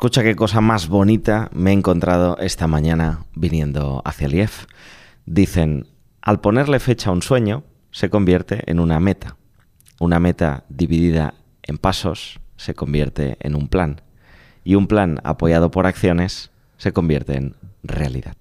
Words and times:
Escucha 0.00 0.22
qué 0.22 0.34
cosa 0.34 0.62
más 0.62 0.88
bonita 0.88 1.50
me 1.52 1.72
he 1.72 1.74
encontrado 1.74 2.38
esta 2.38 2.66
mañana 2.66 3.26
viniendo 3.34 4.00
hacia 4.06 4.28
el 4.28 4.34
IEF. 4.34 4.64
Dicen, 5.26 5.88
al 6.22 6.40
ponerle 6.40 6.80
fecha 6.80 7.10
a 7.10 7.12
un 7.12 7.20
sueño, 7.20 7.64
se 7.90 8.08
convierte 8.08 8.62
en 8.64 8.80
una 8.80 8.98
meta. 8.98 9.36
Una 9.98 10.18
meta 10.18 10.64
dividida 10.70 11.34
en 11.62 11.76
pasos 11.76 12.40
se 12.56 12.72
convierte 12.72 13.36
en 13.40 13.54
un 13.54 13.68
plan. 13.68 14.00
Y 14.64 14.74
un 14.74 14.86
plan 14.86 15.20
apoyado 15.22 15.70
por 15.70 15.86
acciones 15.86 16.50
se 16.78 16.94
convierte 16.94 17.36
en 17.36 17.56
realidad. 17.82 18.36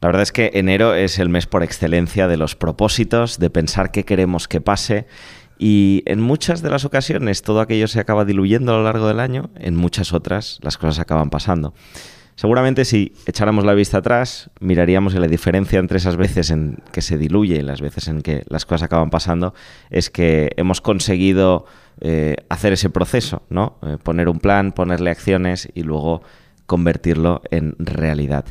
La 0.00 0.06
verdad 0.08 0.22
es 0.22 0.30
que 0.30 0.52
enero 0.54 0.94
es 0.94 1.18
el 1.18 1.28
mes 1.28 1.46
por 1.46 1.64
excelencia 1.64 2.28
de 2.28 2.36
los 2.36 2.54
propósitos, 2.54 3.40
de 3.40 3.50
pensar 3.50 3.90
qué 3.90 4.04
queremos 4.04 4.46
que 4.46 4.60
pase 4.60 5.08
y 5.58 6.02
en 6.06 6.20
muchas 6.20 6.62
de 6.62 6.70
las 6.70 6.84
ocasiones 6.84 7.42
todo 7.42 7.60
aquello 7.60 7.88
se 7.88 8.00
acaba 8.00 8.24
diluyendo 8.24 8.72
a 8.72 8.78
lo 8.78 8.84
largo 8.84 9.08
del 9.08 9.20
año, 9.20 9.50
en 9.56 9.76
muchas 9.76 10.12
otras 10.12 10.58
las 10.62 10.78
cosas 10.78 10.98
acaban 10.98 11.30
pasando. 11.30 11.74
Seguramente 12.36 12.84
si 12.84 13.12
echáramos 13.26 13.64
la 13.64 13.74
vista 13.74 13.98
atrás, 13.98 14.50
miraríamos 14.58 15.14
la 15.14 15.28
diferencia 15.28 15.78
entre 15.78 15.98
esas 15.98 16.16
veces 16.16 16.50
en 16.50 16.78
que 16.90 17.00
se 17.00 17.16
diluye 17.16 17.56
y 17.56 17.62
las 17.62 17.80
veces 17.80 18.08
en 18.08 18.22
que 18.22 18.42
las 18.48 18.66
cosas 18.66 18.84
acaban 18.84 19.10
pasando 19.10 19.54
es 19.88 20.10
que 20.10 20.50
hemos 20.56 20.80
conseguido 20.80 21.66
eh, 22.00 22.36
hacer 22.48 22.72
ese 22.72 22.90
proceso, 22.90 23.42
¿no? 23.50 23.78
Eh, 23.82 23.98
poner 24.02 24.28
un 24.28 24.40
plan, 24.40 24.72
ponerle 24.72 25.10
acciones 25.10 25.68
y 25.74 25.84
luego 25.84 26.22
convertirlo 26.66 27.42
en 27.50 27.76
realidad. 27.78 28.46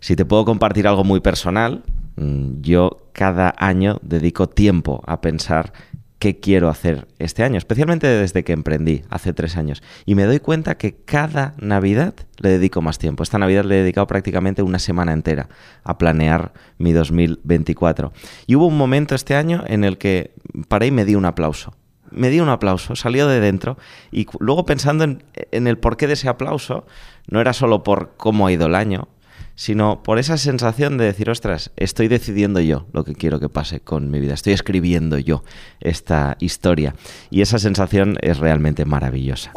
Si 0.00 0.16
te 0.16 0.24
puedo 0.24 0.46
compartir 0.46 0.88
algo 0.88 1.04
muy 1.04 1.20
personal, 1.20 1.82
mm, 2.16 2.62
yo 2.62 3.08
cada 3.12 3.54
año 3.58 3.98
dedico 4.02 4.48
tiempo 4.48 5.02
a 5.06 5.20
pensar 5.20 5.74
qué 6.18 6.40
quiero 6.40 6.68
hacer 6.68 7.08
este 7.18 7.42
año, 7.42 7.58
especialmente 7.58 8.06
desde 8.06 8.44
que 8.44 8.52
emprendí 8.52 9.02
hace 9.10 9.32
tres 9.32 9.56
años. 9.56 9.82
Y 10.06 10.14
me 10.14 10.24
doy 10.24 10.40
cuenta 10.40 10.76
que 10.76 10.96
cada 10.96 11.54
Navidad 11.58 12.14
le 12.38 12.50
dedico 12.50 12.80
más 12.82 12.98
tiempo. 12.98 13.22
Esta 13.22 13.38
Navidad 13.38 13.64
le 13.64 13.76
he 13.76 13.82
dedicado 13.82 14.06
prácticamente 14.06 14.62
una 14.62 14.78
semana 14.78 15.12
entera 15.12 15.48
a 15.84 15.98
planear 15.98 16.52
mi 16.78 16.92
2024. 16.92 18.12
Y 18.46 18.56
hubo 18.56 18.66
un 18.66 18.78
momento 18.78 19.14
este 19.14 19.34
año 19.34 19.64
en 19.66 19.84
el 19.84 19.98
que 19.98 20.32
paré 20.68 20.86
y 20.86 20.90
me 20.90 21.04
di 21.04 21.14
un 21.14 21.26
aplauso. 21.26 21.74
Me 22.10 22.30
di 22.30 22.40
un 22.40 22.48
aplauso, 22.48 22.94
salió 22.94 23.26
de 23.26 23.40
dentro 23.40 23.76
y 24.12 24.26
luego 24.38 24.64
pensando 24.64 25.02
en, 25.04 25.24
en 25.50 25.66
el 25.66 25.76
porqué 25.76 26.06
de 26.06 26.12
ese 26.12 26.28
aplauso, 26.28 26.86
no 27.26 27.40
era 27.40 27.52
solo 27.52 27.82
por 27.82 28.14
cómo 28.16 28.46
ha 28.46 28.52
ido 28.52 28.66
el 28.66 28.76
año, 28.76 29.08
sino 29.56 30.02
por 30.02 30.18
esa 30.18 30.36
sensación 30.36 30.98
de 30.98 31.06
decir, 31.06 31.28
ostras, 31.30 31.72
estoy 31.76 32.08
decidiendo 32.08 32.60
yo 32.60 32.86
lo 32.92 33.04
que 33.04 33.14
quiero 33.14 33.40
que 33.40 33.48
pase 33.48 33.80
con 33.80 34.10
mi 34.10 34.20
vida, 34.20 34.34
estoy 34.34 34.52
escribiendo 34.52 35.18
yo 35.18 35.42
esta 35.80 36.36
historia. 36.38 36.94
Y 37.30 37.40
esa 37.40 37.58
sensación 37.58 38.18
es 38.20 38.38
realmente 38.38 38.84
maravillosa. 38.84 39.52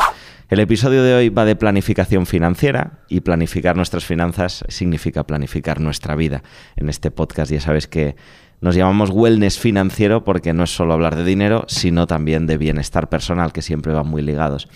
El 0.49 0.59
episodio 0.59 1.03
de 1.03 1.13
hoy 1.13 1.29
va 1.29 1.45
de 1.45 1.55
planificación 1.55 2.25
financiera 2.25 3.03
y 3.07 3.19
planificar 3.19 3.75
nuestras 3.75 4.03
finanzas 4.05 4.63
significa 4.67 5.27
planificar 5.27 5.79
nuestra 5.79 6.15
vida. 6.15 6.41
En 6.75 6.89
este 6.89 7.11
podcast 7.11 7.51
ya 7.51 7.61
sabes 7.61 7.85
que 7.85 8.15
nos 8.61 8.75
llamamos 8.75 9.11
wellness 9.11 9.59
financiero 9.59 10.23
porque 10.23 10.53
no 10.53 10.63
es 10.63 10.73
solo 10.73 10.93
hablar 10.93 11.15
de 11.15 11.23
dinero, 11.23 11.65
sino 11.67 12.07
también 12.07 12.47
de 12.47 12.57
bienestar 12.57 13.09
personal, 13.09 13.53
que 13.53 13.61
siempre 13.61 13.93
van 13.93 14.07
muy 14.07 14.21
ligados. 14.23 14.67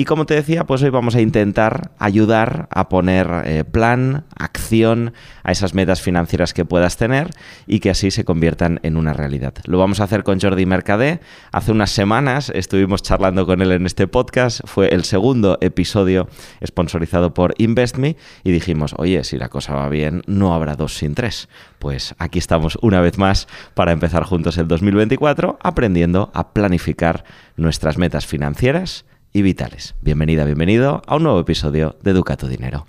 Y 0.00 0.04
como 0.04 0.26
te 0.26 0.34
decía, 0.34 0.64
pues 0.64 0.80
hoy 0.84 0.90
vamos 0.90 1.16
a 1.16 1.20
intentar 1.20 1.90
ayudar 1.98 2.68
a 2.70 2.88
poner 2.88 3.28
eh, 3.44 3.64
plan, 3.64 4.26
acción 4.38 5.12
a 5.42 5.50
esas 5.50 5.74
metas 5.74 6.00
financieras 6.00 6.54
que 6.54 6.64
puedas 6.64 6.96
tener 6.96 7.30
y 7.66 7.80
que 7.80 7.90
así 7.90 8.12
se 8.12 8.24
conviertan 8.24 8.78
en 8.84 8.96
una 8.96 9.12
realidad. 9.12 9.54
Lo 9.64 9.76
vamos 9.76 9.98
a 9.98 10.04
hacer 10.04 10.22
con 10.22 10.40
Jordi 10.40 10.66
Mercadé. 10.66 11.18
Hace 11.50 11.72
unas 11.72 11.90
semanas 11.90 12.52
estuvimos 12.54 13.02
charlando 13.02 13.44
con 13.44 13.60
él 13.60 13.72
en 13.72 13.86
este 13.86 14.06
podcast. 14.06 14.60
Fue 14.66 14.86
el 14.94 15.02
segundo 15.02 15.58
episodio 15.62 16.28
sponsorizado 16.64 17.34
por 17.34 17.56
InvestMe 17.58 18.16
y 18.44 18.52
dijimos, 18.52 18.94
oye, 18.98 19.24
si 19.24 19.36
la 19.36 19.48
cosa 19.48 19.74
va 19.74 19.88
bien, 19.88 20.22
no 20.28 20.54
habrá 20.54 20.76
dos 20.76 20.96
sin 20.96 21.16
tres. 21.16 21.48
Pues 21.80 22.14
aquí 22.18 22.38
estamos 22.38 22.78
una 22.82 23.00
vez 23.00 23.18
más 23.18 23.48
para 23.74 23.90
empezar 23.90 24.22
juntos 24.22 24.58
el 24.58 24.68
2024 24.68 25.58
aprendiendo 25.60 26.30
a 26.34 26.52
planificar 26.52 27.24
nuestras 27.56 27.98
metas 27.98 28.26
financieras 28.26 29.04
y 29.32 29.42
vitales. 29.42 29.94
Bienvenida, 30.02 30.44
bienvenido 30.44 31.02
a 31.06 31.16
un 31.16 31.22
nuevo 31.24 31.40
episodio 31.40 31.96
de 32.02 32.12
Educa 32.12 32.36
tu 32.36 32.48
Dinero. 32.48 32.84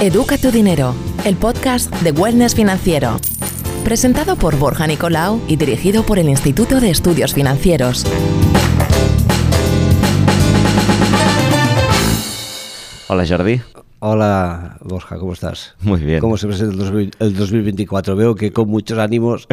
Educa 0.00 0.36
tu 0.36 0.50
Dinero, 0.50 0.94
el 1.24 1.36
podcast 1.36 1.90
de 2.02 2.12
Wellness 2.12 2.54
Financiero. 2.54 3.16
Presentado 3.84 4.36
por 4.36 4.58
Borja 4.58 4.86
Nicolau 4.86 5.40
y 5.48 5.56
dirigido 5.56 6.04
por 6.04 6.18
el 6.18 6.28
Instituto 6.28 6.80
de 6.80 6.90
Estudios 6.90 7.32
Financieros. 7.32 8.04
Hola 13.08 13.26
Jordi. 13.26 13.60
Hola 14.06 14.76
Borja, 14.82 15.16
¿cómo 15.16 15.32
estás? 15.32 15.76
Muy 15.80 16.02
bien. 16.02 16.20
¿Cómo 16.20 16.36
se 16.36 16.46
presenta 16.46 16.74
el 17.20 17.34
2024? 17.34 18.14
Veo 18.14 18.34
que 18.34 18.52
con 18.52 18.68
muchos 18.68 18.98
ánimos 18.98 19.48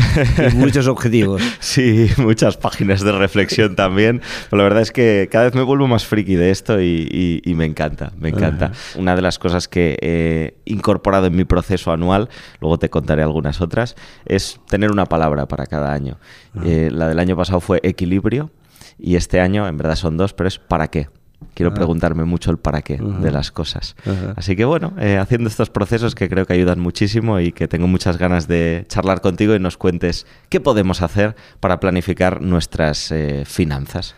y 0.51 0.55
muchos 0.57 0.87
objetivos. 0.87 1.41
Sí, 1.61 2.09
muchas 2.17 2.57
páginas 2.57 2.99
de 2.99 3.13
reflexión 3.13 3.77
también. 3.77 4.19
Pero 4.49 4.57
la 4.57 4.63
verdad 4.65 4.81
es 4.81 4.91
que 4.91 5.29
cada 5.31 5.45
vez 5.45 5.55
me 5.55 5.61
vuelvo 5.61 5.87
más 5.87 6.05
friki 6.05 6.35
de 6.35 6.51
esto 6.51 6.81
y, 6.81 7.41
me 7.55 7.63
encanta, 7.63 8.11
me 8.19 8.27
encanta. 8.27 8.73
Una 8.97 9.15
de 9.15 9.21
las 9.21 9.39
cosas 9.39 9.69
que 9.69 9.97
he 10.01 10.57
incorporado 10.65 11.27
en 11.27 11.35
mi 11.37 11.45
proceso 11.45 11.93
anual, 11.93 12.27
luego 12.59 12.77
te 12.77 12.89
contaré 12.89 13.23
algunas 13.23 13.61
otras, 13.61 13.95
es 14.25 14.59
tener 14.67 14.91
una 14.91 15.05
palabra 15.05 15.47
para 15.47 15.65
cada 15.65 15.93
año. 15.93 16.17
Eh, 16.65 16.89
la 16.91 17.07
del 17.07 17.19
año 17.19 17.37
pasado 17.37 17.61
fue 17.61 17.79
equilibrio 17.83 18.51
y 18.99 19.15
este 19.15 19.39
año 19.39 19.65
en 19.65 19.77
verdad 19.77 19.95
son 19.95 20.17
dos, 20.17 20.33
pero 20.33 20.49
es 20.49 20.59
para 20.59 20.89
qué. 20.89 21.07
Quiero 21.53 21.73
preguntarme 21.73 22.23
mucho 22.23 22.49
el 22.49 22.57
para 22.57 22.81
qué 22.81 22.97
de 22.97 23.31
las 23.31 23.51
cosas. 23.51 23.95
Así 24.35 24.55
que 24.55 24.65
bueno, 24.65 24.93
eh, 24.99 25.17
haciendo 25.17 25.49
estos 25.49 25.69
procesos 25.69 26.15
que 26.15 26.29
creo 26.29 26.45
que 26.45 26.53
ayudan 26.53 26.79
muchísimo 26.79 27.39
y 27.39 27.51
que 27.51 27.67
tengo 27.67 27.87
muchas 27.87 28.17
ganas 28.17 28.47
de 28.47 28.85
charlar 28.87 29.21
contigo 29.21 29.53
y 29.53 29.59
nos 29.59 29.77
cuentes 29.77 30.25
qué 30.49 30.59
podemos 30.59 31.01
hacer 31.01 31.35
para 31.59 31.79
planificar 31.79 32.41
nuestras 32.41 33.11
eh, 33.11 33.43
finanzas. 33.45 34.15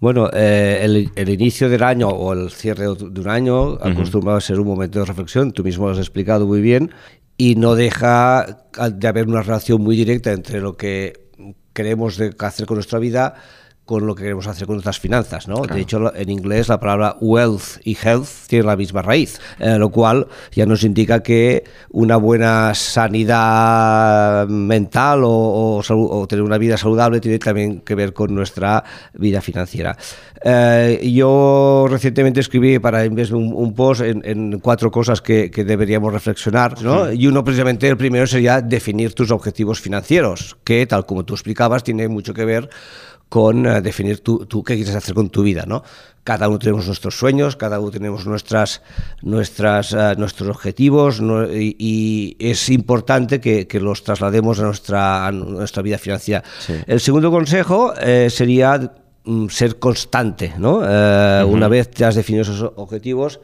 Bueno, 0.00 0.28
eh, 0.34 0.80
el, 0.82 1.28
inicio 1.28 1.70
del 1.70 1.82
año 1.82 2.08
o 2.08 2.32
el 2.34 2.50
cierre 2.50 2.84
de 2.84 3.20
un 3.20 3.28
año 3.28 3.78
acostumbra 3.80 4.36
a 4.36 4.40
ser 4.40 4.60
un 4.60 4.66
momento 4.66 4.98
de 4.98 5.06
reflexión, 5.06 5.52
tú 5.52 5.64
mismo 5.64 5.86
lo 5.86 5.92
has 5.92 5.98
explicado 5.98 6.46
muy 6.46 6.60
bien, 6.60 6.90
y 7.38 7.54
no 7.54 7.74
deja 7.74 8.66
de 8.92 9.08
haber 9.08 9.26
una 9.28 9.42
relación 9.42 9.80
muy 9.80 9.96
directa 9.96 10.32
entre 10.32 10.60
lo 10.60 10.76
que 10.76 11.30
queremos 11.72 12.20
hacer 12.20 12.66
con 12.66 12.76
nuestra 12.76 12.98
vida 12.98 13.34
con 13.84 14.06
lo 14.06 14.14
que 14.14 14.22
queremos 14.22 14.46
hacer 14.46 14.66
con 14.66 14.76
nuestras 14.76 14.98
finanzas. 14.98 15.46
¿no? 15.46 15.62
De 15.62 15.80
hecho, 15.80 16.14
en 16.14 16.30
inglés 16.30 16.68
la 16.68 16.80
palabra 16.80 17.16
wealth 17.20 17.80
y 17.84 17.96
health 18.02 18.28
tienen 18.46 18.66
la 18.66 18.76
misma 18.76 19.02
raíz, 19.02 19.40
eh, 19.58 19.76
lo 19.78 19.90
cual 19.90 20.26
ya 20.52 20.64
nos 20.64 20.84
indica 20.84 21.22
que 21.22 21.64
una 21.90 22.16
buena 22.16 22.74
sanidad 22.74 24.48
mental 24.48 25.20
o, 25.24 26.26
tener 26.28 26.42
una 26.42 26.58
vida 26.58 26.76
saludable 26.76 27.20
tiene 27.20 27.38
también 27.38 27.80
que 27.80 27.94
ver 27.94 28.12
con 28.12 28.34
nuestra 28.34 28.82
vida 29.14 29.40
financiera. 29.40 29.96
Eh, 30.42 31.10
yo 31.14 31.86
recientemente 31.88 32.40
escribí 32.40 32.78
para 32.78 33.04
Invest 33.04 33.32
un, 33.32 33.74
post 33.74 34.02
en, 34.02 34.60
cuatro 34.60 34.90
cosas 34.90 35.20
que, 35.20 35.48
deberíamos 35.48 36.12
reflexionar, 36.12 36.82
¿no? 36.82 37.12
y 37.12 37.26
uno 37.26 37.44
precisamente, 37.44 37.88
el 37.88 37.96
primero 37.96 38.26
sería 38.26 38.60
definir 38.60 39.14
tus 39.14 39.30
objetivos 39.30 39.80
financieros, 39.80 40.56
que 40.64 40.86
tal 40.86 41.06
como 41.06 41.24
tú 41.24 41.34
explicabas, 41.34 41.82
tiene 41.82 42.08
mucho 42.08 42.34
que 42.34 42.44
ver 42.44 42.70
con 43.34 43.66
eh, 43.66 43.80
definir 43.80 44.20
tú, 44.20 44.46
qué 44.64 44.76
quieres 44.76 44.94
hacer 44.94 45.12
con 45.12 45.28
tu 45.28 45.42
vida, 45.42 45.64
¿no? 45.66 45.82
Cada 46.22 46.46
uno 46.48 46.60
tenemos 46.60 46.86
nuestros 46.86 47.18
sueños, 47.18 47.56
cada 47.56 47.80
uno 47.80 47.90
tenemos 47.90 48.26
nuestras, 48.26 48.80
nuestras, 49.22 49.92
eh, 49.92 50.14
nuestros 50.16 50.48
objetivos 50.48 51.20
y, 51.52 52.36
es 52.38 52.68
importante 52.68 53.40
que, 53.40 53.80
los 53.80 54.04
traslademos 54.04 54.60
a 54.60 54.62
nuestra, 54.62 55.32
nuestra 55.32 55.82
vida 55.82 55.98
financiera. 55.98 56.44
El 56.86 57.00
segundo 57.00 57.32
consejo 57.32 57.92
eh, 58.00 58.28
sería 58.30 58.92
mm, 59.24 59.48
ser 59.48 59.80
constante, 59.80 60.54
¿no? 60.56 60.76
Una 60.76 61.66
vez 61.66 61.90
te 61.90 62.04
has 62.04 62.14
definido 62.14 62.42
esos 62.42 62.70
objetivos, 62.76 63.40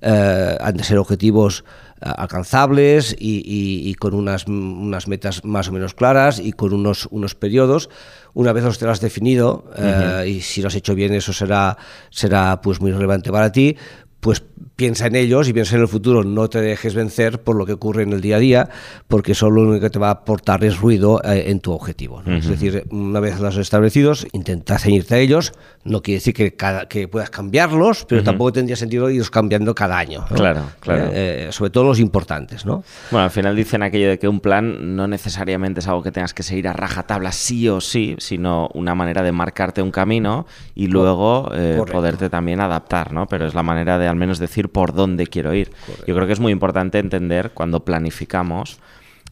han 0.00 0.74
de 0.74 0.84
ser 0.84 0.96
objetivos 0.96 1.64
alcanzables 2.04 3.16
y, 3.18 3.94
con 3.94 4.14
unas, 4.14 4.46
unas, 4.46 5.08
metas 5.08 5.44
más 5.44 5.68
o 5.68 5.72
menos 5.72 5.94
claras 5.94 6.38
y 6.38 6.52
con 6.52 6.74
unos, 6.74 7.08
unos 7.10 7.34
periodos. 7.34 7.88
Una 8.34 8.52
vez 8.52 8.64
los 8.64 8.82
has 8.82 9.00
definido, 9.00 9.70
eh, 9.76 10.24
y 10.28 10.40
si 10.40 10.60
lo 10.60 10.68
has 10.68 10.74
hecho 10.74 10.94
bien, 10.94 11.14
eso 11.14 11.32
será, 11.32 11.78
será 12.10 12.60
pues 12.60 12.80
muy 12.80 12.90
relevante 12.90 13.30
para 13.30 13.52
ti, 13.52 13.76
pues 14.24 14.42
piensa 14.74 15.06
en 15.06 15.16
ellos 15.16 15.48
y 15.48 15.52
piensa 15.52 15.76
en 15.76 15.82
el 15.82 15.88
futuro, 15.88 16.24
no 16.24 16.48
te 16.48 16.60
dejes 16.60 16.94
vencer 16.94 17.42
por 17.42 17.56
lo 17.56 17.66
que 17.66 17.74
ocurre 17.74 18.04
en 18.04 18.12
el 18.14 18.22
día 18.22 18.36
a 18.36 18.38
día, 18.38 18.68
porque 19.06 19.32
eso 19.32 19.50
lo 19.50 19.60
único 19.60 19.80
que 19.80 19.90
te 19.90 19.98
va 19.98 20.08
a 20.08 20.12
aportar 20.12 20.64
es 20.64 20.78
ruido 20.78 21.20
eh, 21.22 21.44
en 21.48 21.60
tu 21.60 21.72
objetivo. 21.72 22.22
Es 22.26 22.48
decir, 22.48 22.86
una 22.90 23.20
vez 23.20 23.38
los 23.38 23.58
establecidos, 23.58 24.26
intenta 24.32 24.78
ceñirte 24.78 25.14
a 25.14 25.18
ellos, 25.18 25.52
no 25.84 26.00
quiere 26.00 26.16
decir 26.16 26.32
que, 26.32 26.56
cada, 26.56 26.88
que 26.88 27.06
puedas 27.06 27.28
cambiarlos, 27.28 28.06
pero 28.06 28.22
tampoco 28.22 28.54
tendría 28.54 28.76
sentido 28.76 29.10
irlos 29.10 29.30
cambiando 29.30 29.74
cada 29.74 29.98
año. 29.98 30.24
Claro, 30.34 30.62
claro. 30.80 31.10
Eh, 31.12 31.48
sobre 31.50 31.70
todo 31.70 31.84
los 31.84 32.00
importantes, 32.00 32.64
¿no? 32.64 32.82
Bueno, 33.10 33.24
al 33.24 33.30
final 33.30 33.54
dicen 33.54 33.82
aquello 33.82 34.08
de 34.08 34.18
que 34.18 34.26
un 34.26 34.40
plan 34.40 34.96
no 34.96 35.06
necesariamente 35.06 35.80
es 35.80 35.86
algo 35.86 36.02
que 36.02 36.12
tengas 36.12 36.32
que 36.32 36.42
seguir 36.42 36.66
a 36.66 36.72
rajatabla 36.72 37.30
sí 37.30 37.68
o 37.68 37.82
sí, 37.82 38.16
sino 38.18 38.70
una 38.72 38.94
manera 38.94 39.22
de 39.22 39.32
marcarte 39.32 39.82
un 39.82 39.90
camino 39.90 40.46
y 40.74 40.86
luego 40.86 41.50
eh, 41.54 41.78
poderte 41.92 42.30
también 42.30 42.60
adaptar, 42.60 43.12
¿no? 43.12 43.26
Pero 43.26 43.46
es 43.46 43.52
la 43.52 43.62
manera 43.62 43.98
de 43.98 44.13
al 44.14 44.18
menos 44.18 44.38
decir 44.38 44.70
por 44.70 44.94
dónde 44.94 45.26
quiero 45.26 45.52
ir. 45.52 45.70
Yo 46.06 46.14
creo 46.14 46.26
que 46.26 46.32
es 46.32 46.40
muy 46.40 46.52
importante 46.52 46.98
entender 46.98 47.50
cuando 47.52 47.84
planificamos 47.84 48.78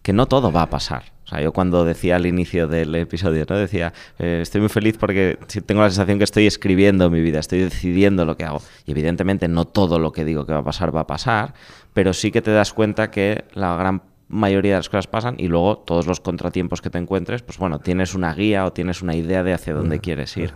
que 0.03 0.13
no 0.13 0.27
todo 0.27 0.53
va 0.53 0.63
a 0.63 0.71
pasar. 0.71 1.13
O 1.25 1.29
sea, 1.29 1.41
yo 1.41 1.53
cuando 1.53 1.85
decía 1.85 2.17
al 2.17 2.27
inicio 2.27 2.67
del 2.67 2.95
episodio, 2.97 3.47
¿no? 3.49 3.57
Decía, 3.57 3.93
eh, 4.19 4.41
estoy 4.43 4.61
muy 4.61 4.69
feliz 4.69 4.99
porque 4.99 5.39
tengo 5.65 5.81
la 5.81 5.89
sensación 5.89 6.19
que 6.19 6.25
estoy 6.25 6.47
escribiendo 6.47 7.09
mi 7.09 7.21
vida, 7.21 7.39
estoy 7.39 7.61
decidiendo 7.61 8.25
lo 8.25 8.37
que 8.37 8.45
hago. 8.45 8.61
Y 8.85 8.91
evidentemente 8.91 9.49
no 9.49 9.65
todo 9.65 9.99
lo 9.99 10.13
que 10.13 10.25
digo 10.25 10.45
que 10.45 10.53
va 10.53 10.59
a 10.59 10.65
pasar 10.65 10.95
va 10.95 11.03
a 11.03 11.07
pasar, 11.07 11.55
pero 11.95 12.13
sí 12.13 12.33
que 12.33 12.43
te 12.43 12.51
das 12.51 12.73
cuenta 12.73 13.11
que 13.11 13.45
la 13.55 13.77
gran 13.77 14.03
mayoría 14.33 14.73
de 14.73 14.79
las 14.79 14.89
cosas 14.89 15.07
pasan 15.07 15.37
y 15.39 15.47
luego 15.47 15.79
todos 15.79 16.07
los 16.07 16.21
contratiempos 16.21 16.81
que 16.81 16.89
te 16.89 16.99
encuentres, 16.99 17.43
pues 17.43 17.59
bueno, 17.59 17.79
tienes 17.79 18.15
una 18.15 18.35
guía 18.35 18.65
o 18.65 18.73
tienes 18.73 19.03
una 19.03 19.15
idea 19.15 19.43
de 19.43 19.53
hacia 19.53 19.75
dónde 19.75 20.01
quieres 20.01 20.35
ir. 20.39 20.53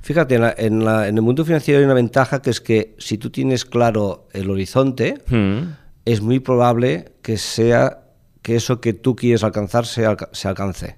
Fíjate, 0.00 0.36
en, 0.36 0.82
el 0.82 1.22
mundo 1.22 1.44
financiero 1.44 1.80
hay 1.80 1.84
una 1.84 1.94
ventaja 1.94 2.40
que 2.40 2.50
es 2.50 2.60
que 2.60 2.94
si 2.98 3.18
tú 3.18 3.30
tienes 3.30 3.64
claro 3.64 4.28
el 4.32 4.48
horizonte, 4.48 5.22
hmm. 5.28 5.74
es 6.04 6.20
muy 6.20 6.38
probable 6.38 7.16
que 7.20 7.36
sea 7.36 8.04
que 8.42 8.54
eso 8.54 8.80
que 8.80 8.92
tú 8.92 9.16
quieres 9.16 9.42
alcanzar 9.42 9.86
se, 9.86 10.06
alcance. 10.06 10.94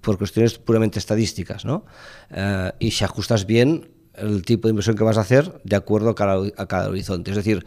Por 0.00 0.18
cuestiones 0.18 0.56
puramente 0.56 1.00
estadísticas, 1.00 1.64
¿no? 1.64 1.84
Eh, 2.30 2.70
y 2.78 2.92
si 2.92 3.04
ajustas 3.04 3.44
bien 3.44 3.90
el 4.14 4.44
tipo 4.44 4.68
de 4.68 4.70
inversión 4.70 4.96
que 4.96 5.02
vas 5.02 5.18
a 5.18 5.22
hacer 5.22 5.60
de 5.64 5.74
acuerdo 5.74 6.10
a 6.10 6.14
cada, 6.14 6.40
a 6.56 6.66
cada 6.66 6.88
horizonte. 6.88 7.32
Es 7.32 7.36
decir, 7.36 7.64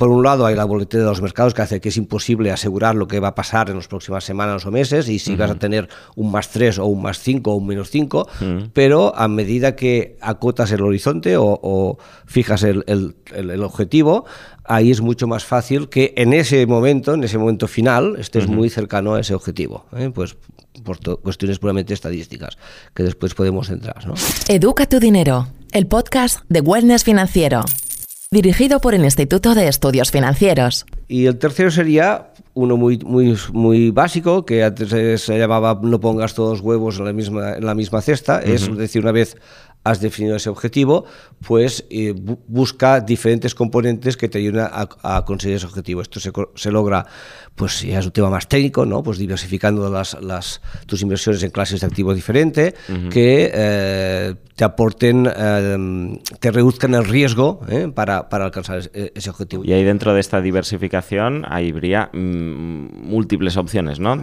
por 0.00 0.08
un 0.08 0.22
lado, 0.22 0.46
hay 0.46 0.54
la 0.54 0.64
volatilidad 0.64 1.04
de 1.04 1.10
los 1.10 1.20
mercados 1.20 1.52
que 1.52 1.60
hace 1.60 1.78
que 1.78 1.90
es 1.90 1.96
imposible 1.98 2.50
asegurar 2.50 2.94
lo 2.94 3.06
que 3.06 3.20
va 3.20 3.28
a 3.28 3.34
pasar 3.34 3.68
en 3.68 3.76
las 3.76 3.86
próximas 3.86 4.24
semanas 4.24 4.64
o 4.64 4.70
meses 4.70 5.10
y 5.10 5.18
si 5.18 5.36
vas 5.36 5.50
a 5.50 5.56
tener 5.56 5.90
un 6.16 6.30
más 6.30 6.48
3 6.48 6.78
o 6.78 6.86
un 6.86 7.02
más 7.02 7.18
5 7.18 7.52
o 7.52 7.56
un 7.56 7.66
menos 7.66 7.90
5, 7.90 8.26
pero 8.72 9.14
a 9.14 9.28
medida 9.28 9.76
que 9.76 10.16
acotas 10.22 10.72
el 10.72 10.80
horizonte 10.80 11.36
o, 11.36 11.98
fijas 12.24 12.62
el, 12.62 13.62
objetivo, 13.62 14.24
ahí 14.64 14.90
es 14.90 15.02
mucho 15.02 15.26
más 15.26 15.44
fácil 15.44 15.90
que 15.90 16.14
en 16.16 16.32
ese 16.32 16.66
momento, 16.66 17.12
en 17.12 17.22
ese 17.22 17.36
momento 17.36 17.68
final, 17.68 18.16
estés 18.18 18.48
muy 18.48 18.70
cercano 18.70 19.16
a 19.16 19.20
ese 19.20 19.34
objetivo. 19.34 19.84
¿eh? 19.94 20.10
Pues 20.14 20.34
por 20.82 20.98
cuestiones 21.20 21.58
puramente 21.58 21.92
estadísticas, 21.92 22.56
que 22.94 23.02
después 23.02 23.34
podemos 23.34 23.68
entrar. 23.68 24.06
¿no? 24.06 24.14
Educa 24.48 24.86
tu 24.86 24.98
dinero, 24.98 25.48
el 25.72 25.86
podcast 25.86 26.40
de 26.48 26.62
Wellness 26.62 27.04
Financiero 27.04 27.66
dirigido 28.32 28.80
por 28.80 28.94
el 28.94 29.02
Instituto 29.02 29.56
de 29.56 29.66
Estudios 29.66 30.12
Financieros. 30.12 30.86
Y 31.08 31.26
el 31.26 31.36
tercero 31.36 31.68
sería 31.72 32.30
uno 32.54 32.76
muy, 32.76 32.98
muy, 32.98 33.36
muy 33.52 33.90
básico, 33.90 34.46
que 34.46 34.62
antes 34.62 35.20
se 35.20 35.36
llamaba 35.36 35.80
no 35.82 35.98
pongas 35.98 36.32
todos 36.34 36.58
los 36.58 36.60
huevos 36.60 37.00
en 37.00 37.06
la 37.06 37.12
misma, 37.12 37.54
en 37.54 37.66
la 37.66 37.74
misma 37.74 38.00
cesta, 38.00 38.40
es 38.40 38.72
decir, 38.76 39.02
una 39.02 39.10
vez 39.10 39.36
has 39.82 40.00
definido 40.00 40.36
ese 40.36 40.48
objetivo, 40.48 41.06
pues 41.46 41.86
eh, 41.90 42.14
busca 42.46 43.00
diferentes 43.00 43.54
componentes 43.54 44.16
que 44.16 44.28
te 44.28 44.38
ayuden 44.38 44.68
a, 44.70 45.24
conseguir 45.24 45.56
ese 45.56 45.66
objetivo. 45.66 46.02
Esto 46.02 46.20
se, 46.20 46.70
logra, 46.70 47.06
pues 47.60 47.82
ya 47.82 47.98
es 47.98 48.06
un 48.06 48.12
tema 48.12 48.30
más 48.30 48.48
técnico, 48.48 48.86
¿no? 48.86 49.02
Pues 49.02 49.18
diversificando 49.18 49.90
las, 49.90 50.16
las 50.22 50.62
tus 50.86 51.02
inversiones 51.02 51.42
en 51.42 51.50
clases 51.50 51.82
de 51.82 51.86
activos 51.86 52.14
diferentes, 52.14 52.72
que 53.10 53.50
eh, 53.52 54.34
te 54.56 54.64
aporten, 54.64 55.28
eh, 55.30 56.18
te 56.40 56.52
reduzcan 56.52 56.94
el 56.94 57.04
riesgo 57.04 57.60
para, 57.94 58.30
para, 58.30 58.46
alcanzar 58.46 58.90
ese, 58.94 59.28
objetivo. 59.28 59.62
Y 59.62 59.74
ahí 59.74 59.84
dentro 59.84 60.14
de 60.14 60.20
esta 60.20 60.40
diversificación 60.40 61.44
habría 61.44 62.08
mm, 62.14 63.06
múltiples 63.06 63.58
opciones, 63.58 64.00
¿no? 64.00 64.18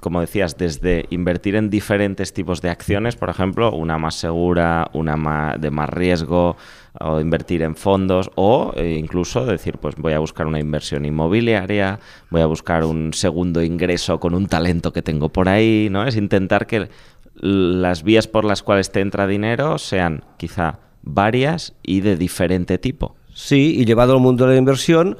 Como 0.00 0.20
decías, 0.20 0.58
desde 0.58 1.06
invertir 1.10 1.54
en 1.54 1.70
diferentes 1.70 2.32
tipos 2.32 2.60
de 2.60 2.70
acciones, 2.70 3.14
por 3.14 3.30
ejemplo, 3.30 3.70
una 3.70 3.98
más 3.98 4.16
segura, 4.16 4.90
una 4.94 5.56
de 5.60 5.70
más 5.70 5.88
riesgo 5.90 6.56
o 6.98 7.20
invertir 7.20 7.62
en 7.62 7.76
fondos 7.76 8.30
o 8.34 8.72
eh, 8.76 8.96
incluso 8.98 9.46
decir 9.46 9.78
pues 9.78 9.94
voy 9.96 10.12
a 10.12 10.18
buscar 10.18 10.46
una 10.46 10.58
inversión 10.58 11.04
inmobiliaria, 11.04 12.00
voy 12.30 12.40
a 12.40 12.46
buscar 12.46 12.84
un 12.84 13.12
segundo 13.12 13.62
ingreso 13.62 14.18
con 14.18 14.34
un 14.34 14.46
talento 14.46 14.92
que 14.92 15.02
tengo 15.02 15.28
por 15.28 15.48
ahí, 15.48 15.88
¿no? 15.90 16.06
Es 16.06 16.16
intentar 16.16 16.66
que 16.66 16.88
las 17.34 18.02
vías 18.02 18.26
por 18.26 18.44
las 18.44 18.62
cuales 18.62 18.90
te 18.90 19.00
entra 19.00 19.26
dinero 19.26 19.78
sean 19.78 20.24
quizá 20.36 20.80
varias 21.02 21.74
y 21.82 22.00
de 22.00 22.16
diferente 22.16 22.78
tipo. 22.78 23.14
Sí, 23.32 23.76
y 23.78 23.84
llevado 23.84 24.14
al 24.14 24.20
mundo 24.20 24.46
de 24.46 24.54
la 24.54 24.58
inversión, 24.58 25.16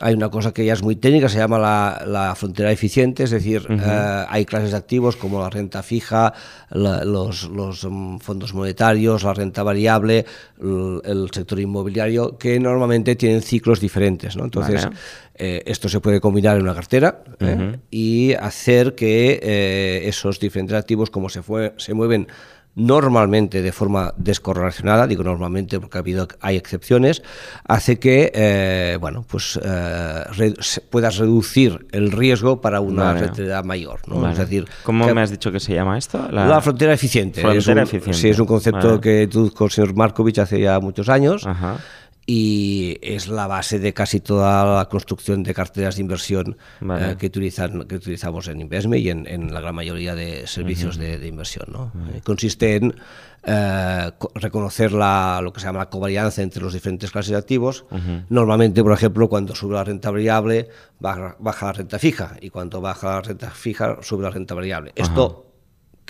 hay 0.00 0.14
una 0.14 0.30
cosa 0.30 0.52
que 0.52 0.64
ya 0.64 0.72
es 0.72 0.82
muy 0.82 0.96
técnica, 0.96 1.28
se 1.28 1.38
llama 1.38 1.58
la, 1.58 2.34
frontera 2.36 2.70
eficiente, 2.70 3.24
es 3.24 3.30
decir, 3.30 3.66
eh, 3.68 4.24
hay 4.28 4.44
clases 4.44 4.70
de 4.70 4.76
activos 4.76 5.16
como 5.16 5.40
la 5.40 5.50
renta 5.50 5.82
fija, 5.82 6.32
los, 6.70 7.50
mm, 7.50 8.18
fondos 8.18 8.54
monetarios, 8.54 9.24
la 9.24 9.34
renta 9.34 9.62
variable, 9.62 10.24
el, 10.60 11.28
sector 11.32 11.58
inmobiliario, 11.58 12.38
que 12.38 12.58
normalmente 12.60 13.16
tienen 13.16 13.42
ciclos 13.42 13.80
diferentes. 13.80 14.36
¿no? 14.36 14.44
Entonces, 14.44 14.88
eh, 15.34 15.62
esto 15.66 15.88
se 15.88 16.00
puede 16.00 16.20
combinar 16.20 16.56
en 16.56 16.62
una 16.62 16.74
cartera 16.74 17.22
¿eh? 17.40 17.78
y 17.90 18.32
hacer 18.34 18.94
que 18.94 20.02
esos 20.04 20.38
diferentes 20.38 20.76
activos, 20.76 21.10
como 21.10 21.28
se, 21.28 21.42
fue, 21.42 21.74
se 21.76 21.94
mueven 21.94 22.28
normalmente 22.74 23.62
de 23.62 23.72
forma 23.72 24.14
descorrelacionada, 24.16 25.06
digo 25.06 25.24
normalmente 25.24 25.80
porque 25.80 25.98
ha 25.98 26.00
habido, 26.00 26.28
hay 26.40 26.56
excepciones, 26.56 27.22
hace 27.66 27.98
que 27.98 28.30
eh, 28.34 28.96
bueno, 29.00 29.24
pues, 29.28 29.58
eh, 29.62 30.54
puedas 30.88 31.16
reducir 31.18 31.86
el 31.92 32.12
riesgo 32.12 32.60
para 32.60 32.80
una 32.80 33.14
rentabilidad 33.14 33.64
mayor. 33.64 34.00
¿no? 34.06 34.28
Es 34.30 34.38
decir, 34.38 34.66
¿Cómo 34.84 35.12
me 35.12 35.20
has 35.20 35.30
dicho 35.30 35.50
que 35.50 35.60
se 35.60 35.74
llama 35.74 35.98
esto? 35.98 36.30
La, 36.30 36.60
frontera 36.60 36.92
eficiente. 36.92 37.40
Frontera 37.40 37.82
eficiente. 37.82 38.14
Sí, 38.14 38.28
es 38.28 38.38
un 38.38 38.46
concepto 38.46 39.00
que 39.00 39.28
con 39.54 39.66
el 39.66 39.70
señor 39.70 39.94
Markovich 39.94 40.38
hace 40.38 40.60
ya 40.60 40.78
muchos 40.80 41.08
años. 41.08 41.46
Ajá 41.46 41.78
y 42.26 42.98
es 43.02 43.28
la 43.28 43.46
base 43.46 43.78
de 43.78 43.92
casi 43.92 44.20
toda 44.20 44.64
la 44.76 44.84
construcción 44.88 45.42
de 45.42 45.54
carteras 45.54 45.96
de 45.96 46.02
inversión 46.02 46.56
eh, 46.80 47.16
que, 47.18 47.26
utilizan, 47.26 47.84
que 47.84 47.96
utilizamos 47.96 48.46
en 48.48 48.60
Investme 48.60 48.98
y 48.98 49.10
en, 49.10 49.52
la 49.52 49.60
gran 49.60 49.74
mayoría 49.74 50.14
de 50.14 50.46
servicios 50.46 50.96
de, 50.96 51.26
inversión. 51.26 51.66
¿no? 51.72 51.92
Eh, 52.14 52.20
consiste 52.22 52.76
en 52.76 52.94
eh, 53.42 54.10
reconocer 54.34 54.92
la, 54.92 55.40
lo 55.42 55.52
que 55.52 55.60
se 55.60 55.66
llama 55.66 55.80
la 55.80 55.90
covarianza 55.90 56.42
entre 56.42 56.62
los 56.62 56.72
diferentes 56.72 57.10
clases 57.10 57.32
de 57.32 57.38
activos. 57.38 57.84
Normalmente, 58.28 58.82
por 58.82 58.92
ejemplo, 58.92 59.28
cuando 59.28 59.54
sube 59.54 59.74
la 59.74 59.84
renta 59.84 60.10
variable, 60.10 60.68
baja, 60.98 61.36
la 61.40 61.72
renta 61.72 61.98
fija 61.98 62.36
y 62.40 62.50
cuando 62.50 62.80
baja 62.80 63.14
la 63.14 63.22
renta 63.22 63.50
fija, 63.50 63.98
sube 64.02 64.22
la 64.22 64.30
renta 64.30 64.54
variable. 64.54 64.92
Esto 64.94 65.49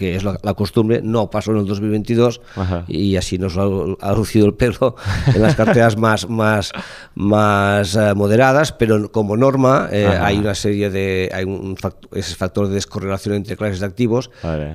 que 0.00 0.16
es 0.16 0.24
la, 0.24 0.54
costumbre, 0.54 1.02
no 1.04 1.28
pasó 1.28 1.50
en 1.50 1.58
el 1.58 1.66
2022 1.66 2.40
y 2.88 3.16
así 3.16 3.36
nos 3.36 3.58
ha, 3.58 4.14
lucido 4.14 4.46
el 4.46 4.54
pelo 4.54 4.96
en 5.34 5.42
las 5.42 5.54
carteras 5.54 5.98
más, 5.98 6.26
más, 6.26 6.72
más 7.14 7.94
eh, 7.96 8.14
moderadas, 8.14 8.72
pero 8.72 9.12
como 9.12 9.36
norma 9.36 9.90
eh, 9.92 10.06
hay 10.06 10.38
una 10.38 10.54
serie 10.54 10.88
de, 10.88 11.30
hay 11.34 11.44
un 11.44 11.76
factor, 11.76 12.08
ese 12.18 12.34
factor 12.34 12.68
de 12.68 12.76
descorrelación 12.76 13.34
entre 13.34 13.58
clases 13.58 13.80
de 13.80 13.86
activos 13.86 14.30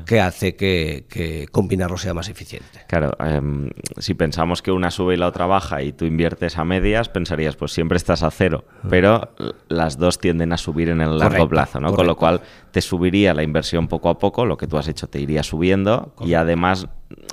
que 0.05 0.21
hace 0.21 0.55
que, 0.55 1.07
que, 1.09 1.47
combinarlo 1.51 1.97
sea 1.97 2.13
más 2.13 2.29
eficiente. 2.29 2.81
Claro, 2.87 3.13
em, 3.19 3.71
si 3.97 4.13
pensamos 4.13 4.61
que 4.61 4.71
una 4.71 4.91
sube 4.91 5.15
y 5.15 5.17
la 5.17 5.25
otra 5.25 5.47
baja 5.47 5.81
y 5.81 5.91
tú 5.91 6.05
inviertes 6.05 6.59
a 6.59 6.65
medias, 6.65 7.09
pensarías, 7.09 7.55
pues 7.55 7.71
siempre 7.71 7.97
estás 7.97 8.21
a 8.21 8.29
cero, 8.29 8.63
pero 8.87 9.31
las 9.69 9.97
dos 9.97 10.19
tienden 10.19 10.53
a 10.53 10.57
subir 10.57 10.89
en 10.89 11.01
el 11.01 11.17
largo 11.17 11.49
plazo, 11.49 11.79
¿no? 11.79 11.91
Con 11.93 12.05
lo 12.05 12.15
cual 12.15 12.41
te 12.75 12.81
subiría 12.81 13.33
la 13.33 13.41
inversión 13.41 13.87
poco 13.87 14.09
a 14.09 14.19
poco, 14.19 14.45
lo 14.45 14.57
que 14.57 14.67
tú 14.67 14.77
has 14.77 14.89
hecho 14.89 15.07
te 15.07 15.17
iría 15.21 15.43
subiendo 15.43 16.13
y 16.19 16.33
además 16.33 16.89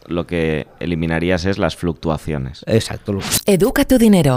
lo 0.07 0.25
que 0.25 0.69
eliminarías 0.79 1.47
es 1.47 1.59
las 1.59 1.75
fluctuaciones. 1.75 2.63
Exacto. 2.69 3.19
Educa 3.45 3.85
tu 3.85 3.99
dinero. 3.99 4.37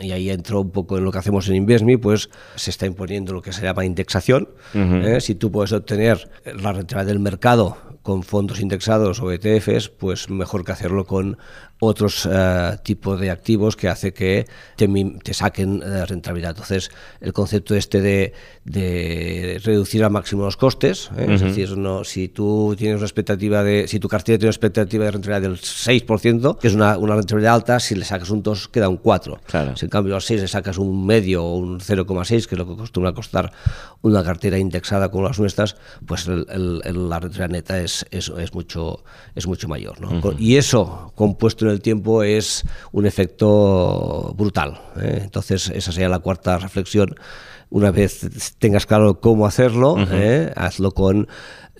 y 0.00 0.12
ahí 0.12 0.28
entro 0.28 0.60
un 0.60 0.70
poco 0.70 0.98
en 0.98 1.04
lo 1.04 1.12
que 1.12 1.16
hacemos 1.16 1.48
en 1.48 1.56
Investme, 1.56 1.96
pues 1.96 2.28
se 2.56 2.68
está 2.68 2.84
imponiendo 2.84 3.32
lo 3.32 3.40
que 3.40 3.54
se 3.54 3.62
llama 3.62 3.86
indexación. 3.86 4.50
Si 5.20 5.34
tú 5.34 5.50
puedes 5.50 5.72
obtener 5.72 6.28
la 6.44 6.74
rentabilidad 6.74 7.06
del 7.06 7.20
mercado 7.20 7.93
con 8.04 8.22
fondos 8.22 8.60
indexados 8.60 9.20
o 9.20 9.32
ETFs, 9.32 9.88
pues 9.88 10.28
mejor 10.28 10.62
que 10.62 10.72
hacerlo 10.72 11.06
con 11.06 11.38
otros 11.80 12.26
uh, 12.26 12.76
tipos 12.82 13.20
de 13.20 13.30
activos 13.30 13.76
que 13.76 13.88
hace 13.88 14.12
que 14.12 14.46
te, 14.76 14.88
te 15.22 15.34
saquen 15.34 15.82
uh, 15.82 16.06
rentabilidad. 16.06 16.50
Entonces, 16.50 16.90
el 17.20 17.32
concepto 17.32 17.74
este 17.74 18.00
de, 18.00 18.32
de 18.64 19.60
reducir 19.62 20.04
al 20.04 20.10
máximo 20.10 20.44
los 20.44 20.56
costes, 20.56 21.10
¿eh? 21.16 21.24
uh 21.24 21.30
-huh. 21.30 21.34
es 21.34 21.40
decir, 21.42 21.76
no, 21.76 22.04
si 22.04 22.28
tú 22.28 22.74
tienes 22.78 22.96
una 22.98 23.06
expectativa 23.06 23.62
de, 23.62 23.86
si 23.88 23.98
tu 23.98 24.08
cartera 24.08 24.38
tiene 24.38 24.48
una 24.48 24.52
expectativa 24.52 25.04
de 25.04 25.10
rentabilidad 25.10 25.42
del 25.42 25.58
6%, 25.58 26.58
que 26.58 26.68
es 26.68 26.74
una, 26.74 26.96
una 26.98 27.16
rentabilidad 27.16 27.54
alta, 27.54 27.80
si 27.80 27.94
le 27.94 28.04
sacas 28.04 28.30
un 28.30 28.42
2 28.42 28.68
queda 28.68 28.88
un 28.88 28.96
4. 28.96 29.40
Claro. 29.46 29.76
Si 29.76 29.84
en 29.86 29.90
cambio 29.90 30.14
al 30.14 30.22
6 30.22 30.40
le 30.42 30.48
sacas 30.48 30.78
un 30.78 31.04
medio 31.04 31.44
o 31.44 31.56
un 31.56 31.80
0,6, 31.80 32.46
que 32.46 32.54
es 32.54 32.58
lo 32.58 32.66
que 32.66 32.72
acostumbra 32.74 33.12
costar 33.12 33.52
una 34.02 34.22
cartera 34.22 34.58
indexada 34.58 35.10
como 35.10 35.24
las 35.28 35.38
nuestras, 35.38 35.76
pues 36.06 36.26
el, 36.28 36.46
el, 36.50 37.08
la 37.08 37.20
rentabilidad 37.20 37.48
neta 37.50 37.80
es, 37.80 38.06
es, 38.10 38.30
es, 38.38 38.54
mucho, 38.54 39.02
es 39.34 39.46
mucho 39.46 39.68
mayor. 39.68 40.00
¿no? 40.00 40.10
-huh. 40.10 40.36
Y 40.38 40.56
eso, 40.56 41.12
compuesto 41.14 41.63
en 41.68 41.74
el 41.74 41.80
tiempo, 41.80 42.22
es 42.22 42.64
un 42.92 43.06
efecto 43.06 44.34
brutal. 44.36 44.80
¿eh? 45.00 45.20
Entonces, 45.22 45.70
esa 45.70 45.92
sería 45.92 46.08
la 46.08 46.18
cuarta 46.18 46.58
reflexión. 46.58 47.14
Una 47.70 47.90
vez 47.90 48.54
tengas 48.58 48.86
claro 48.86 49.20
cómo 49.20 49.46
hacerlo, 49.46 49.94
uh 49.94 49.98
-huh. 49.98 50.08
¿eh? 50.12 50.52
hazlo 50.56 50.92
con 50.92 51.28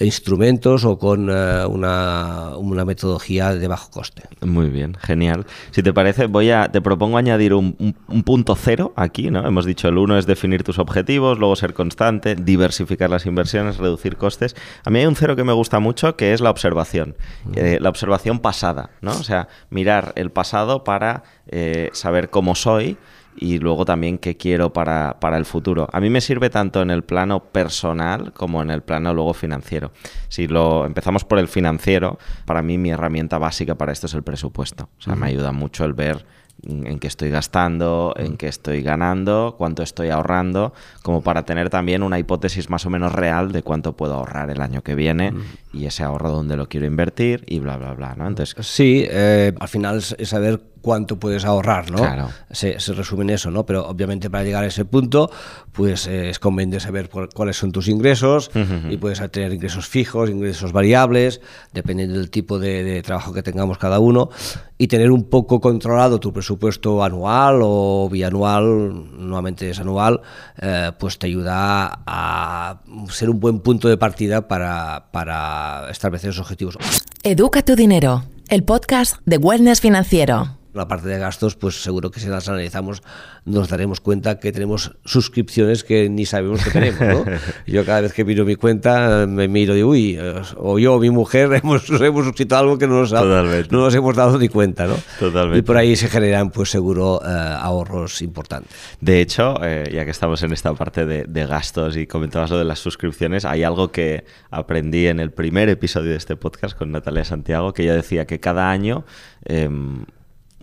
instrumentos 0.01 0.85
o 0.85 0.99
con 0.99 1.31
uh, 1.31 1.69
una, 1.69 2.57
una, 2.57 2.85
metodología 2.85 3.55
de 3.55 3.69
bajo 3.69 3.91
coste. 3.91 4.23
Muy 4.45 4.69
bien, 4.69 4.97
genial. 5.01 5.47
Si 5.71 5.83
te 5.83 5.93
parece, 5.93 6.27
voy 6.27 6.51
a, 6.51 6.69
te 6.71 6.81
propongo 6.81 7.17
añadir 7.17 7.55
un, 7.55 7.77
un, 7.79 7.97
un 8.09 8.23
punto 8.25 8.57
cero 8.57 8.93
aquí, 8.97 9.31
¿no? 9.31 9.47
Hemos 9.47 9.65
dicho 9.65 9.89
el 9.89 9.99
uno 9.99 10.19
es 10.19 10.27
definir 10.27 10.65
tus 10.65 10.79
objetivos, 10.79 11.39
luego 11.39 11.55
ser 11.55 11.75
constante, 11.75 12.35
diversificar 12.35 13.09
las 13.09 13.27
inversiones, 13.27 13.79
reducir 13.79 14.17
costes. 14.17 14.57
A 14.85 14.91
mí 14.91 14.99
hay 14.99 15.07
un 15.07 15.15
cero 15.15 15.37
que 15.37 15.45
me 15.45 15.53
gusta 15.53 15.79
mucho, 15.79 16.17
que 16.17 16.33
es 16.33 16.41
la 16.41 16.51
observación, 16.51 17.17
eh, 17.55 17.79
la 17.81 17.89
observación 17.89 18.41
pasada, 18.41 18.91
¿no? 19.01 19.13
O 19.13 19.23
sea, 19.23 19.49
mirar 19.71 20.13
el 20.17 20.31
pasado 20.31 20.83
para 20.83 21.23
eh, 21.47 21.91
saber 21.93 22.31
cómo 22.31 22.55
soy 22.57 22.99
y 23.37 23.59
luego 23.59 23.85
también 23.85 24.19
qué 24.19 24.37
quiero 24.37 24.73
para, 24.73 25.19
para, 25.21 25.37
el 25.37 25.45
futuro. 25.45 25.89
A 25.93 26.01
mí 26.01 26.11
me 26.11 26.21
sirve 26.21 26.51
tanto 26.51 26.83
en 26.83 26.91
el 26.91 27.03
plano 27.03 27.45
personal 27.45 28.33
como 28.33 28.63
en 28.63 28.71
el 28.71 28.83
plano 28.83 29.13
luego 29.13 29.35
financiero. 29.35 29.93
Si 30.29 30.47
lo 30.47 30.87
empezamos 30.87 31.25
por 31.25 31.39
el 31.39 31.49
financiero, 31.49 32.19
para 32.45 32.63
mí 32.63 32.79
mi 32.79 32.91
herramienta 32.91 33.39
básica 33.39 33.75
para 33.75 33.93
esto 33.93 34.07
es 34.07 34.15
el 34.15 34.23
presupuesto. 34.23 34.89
O 34.99 35.03
sea, 35.03 35.15
uh 35.15 35.17
-huh. 35.17 35.21
me 35.21 35.27
ayuda 35.27 35.53
mucho 35.53 35.85
el 35.85 35.95
ver 35.95 36.25
en 36.67 36.99
qué 36.99 37.07
estoy 37.07 37.31
gastando, 37.31 38.15
en 38.17 38.37
qué 38.37 38.49
estoy 38.49 38.83
ganando, 38.83 39.55
cuánto 39.59 39.83
estoy 39.83 40.09
ahorrando, 40.09 40.73
como 41.03 41.23
para 41.23 41.45
tener 41.45 41.71
también 41.71 42.03
una 42.03 42.19
hipótesis 42.19 42.71
más 42.71 42.87
o 42.87 42.91
menos 42.91 43.13
real 43.13 43.53
de 43.53 43.63
cuánto 43.63 43.95
puedo 43.97 44.15
ahorrar 44.15 44.51
el 44.51 44.61
año 44.61 44.83
que 44.83 44.95
viene 44.95 45.33
mm. 45.33 45.43
y 45.73 45.87
ese 45.87 46.05
ahorro 46.05 46.31
dónde 46.31 46.57
lo 46.57 46.69
quiero 46.69 46.87
invertir 46.87 47.45
y 47.47 47.59
bla, 47.59 47.77
bla, 47.77 47.93
bla. 47.93 48.15
¿no? 48.17 48.27
Entonces, 48.27 48.55
sí, 48.67 49.05
eh, 49.09 49.53
al 49.59 49.69
final 49.69 49.99
es 49.99 50.29
saber 50.29 50.61
cuánto 50.85 51.19
puedes 51.19 51.47
ahorrar, 51.47 51.91
¿no? 51.91 51.97
Claro. 51.97 52.29
Se, 52.51 52.79
se, 52.79 52.93
resume 52.93 53.23
en 53.23 53.31
eso, 53.31 53.51
¿no? 53.51 53.65
Pero 53.65 53.89
obviamente 53.89 54.29
para 54.29 54.45
llegar 54.45 54.65
a 54.65 54.67
ese 54.67 54.85
punto, 54.85 55.31
pues 55.73 56.07
eh, 56.07 56.29
es 56.29 56.39
conveniente 56.39 56.79
saber 56.79 57.09
por, 57.09 57.33
cuáles 57.33 57.57
son 57.57 57.73
tus 57.73 57.89
ingresos 57.89 58.51
uh 58.55 58.59
-huh. 58.59 58.93
y 58.93 58.99
puedes 58.99 59.19
tener 59.31 59.51
ingresos 59.55 59.89
fijos, 59.89 60.29
ingresos 60.29 60.73
variables, 60.73 61.41
dependiendo 61.73 62.19
del 62.19 62.31
tipo 62.31 62.59
de, 62.59 62.85
de, 62.85 63.03
trabajo 63.03 63.33
que 63.33 63.43
tengamos 63.43 63.79
cada 63.79 63.99
uno, 63.99 64.29
y 64.77 64.89
tener 64.89 65.11
un 65.11 65.25
poco 65.25 65.59
controlado 65.59 66.21
tu 66.21 66.35
presupuesto 66.35 67.03
anual 67.03 67.61
o 67.63 68.11
bianual, 68.13 69.27
nuevamente 69.27 69.71
es 69.71 69.81
anual, 69.81 70.21
eh, 70.61 70.93
pues 70.99 71.19
te 71.19 71.29
ayuda 71.29 72.03
a 72.07 72.83
ser 73.09 73.31
un 73.31 73.41
buen 73.41 73.61
punto 73.61 73.89
de 73.89 73.97
partida 73.97 74.47
para, 74.47 75.07
para 75.13 75.89
establecer 75.91 76.31
esos 76.31 76.43
objetivos. 76.43 76.77
Educa 77.23 77.63
tu 77.63 77.75
dinero, 77.75 78.25
el 78.49 78.65
podcast 78.65 79.17
de 79.25 79.39
Wellness 79.39 79.81
Financiero 79.81 80.59
la 80.75 80.89
parte 80.89 81.09
de 81.09 81.19
gastos, 81.19 81.57
pues 81.57 81.83
seguro 81.83 82.11
que 82.11 82.21
si 82.21 82.29
las 82.29 82.49
analizamos 82.49 83.03
nos 83.45 83.69
daremos 83.69 84.01
cuenta 84.01 84.39
que 84.41 84.53
tenemos 84.53 84.93
suscripciones 85.05 85.85
que 85.85 86.09
ni 86.09 86.27
sabemos 86.27 86.65
que 86.65 86.71
tenemos. 86.71 87.01
¿no? 87.01 87.25
yo 87.67 87.85
cada 87.85 88.01
vez 88.03 88.13
que 88.13 88.25
miro 88.25 88.45
mi 88.45 88.57
cuenta 88.57 89.27
me 89.27 89.49
miro 89.49 89.75
y 89.75 89.77
digo, 89.77 89.91
uy, 89.91 90.19
o 90.57 90.79
yo 90.79 90.95
o 90.95 90.99
mi 90.99 91.11
mujer 91.11 91.53
hemos, 91.63 91.89
hemos 91.91 92.25
suscrito 92.25 92.57
algo 92.57 92.79
que 92.79 92.87
no 92.87 93.01
nos, 93.01 93.13
ha, 93.13 93.23
no 93.23 93.65
nos 93.71 93.95
hemos 93.95 94.17
dado 94.17 94.39
ni 94.39 94.49
cuenta. 94.49 94.87
¿no? 94.87 94.97
Totalmente. 95.19 95.59
Y 95.59 95.63
por 95.63 95.77
ahí 95.77 95.95
se 95.97 96.09
generan, 96.09 96.51
pues 96.51 96.71
seguro, 96.71 97.21
eh, 97.25 97.29
ahorros 97.29 98.23
importantes. 98.23 98.73
De 99.01 99.21
hecho, 99.21 99.57
eh, 99.63 99.91
ya 99.93 100.05
que 100.05 100.11
estamos 100.11 100.43
en 100.43 100.53
esta 100.53 100.73
parte 100.75 101.07
de, 101.07 101.25
de, 101.25 101.47
gastos 101.47 101.97
y 101.97 102.07
comentabas 102.07 102.51
lo 102.51 102.59
de 102.59 102.65
las 102.65 102.79
suscripciones, 102.79 103.45
hay 103.45 103.63
algo 103.63 103.93
que 103.93 104.25
aprendí 104.51 105.07
en 105.07 105.21
el 105.21 105.31
primer 105.31 105.69
episodio 105.69 106.11
de 106.11 106.17
este 106.17 106.37
podcast 106.37 106.77
con 106.77 106.91
Natalia 106.91 107.25
Santiago, 107.25 107.73
que 107.73 107.83
ella 107.83 107.95
decía 107.95 108.27
que 108.27 108.41
cada 108.41 108.71
año... 108.71 109.05
Eh, 109.45 109.69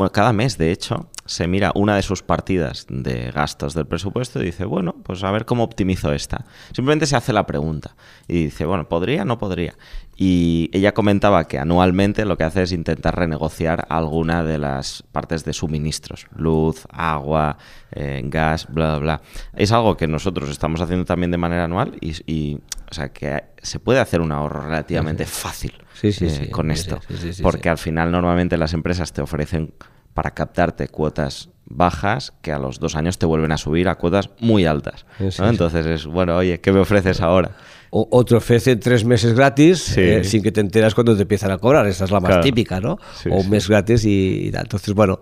bueno, 0.01 0.11
cada 0.11 0.33
mes, 0.33 0.57
de 0.57 0.71
hecho, 0.71 1.11
se 1.27 1.47
mira 1.47 1.71
una 1.75 1.95
de 1.95 2.01
sus 2.01 2.23
partidas 2.23 2.87
de 2.89 3.29
gastos 3.29 3.75
del 3.75 3.85
presupuesto 3.85 4.41
y 4.41 4.45
dice, 4.45 4.65
bueno, 4.65 4.95
pues 5.03 5.23
a 5.23 5.29
ver 5.29 5.45
cómo 5.45 5.63
optimizo 5.63 6.11
esta. 6.11 6.45
Simplemente 6.73 7.05
se 7.05 7.15
hace 7.15 7.33
la 7.33 7.45
pregunta 7.45 7.95
y 8.27 8.45
dice, 8.45 8.65
bueno, 8.65 8.89
¿podría? 8.89 9.25
¿No 9.25 9.37
podría? 9.37 9.75
Y 10.17 10.71
ella 10.73 10.95
comentaba 10.95 11.47
que 11.47 11.59
anualmente 11.59 12.25
lo 12.25 12.35
que 12.35 12.45
hace 12.45 12.63
es 12.63 12.71
intentar 12.71 13.15
renegociar 13.15 13.85
alguna 13.89 14.43
de 14.43 14.57
las 14.57 15.03
partes 15.11 15.45
de 15.45 15.53
suministros, 15.53 16.25
luz, 16.35 16.87
agua, 16.89 17.59
eh, 17.91 18.23
gas, 18.23 18.65
bla, 18.69 18.97
bla, 18.97 18.99
bla. 18.99 19.21
Es 19.53 19.71
algo 19.71 19.97
que 19.97 20.07
nosotros 20.07 20.49
estamos 20.49 20.81
haciendo 20.81 21.05
también 21.05 21.29
de 21.29 21.37
manera 21.37 21.65
anual 21.65 21.95
y, 22.01 22.15
y 22.25 22.55
o 22.89 22.93
sea, 22.95 23.09
que 23.09 23.43
se 23.61 23.77
puede 23.77 23.99
hacer 23.99 24.19
un 24.19 24.31
ahorro 24.31 24.61
relativamente 24.61 25.25
fácil 25.27 25.73
sí, 26.01 26.11
sí, 26.11 26.25
eh, 26.25 26.29
sí, 26.29 26.49
con 26.49 26.71
esto, 26.71 26.99
porque 27.41 27.69
al 27.69 27.77
final 27.77 28.11
normalmente 28.11 28.57
las 28.57 28.73
empresas 28.73 29.13
te 29.13 29.21
ofrecen 29.21 29.73
para 30.13 30.31
captarte 30.31 30.87
cuotas 30.87 31.49
bajas 31.65 32.33
que 32.41 32.51
a 32.51 32.59
los 32.59 32.79
dos 32.79 32.95
años 32.95 33.17
te 33.17 33.25
vuelven 33.25 33.51
a 33.51 33.57
subir 33.57 33.87
a 33.87 33.95
cuotas 33.95 34.29
muy 34.39 34.65
altas. 34.65 35.05
Entonces 35.19 35.85
es, 35.85 36.05
bueno, 36.05 36.35
oye, 36.37 36.59
¿qué 36.59 36.71
me 36.71 36.79
ofreces 36.79 37.21
ahora? 37.21 37.51
O, 37.91 38.07
o 38.09 38.23
te 38.23 38.35
ofrece 38.35 38.75
tres 38.77 39.03
meses 39.03 39.33
gratis 39.33 39.97
eh, 39.97 40.23
sin 40.23 40.41
que 40.41 40.51
te 40.51 40.61
enteras 40.61 40.95
cuando 40.95 41.15
te 41.15 41.23
empiezan 41.23 41.51
a 41.51 41.57
cobrar. 41.57 41.87
Esa 41.87 42.05
es 42.05 42.11
la 42.11 42.19
más 42.19 42.29
claro. 42.29 42.43
típica, 42.43 42.79
¿no? 42.79 42.97
o 43.29 43.35
un 43.35 43.49
mes 43.49 43.67
gratis 43.67 44.05
y, 44.05 44.47
y 44.47 44.51
tal. 44.51 44.63
Entonces, 44.63 44.93
bueno, 44.93 45.19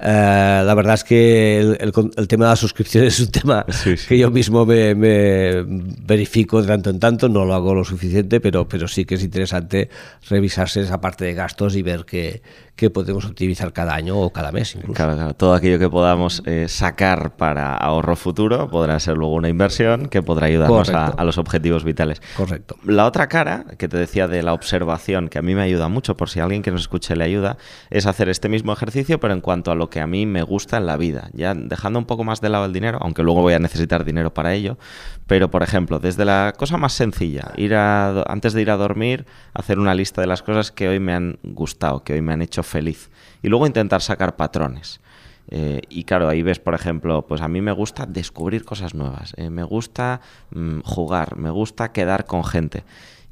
eh, 0.00 0.62
la 0.64 0.74
verdad 0.74 0.94
es 0.94 1.04
que 1.04 1.60
el, 1.60 1.78
el, 1.80 1.92
el, 2.16 2.28
tema 2.28 2.46
de 2.46 2.50
las 2.50 2.58
suscripciones 2.58 3.14
es 3.20 3.26
un 3.26 3.32
tema 3.32 3.64
sí, 3.68 3.96
sí. 3.96 4.08
que 4.08 4.18
yo 4.18 4.30
mismo 4.30 4.66
me, 4.66 4.94
me, 4.94 5.62
verifico 5.62 6.60
de 6.60 6.68
tanto 6.68 6.90
en 6.90 6.98
tanto, 6.98 7.28
no 7.28 7.44
lo 7.44 7.54
hago 7.54 7.74
lo 7.74 7.84
suficiente, 7.84 8.40
pero, 8.40 8.66
pero 8.66 8.88
sí 8.88 9.04
que 9.04 9.14
es 9.14 9.22
interesante 9.22 9.88
revisarse 10.28 10.80
esa 10.80 11.00
parte 11.00 11.24
de 11.24 11.34
gastos 11.34 11.76
y 11.76 11.82
ver 11.82 12.04
qué, 12.04 12.42
qué 12.76 12.90
podemos 12.90 13.24
optimizar 13.24 13.72
cada 13.72 13.94
año 13.94 14.18
o 14.18 14.32
cada 14.32 14.52
mes. 14.52 14.74
Incluso. 14.74 14.94
Claro, 14.94 15.14
claro. 15.14 15.34
Todo 15.34 15.54
aquello 15.54 15.78
que 15.78 15.88
podamos 15.88 16.42
eh, 16.46 16.66
sacar 16.68 17.36
para 17.36 17.76
ahorro 17.76 18.16
futuro 18.16 18.68
podrá 18.68 18.98
ser 19.00 19.16
luego 19.16 19.34
una 19.34 19.48
inversión 19.48 20.08
que 20.08 20.22
podrá 20.22 20.46
ayudarnos 20.46 20.88
a, 20.90 21.06
a, 21.06 21.24
los 21.24 21.38
objetivos 21.38 21.84
vitales. 21.84 22.20
Correcto. 22.36 22.76
La 22.84 23.06
otra 23.06 23.28
cara 23.28 23.64
que 23.78 23.88
te 23.88 23.96
decía 23.96 24.26
de 24.26 24.42
la 24.42 24.52
observación, 24.52 25.28
que 25.28 25.38
a 25.38 25.42
mí 25.42 25.54
me 25.54 25.62
ayuda 25.62 25.88
mucho, 25.88 26.16
por 26.16 26.28
si 26.28 26.40
alguien 26.40 26.62
que 26.62 26.70
nos 26.70 26.82
escuche 26.82 27.14
le 27.14 27.24
ayuda, 27.24 27.56
es 27.90 28.06
hacer 28.06 28.28
este 28.28 28.48
mismo 28.48 28.72
ejercicio, 28.72 29.20
pero 29.20 29.34
en 29.34 29.40
cuanto 29.40 29.70
a 29.70 29.74
lo 29.74 29.88
que 29.88 30.00
a 30.00 30.06
mí 30.06 30.26
me 30.26 30.42
gusta 30.42 30.76
en 30.76 30.86
la 30.86 30.96
vida. 30.96 31.30
Ya 31.32 31.54
dejando 31.54 31.98
un 31.98 32.06
poco 32.06 32.24
más 32.24 32.40
de 32.40 32.48
lado 32.48 32.64
el 32.64 32.72
dinero, 32.72 32.98
aunque 33.00 33.22
luego 33.22 33.40
voy 33.40 33.54
a 33.54 33.58
necesitar 33.58 34.04
dinero 34.04 34.34
para 34.34 34.52
ello, 34.52 34.78
pero 35.26 35.50
por 35.50 35.62
ejemplo, 35.62 36.00
desde 36.00 36.24
la 36.24 36.52
cosa 36.56 36.76
más 36.76 36.92
sencilla, 36.92 37.52
ir 37.56 37.74
a, 37.74 38.22
antes 38.22 38.52
de 38.52 38.62
ir 38.62 38.70
a 38.70 38.76
dormir, 38.76 39.26
hacer 39.54 39.78
una 39.78 39.94
lista 39.94 40.20
de 40.20 40.26
las 40.26 40.42
cosas 40.42 40.72
que 40.72 40.88
hoy 40.88 40.98
me 40.98 41.14
han 41.14 41.38
gustado, 41.44 42.02
que 42.02 42.14
hoy 42.14 42.20
me 42.20 42.32
han 42.32 42.42
hecho 42.42 42.63
feliz. 42.64 43.10
Y 43.42 43.48
luego 43.48 43.66
intentar 43.66 44.02
sacar 44.02 44.36
patrones. 44.36 45.00
Eh, 45.48 45.82
y 45.88 46.04
claro, 46.04 46.28
ahí 46.28 46.42
ves, 46.42 46.58
por 46.58 46.74
ejemplo, 46.74 47.26
pues 47.26 47.40
a 47.42 47.48
mí 47.48 47.60
me 47.60 47.72
gusta 47.72 48.06
descubrir 48.06 48.64
cosas 48.64 48.94
nuevas, 48.94 49.34
eh, 49.36 49.50
me 49.50 49.62
gusta 49.62 50.20
mmm, 50.50 50.80
jugar, 50.80 51.36
me 51.36 51.50
gusta 51.50 51.92
quedar 51.92 52.24
con 52.24 52.44
gente. 52.44 52.84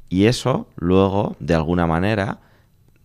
Y 0.09 0.25
eso 0.25 0.67
luego, 0.75 1.35
de 1.39 1.55
alguna 1.55 1.87
manera, 1.87 2.39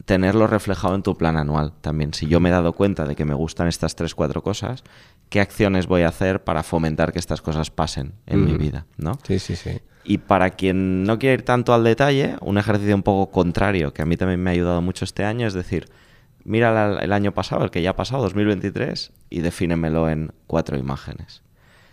tenerlo 0.04 0.47
reflejado 0.47 0.94
en 0.94 1.02
tu 1.02 1.16
plan 1.16 1.37
anual 1.37 1.73
también. 1.80 2.12
Si 2.14 2.26
yo 2.26 2.40
me 2.40 2.49
he 2.49 2.52
dado 2.52 2.73
cuenta 2.73 3.06
de 3.06 3.16
que 3.16 3.25
me 3.25 3.35
gustan 3.35 3.68
estas 3.68 3.94
tres, 3.94 4.14
cuatro 4.14 4.42
cosas, 4.42 4.85
¿qué 5.28 5.40
acciones 5.40 5.87
voy 5.87 6.02
a 6.02 6.08
hacer 6.08 6.44
para 6.44 6.62
fomentar 6.62 7.12
que 7.12 7.18
estas 7.18 7.40
cosas 7.42 7.70
pasen 7.70 8.12
en 8.26 8.40
mm. 8.40 8.44
mi 8.44 8.58
vida? 8.58 8.87
¿no? 8.97 9.18
Sí, 9.26 9.38
sí, 9.38 9.56
sí. 9.56 9.80
Y 10.04 10.18
para 10.18 10.50
quien 10.50 11.04
no 11.04 11.18
quiere 11.18 11.35
ir 11.35 11.42
tanto 11.42 11.75
al 11.75 11.85
detalle, 11.85 12.37
un 12.40 12.56
ejercicio 12.56 12.94
un 12.94 13.02
poco 13.02 13.30
contrario, 13.30 13.92
que 13.92 14.00
a 14.00 14.06
mí 14.06 14.16
también 14.16 14.42
me 14.42 14.49
ha 14.49 14.52
ayudado 14.54 14.80
mucho 14.80 15.04
este 15.04 15.25
año, 15.25 15.47
es 15.47 15.54
decir, 15.54 15.88
mira 16.49 16.99
el 17.00 17.12
año 17.12 17.33
pasado, 17.33 17.64
el 17.64 17.71
que 17.71 17.83
ya 17.83 17.90
ha 17.90 17.97
pasado, 17.97 18.23
2023, 18.23 19.12
y 19.31 19.40
defínemelo 19.40 20.09
en 20.09 20.33
cuatro 20.47 20.76
imágenes. 20.76 21.43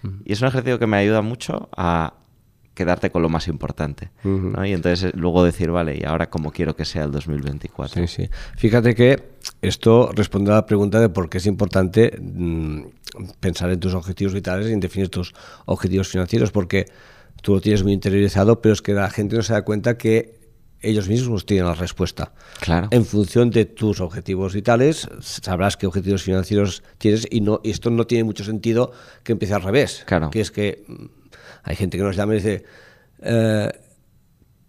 Mm. 0.01 0.21
Y 0.25 0.33
es 0.33 0.41
un 0.41 0.47
ejercicio 0.47 0.79
que 0.79 0.87
me 0.87 0.97
ayuda 0.97 1.21
mucho 1.21 1.69
a 1.75 2.13
quedarte 2.73 3.09
con 3.09 3.21
lo 3.21 3.29
más 3.29 3.47
importante. 3.47 4.11
Uh 4.23 4.27
-huh. 4.29 4.51
¿no? 4.57 4.65
Y 4.65 4.73
entonces 4.73 5.13
luego 5.15 5.43
decir, 5.43 5.71
vale, 5.71 5.97
¿y 5.99 6.03
ahora 6.03 6.29
cómo 6.29 6.51
quiero 6.51 6.75
que 6.75 6.85
sea 6.85 7.05
el 7.05 7.11
2024? 7.11 8.05
Sí, 8.05 8.23
sí. 8.23 8.29
Fíjate 8.57 8.93
que 8.93 9.23
esto 9.61 10.11
responde 10.13 10.51
a 10.51 10.55
la 10.55 10.65
pregunta 10.65 10.99
de 10.99 11.09
por 11.09 11.29
qué 11.29 11.37
es 11.37 11.45
importante 11.45 12.17
mmm, 12.19 12.81
pensar 13.39 13.71
en 13.71 13.79
tus 13.79 13.93
objetivos 13.93 14.33
vitales 14.33 14.69
y 14.69 14.73
en 14.73 14.79
definir 14.79 15.09
tus 15.09 15.33
objetivos 15.65 16.09
financieros, 16.09 16.51
porque 16.51 16.85
tú 17.41 17.53
lo 17.53 17.61
tienes 17.61 17.83
muy 17.83 17.93
interiorizado, 17.93 18.61
pero 18.61 18.73
es 18.73 18.81
que 18.81 18.93
la 18.93 19.09
gente 19.09 19.35
no 19.35 19.41
se 19.41 19.53
da 19.53 19.63
cuenta 19.63 19.97
que 19.97 20.34
ellos 20.85 21.09
mismos 21.09 21.45
tienen 21.45 21.65
la 21.65 21.73
respuesta. 21.73 22.31
Claro. 22.61 22.87
En 22.91 23.05
función 23.05 23.49
de 23.49 23.65
tus 23.65 23.99
objetivos 23.99 24.53
vitales, 24.53 25.07
sabrás 25.21 25.77
qué 25.77 25.87
objetivos 25.87 26.23
financieros 26.23 26.83
tienes 26.97 27.27
y 27.29 27.41
no 27.41 27.61
esto 27.63 27.89
no 27.89 28.05
tiene 28.07 28.23
mucho 28.23 28.43
sentido 28.43 28.91
que 29.23 29.33
empiece 29.33 29.53
al 29.53 29.63
revés. 29.63 30.03
Claro. 30.05 30.29
Que 30.29 30.41
es 30.41 30.51
que 30.51 30.83
mm, 30.87 31.05
hay 31.63 31.75
gente 31.75 31.97
que 31.97 32.03
nos 32.03 32.15
llama 32.15 32.33
y 32.33 32.37
dice, 32.37 32.63
eh, 33.21 33.71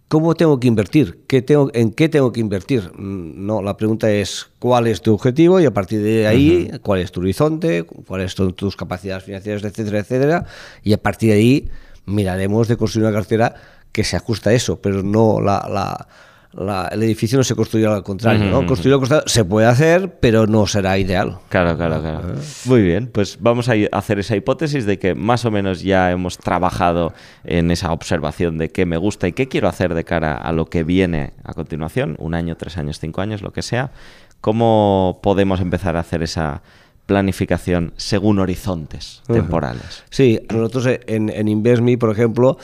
¿cómo 0.09 0.35
tengo 0.35 0.59
que 0.59 0.69
invertir? 0.69 1.25
¿Qué 1.27 1.43
tengo, 1.43 1.71
¿En 1.75 1.93
qué 1.93 2.09
tengo 2.09 2.33
que 2.33 2.41
invertir? 2.41 2.91
Mm, 2.97 3.47
No, 3.47 3.63
la 3.63 3.77
pregunta 3.77 4.11
es 4.11 4.49
cuál 4.59 4.87
es 4.87 5.03
tu 5.03 5.13
objetivo 5.15 5.61
y 5.61 5.67
a 5.67 5.75
partir 5.75 6.03
de 6.03 6.27
ahí, 6.27 6.71
cuál 6.83 7.01
es 7.01 7.13
tu 7.13 7.21
horizonte, 7.21 7.85
cuáles 7.85 8.33
son 8.33 8.55
tus 8.55 8.77
capacidades 8.77 9.25
financieras, 9.25 9.65
etcétera, 9.65 9.99
etcétera. 10.01 10.47
Y 10.83 10.93
a 10.93 10.99
partir 10.99 11.31
de 11.31 11.37
ahí 11.37 11.71
miraremos 12.07 12.69
de 12.69 12.77
construir 12.77 13.07
una 13.07 13.15
cartera 13.15 13.55
que 13.97 14.05
se 14.05 14.15
ajusta 14.17 14.51
a 14.51 14.53
eso, 14.53 14.77
pero 14.81 15.03
no 15.03 15.41
la, 15.41 15.67
la- 15.71 16.07
la- 16.53 16.89
el 16.89 17.03
edificio 17.03 17.37
no 17.39 17.45
se 17.45 17.55
construirá 17.55 17.95
al 17.95 18.03
contrario. 18.03 18.45
¿no? 18.51 18.67
Construir 18.67 18.93
al 18.95 19.01
contrario 19.01 19.25
se 19.27 19.45
puede 19.45 19.67
hacer, 19.67 20.19
pero 20.21 20.47
no 20.47 20.67
será 20.67 20.97
ideal. 20.99 21.39
Claro, 21.49 21.77
claro, 21.77 22.01
claro. 22.03 22.35
Muy 22.67 22.83
bien, 22.83 23.09
pues 23.13 23.39
vamos 23.41 23.69
a 23.69 23.73
hacer 23.93 24.19
esa 24.19 24.37
hipótesis 24.37 24.85
de 24.87 24.99
que 24.99 25.15
más 25.15 25.45
o 25.45 25.51
menos 25.51 25.83
ya 25.83 26.11
hemos 26.11 26.37
trabajado 26.39 27.13
en 27.45 27.71
esa 27.71 27.91
observación 27.93 28.59
de 28.59 28.69
qué 28.71 28.85
me 28.87 28.97
gusta 28.99 29.29
y 29.29 29.33
qué 29.33 29.49
quiero 29.49 29.69
hacer 29.69 29.95
de 29.95 30.05
cara 30.05 30.35
a 30.35 30.53
lo 30.53 30.67
que 30.67 30.83
viene 30.85 31.33
a 31.45 31.53
continuación, 31.55 32.17
un 32.19 32.35
año, 32.35 32.57
tres 32.57 32.77
años, 32.79 32.99
cinco 33.01 33.21
años, 33.23 33.43
lo 33.43 33.53
que 33.53 33.63
sea. 33.63 33.91
¿Cómo 34.43 35.21
podemos 35.23 35.61
empezar 35.61 35.97
a 35.97 36.01
hacer 36.01 36.23
esa 36.23 36.63
planificación 37.07 37.93
según 37.97 38.39
horizontes 38.39 39.23
temporales? 39.27 40.05
Sí, 40.11 40.41
nosotros 40.53 40.87
en, 41.07 41.29
en 41.31 41.49
InvestMe, 41.49 41.99
por 41.99 42.11
ejemplo, 42.11 42.59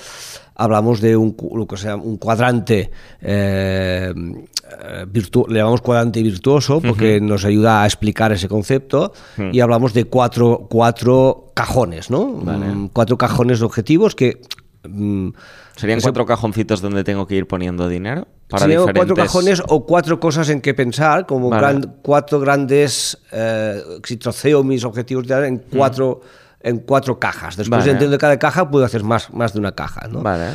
hablamos 0.62 1.00
de 1.00 1.16
un, 1.16 1.36
lo 1.54 1.66
que 1.66 1.76
sea, 1.76 1.96
un 1.96 2.16
cuadrante, 2.16 2.90
eh, 3.20 4.12
eh, 4.14 5.06
virtu- 5.12 5.46
le 5.48 5.58
llamamos 5.58 5.80
cuadrante 5.80 6.22
virtuoso 6.22 6.80
porque 6.80 7.20
nos 7.20 7.44
ayuda 7.44 7.82
a 7.82 7.86
explicar 7.86 8.32
ese 8.32 8.48
concepto 8.48 9.12
y 9.50 9.60
hablamos 9.60 9.92
de 9.94 10.04
cuatro, 10.04 10.66
cuatro 10.70 11.50
cajones, 11.54 12.10
¿no? 12.10 12.26
Mm, 12.26 12.88
Cuatro 12.92 13.16
cajones 13.18 13.58
de 13.60 13.64
objetivos 13.66 14.14
que... 14.14 14.40
mm, 14.88 15.28
¿Serían 15.76 16.00
cuatro 16.00 16.26
cajoncitos 16.26 16.80
donde 16.80 17.02
tengo 17.02 17.26
que 17.26 17.34
ir 17.36 17.46
poniendo 17.46 17.88
dinero? 17.88 18.26
Para 18.48 18.66
diferentes... 18.66 18.94
cuatro 19.06 19.16
cajones 19.16 19.62
o 19.68 19.86
cuatro 19.86 20.20
cosas 20.20 20.48
en 20.50 20.60
que 20.60 20.74
pensar, 20.74 21.26
como 21.26 21.48
Vale. 21.48 21.60
gran- 21.62 21.96
cuatro 22.02 22.38
grandes, 22.40 23.18
eh, 23.32 23.80
si 24.04 24.16
troceo 24.18 24.62
mis 24.62 24.84
objetivos 24.84 25.26
de- 25.26 25.46
en 25.48 25.58
cuatro, 25.58 26.20
en 26.62 26.78
cuatro 26.78 27.18
cajas. 27.18 27.56
Después 27.56 27.80
Vale. 27.80 27.90
dentro 27.92 28.08
de 28.10 28.18
cada 28.18 28.38
caja 28.38 28.70
puedo 28.70 28.84
hacer 28.84 29.02
más, 29.04 29.32
más 29.32 29.52
de 29.52 29.58
una 29.60 29.72
caja. 29.72 30.08
¿no? 30.08 30.22
Vale. 30.22 30.46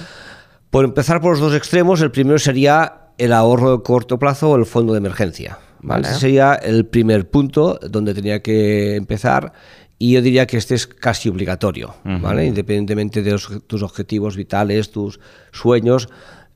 Por 0.69 0.85
empezar 0.85 1.21
por 1.21 1.31
los 1.31 1.39
dos 1.39 1.55
extremos, 1.55 2.01
el 2.01 2.11
primero 2.11 2.39
sería 2.39 3.01
el 3.17 3.33
ahorro 3.33 3.77
de 3.77 3.83
corto 3.83 4.19
plazo 4.19 4.51
o 4.51 4.55
el 4.55 4.65
fondo 4.65 4.93
de 4.93 4.97
emergencia. 4.99 5.57
¿vale? 5.81 6.07
Ese 6.07 6.19
sería 6.19 6.53
el 6.55 6.85
primer 6.85 7.29
punto 7.29 7.79
donde 7.89 8.13
tenía 8.13 8.41
que 8.41 8.95
empezar 8.95 9.53
y 9.99 10.13
yo 10.13 10.21
diría 10.21 10.45
que 10.45 10.57
este 10.57 10.75
es 10.75 10.85
casi 10.85 11.27
obligatorio, 11.29 11.95
¿vale? 12.03 12.45
independientemente 12.45 13.23
de 13.23 13.31
los- 13.31 13.49
tus 13.65 13.81
objetivos 13.81 14.35
vitales, 14.35 14.91
tus 14.91 15.19
sueños. 15.51 16.09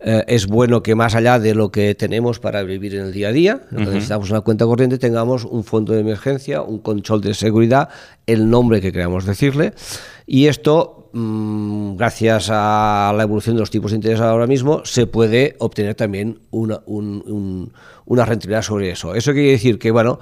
Eh, 0.03 0.23
es 0.27 0.47
bueno 0.47 0.81
que 0.81 0.95
más 0.95 1.13
allá 1.15 1.37
de 1.39 1.53
lo 1.55 1.71
que 1.71 1.93
tenemos 1.95 2.39
para 2.39 2.63
vivir 2.63 2.95
en 2.95 3.01
el 3.05 3.11
día 3.13 3.27
a 3.29 3.31
día, 3.31 3.61
lo 3.71 3.77
que 3.79 3.85
necesitamos 3.93 4.29
una 4.31 4.41
cuenta 4.41 4.65
corriente, 4.65 4.97
tengamos 4.97 5.45
un 5.45 5.63
fondo 5.63 5.93
de 5.93 5.99
emergencia, 6.01 6.61
un 6.61 6.79
control 6.79 7.21
de 7.21 7.33
seguridad, 7.33 7.89
el 8.25 8.49
nombre 8.49 8.81
que 8.81 8.91
queramos 8.91 9.25
decirle. 9.25 9.73
Y 10.25 10.47
esto, 10.47 11.09
mm, 11.13 11.95
gracias 11.97 12.49
a 12.51 13.13
la 13.15 13.23
evolución 13.23 13.55
de 13.55 13.59
los 13.59 13.69
tipos 13.69 13.91
de 13.91 13.97
interés 13.97 14.19
ahora 14.21 14.47
mismo, 14.47 14.81
se 14.85 15.05
puede 15.07 15.55
obtener 15.59 15.95
también 15.95 16.39
una, 16.51 16.81
un- 16.85 17.23
un- 17.27 17.73
una 18.05 18.25
rentabilidad 18.25 18.61
sobre 18.61 18.91
eso. 18.91 19.13
Eso 19.15 19.33
quiere 19.33 19.51
decir 19.51 19.77
que, 19.77 19.91
bueno, 19.91 20.19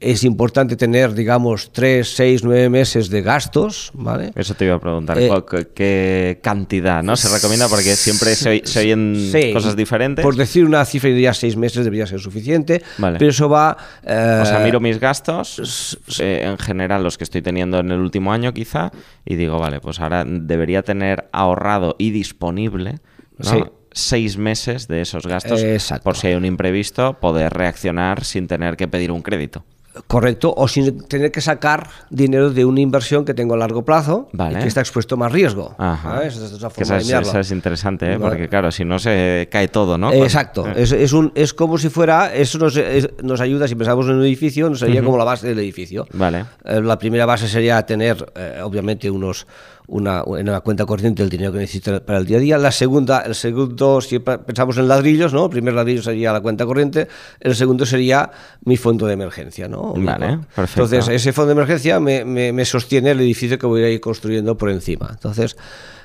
es 0.00 0.24
importante 0.24 0.76
tener, 0.76 1.12
digamos, 1.12 1.70
tres, 1.72 2.14
seis, 2.16 2.42
nueve 2.42 2.70
meses 2.70 3.10
de 3.10 3.20
gastos, 3.20 3.90
¿vale? 3.92 4.32
Eso 4.34 4.54
te 4.54 4.64
iba 4.64 4.76
a 4.76 4.80
preguntar, 4.80 5.18
Eh, 5.18 5.28
¿cuál- 5.28 5.44
qué, 5.44 5.68
qué 5.74 6.40
cantidad 6.42 7.02
no 7.02 7.16
se 7.16 7.28
recomienda? 7.28 7.68
Porque 7.68 7.94
siempre 7.96 8.34
se, 8.34 8.62
se 8.64 8.80
oyen 8.80 9.28
Sí, 9.30 9.52
cosas 9.52 9.76
diferentes. 9.76 10.22
Por 10.24 10.36
decir 10.36 10.64
una 10.64 10.82
cifra, 10.86 11.10
diría 11.10 11.34
seis 11.34 11.54
meses 11.56 11.84
debería 11.84 12.06
ser 12.06 12.18
suficiente, 12.20 12.82
Vale. 12.98 13.18
pero 13.18 13.30
eso 13.30 13.48
va... 13.50 13.76
eh, 14.02 14.38
O 14.42 14.46
sea, 14.46 14.60
miro 14.60 14.80
mis 14.80 14.98
gastos, 14.98 15.98
eh, 16.18 16.44
en 16.46 16.56
general 16.56 17.02
los 17.02 17.18
que 17.18 17.24
estoy 17.24 17.42
teniendo 17.42 17.78
en 17.78 17.90
el 17.92 17.98
último 18.00 18.32
año 18.32 18.54
quizá, 18.54 18.90
y 19.26 19.36
digo, 19.36 19.58
vale, 19.58 19.80
pues 19.80 20.00
ahora 20.00 20.24
debería 20.26 20.82
tener 20.82 21.28
ahorrado 21.32 21.96
y 21.98 22.10
disponible 22.10 23.00
¿no? 23.36 23.50
Sí. 23.50 23.62
seis 23.92 24.38
meses 24.38 24.88
de 24.88 25.02
esos 25.02 25.26
gastos 25.26 25.62
Exacto. 25.62 26.04
por 26.04 26.16
si 26.16 26.28
hay 26.28 26.34
un 26.36 26.46
imprevisto, 26.46 27.14
poder 27.20 27.52
reaccionar 27.52 28.24
sin 28.24 28.46
tener 28.46 28.76
que 28.78 28.88
pedir 28.88 29.12
un 29.12 29.20
crédito. 29.20 29.64
Correcto, 30.06 30.54
o 30.56 30.68
sin 30.68 31.02
tener 31.08 31.32
que 31.32 31.40
sacar 31.40 31.88
dinero 32.10 32.50
de 32.50 32.64
una 32.64 32.80
inversión 32.80 33.24
que 33.24 33.34
tengo 33.34 33.54
a 33.54 33.56
largo 33.56 33.84
plazo 33.84 34.28
Vale. 34.32 34.58
y 34.58 34.62
que 34.62 34.68
está 34.68 34.80
expuesto 34.80 35.16
a 35.16 35.18
más 35.18 35.32
riesgo. 35.32 35.74
Esa 35.78 36.22
es 36.46 36.52
otra 36.52 36.68
Que 36.68 36.84
forma 36.84 36.84
esa, 36.84 36.94
de 36.94 37.00
es, 37.00 37.06
mirarlo. 37.08 37.28
esa 37.28 37.40
es 37.40 37.50
interesante, 37.50 38.06
¿eh? 38.12 38.16
Vale. 38.16 38.30
porque 38.36 38.48
claro, 38.48 38.70
si 38.70 38.84
no 38.84 39.00
se 39.00 39.48
cae 39.50 39.66
todo, 39.66 39.98
¿no? 39.98 40.12
Exacto, 40.12 40.66
eh. 40.68 40.74
es, 40.76 40.92
es 40.92 41.12
un, 41.12 41.32
es 41.34 41.52
como 41.52 41.76
si 41.76 41.88
fuera, 41.88 42.32
eso 42.32 42.58
nos, 42.58 42.76
es- 42.76 43.08
nos 43.22 43.40
ayuda, 43.40 43.66
si 43.66 43.74
pensamos 43.74 44.06
en 44.06 44.12
un 44.12 44.22
edificio, 44.22 44.70
nos 44.70 44.78
sería 44.78 45.02
como 45.02 45.18
la 45.18 45.24
base 45.24 45.48
del 45.48 45.58
edificio. 45.58 46.06
Vale. 46.12 46.44
Eh, 46.64 46.80
la 46.80 46.96
primera 46.96 47.26
base 47.26 47.48
sería 47.48 47.84
tener, 47.84 48.24
eh, 48.36 48.60
obviamente, 48.62 49.10
unos 49.10 49.44
una, 49.90 50.22
en 50.38 50.48
una 50.48 50.60
cuenta 50.60 50.86
corriente 50.86 51.22
el 51.22 51.28
dinero 51.28 51.52
que 51.52 51.58
necesita 51.58 52.00
para 52.04 52.18
el 52.18 52.26
día 52.26 52.36
a 52.38 52.40
día. 52.40 52.58
La 52.58 52.70
segunda, 52.72 53.20
el 53.20 53.34
segundo, 53.34 54.00
si 54.00 54.18
pensamos 54.20 54.78
en 54.78 54.86
ladrillos, 54.88 55.32
¿no? 55.34 55.44
El 55.44 55.50
primer 55.50 55.74
ladrillo 55.74 56.02
sería 56.02 56.32
la 56.32 56.40
cuenta 56.40 56.64
corriente, 56.64 57.08
el 57.40 57.54
segundo 57.54 57.84
sería 57.84 58.30
mi 58.64 58.76
fondo 58.76 59.06
de 59.06 59.14
emergencia, 59.14 59.68
¿no? 59.68 59.92
Vale, 59.94 60.38
perfecto. 60.54 60.82
Entonces, 60.84 61.08
ese 61.08 61.32
fondo 61.32 61.48
de 61.48 61.52
emergencia 61.54 61.98
me, 62.00 62.24
me- 62.24 62.52
me 62.52 62.64
sostiene 62.64 63.10
el 63.10 63.20
edificio 63.20 63.58
que 63.58 63.66
voy 63.66 63.82
a 63.82 63.90
ir 63.90 64.00
construyendo 64.00 64.56
por 64.56 64.70
encima. 64.70 65.08
Entonces, 65.10 65.56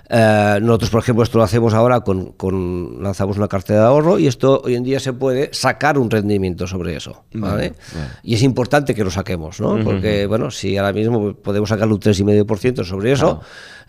eh, 0.07 0.59
nosotros, 0.61 0.91
por 0.91 0.99
ejemplo, 1.01 1.23
esto 1.23 1.39
lo 1.39 1.43
hacemos 1.43 1.73
ahora 1.73 2.01
con, 2.01 2.33
con- 2.33 3.01
lanzamos 3.01 3.37
una 3.37 3.47
cartera 3.47 3.79
de 3.79 3.85
ahorro 3.87 4.19
y 4.19 4.27
esto 4.27 4.61
hoy 4.63 4.75
en 4.75 4.83
día 4.83 4.99
se 4.99 5.13
puede 5.13 5.49
sacar 5.51 5.97
un 5.97 6.11
rendimiento 6.11 6.67
sobre 6.67 6.95
eso, 6.95 7.23
¿vale? 7.33 7.73
Y 8.23 8.35
es 8.35 8.43
importante 8.43 8.93
que 8.93 9.03
lo 9.03 9.09
saquemos, 9.09 9.59
¿no? 9.59 9.79
Porque, 9.83 10.27
bueno, 10.27 10.51
si 10.51 10.77
ahora 10.77 10.93
mismo 10.93 11.33
podemos 11.33 11.69
sacar 11.69 11.87
un 11.87 11.99
3,5% 11.99 12.83
sobre 12.83 13.13
eso, 13.13 13.41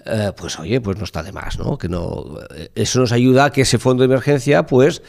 eh, 0.06 0.32
pues 0.36 0.58
oye, 0.58 0.80
pues 0.80 0.96
no 0.98 1.04
está 1.04 1.22
de 1.22 1.32
más, 1.32 1.58
¿no? 1.58 1.76
Que 1.76 1.88
no, 1.88 2.24
eh, 2.54 2.70
eso 2.74 3.00
nos 3.00 3.12
ayuda 3.12 3.46
a 3.46 3.50
que 3.50 3.62
ese 3.62 3.78
fondo 3.78 4.02
de 4.02 4.06
emergencia, 4.06 4.66
pues 4.66 5.02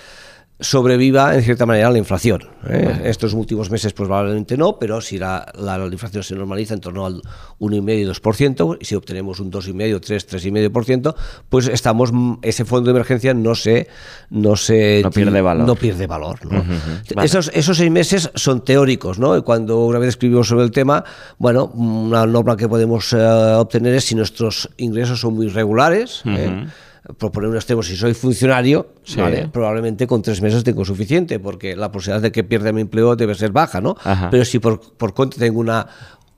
sobreviva 0.59 1.35
en 1.35 1.43
cierta 1.43 1.65
manera 1.65 1.89
la 1.91 1.97
inflación. 1.99 2.41
¿eh? 2.67 3.01
Estos 3.05 3.33
últimos 3.33 3.69
meses 3.69 3.93
pues 3.93 4.07
probablemente 4.07 4.57
no, 4.57 4.79
pero 4.79 5.01
si 5.01 5.17
la, 5.19 5.45
la- 5.55 5.77
la 5.77 5.85
inflación 5.85 6.23
se 6.23 6.33
normaliza 6.35 6.73
en 6.73 6.79
torno 6.81 7.05
al 7.05 7.21
1,5-2%, 7.59 8.77
y 8.79 8.85
si 8.85 8.95
obtenemos 8.95 9.39
un 9.39 9.51
2,5, 9.51 9.99
3, 10.01 10.27
3,5%, 10.27 11.15
pues 11.49 11.67
estamos 11.67 12.11
ese 12.41 12.65
fondo 12.65 12.91
de 12.91 12.97
emergencia 12.97 13.33
no 13.33 13.55
se 13.55 13.87
no 14.29 14.55
se 14.55 15.01
No 15.03 15.11
pierde 15.11 15.41
valor. 15.41 15.67
No 15.67 15.75
pierde 15.75 16.07
valor. 16.07 16.39
¿no? 16.45 16.63
vale. 17.15 17.25
Esos, 17.25 17.51
esos 17.53 17.77
seis 17.77 17.91
meses 17.91 18.31
son 18.35 18.63
teóricos, 18.63 19.19
¿no? 19.19 19.37
Y 19.37 19.41
cuando 19.43 19.85
una 19.85 19.99
vez 19.99 20.09
escribimos 20.09 20.47
sobre 20.47 20.63
el 20.65 20.71
tema, 20.71 21.03
bueno, 21.37 21.65
una 21.67 22.25
norma 22.25 22.57
que 22.57 22.67
podemos 22.67 23.13
eh, 23.13 23.17
obtener 23.17 23.93
es 23.93 24.05
si 24.05 24.15
nuestros 24.15 24.69
ingresos 24.77 25.19
son 25.19 25.35
muy 25.35 25.47
regulares. 25.49 26.23
¿eh? 26.25 26.65
Por 27.17 27.31
poner 27.31 27.49
un 27.49 27.55
extremo, 27.55 27.81
si 27.83 27.95
soy 27.95 28.13
funcionario, 28.13 28.87
Sí. 29.03 29.19
¿vale? 29.21 29.47
probablemente 29.51 30.05
con 30.07 30.21
tres 30.21 30.41
meses 30.41 30.63
tengo 30.63 30.83
suficiente, 30.83 31.39
porque 31.39 31.75
la 31.75 31.91
posibilidad 31.91 32.21
de 32.21 32.31
que 32.31 32.43
pierda 32.43 32.71
mi 32.73 32.81
empleo 32.81 33.15
debe 33.15 33.33
ser 33.35 33.51
baja, 33.51 33.79
¿no? 33.79 33.95
Ajá. 34.03 34.29
Pero 34.29 34.43
si 34.43 34.59
por, 34.59 34.79
por 34.97 35.13
contra 35.13 35.39
tengo 35.39 35.59
una 35.59 35.87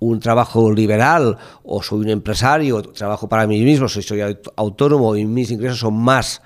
un 0.02 0.20
trabajo 0.22 0.72
liberal 0.72 1.38
o 1.64 1.84
soy 1.84 2.00
un 2.00 2.10
empresario, 2.10 2.82
trabajo 2.84 3.28
para 3.28 3.46
mí 3.48 3.62
mismo, 3.66 3.90
soy 3.90 4.04
aut- 4.04 4.50
autónomo 4.56 5.16
y 5.18 5.26
mis 5.26 5.52
ingresos 5.52 5.80
son 5.80 5.96
más 5.96 6.42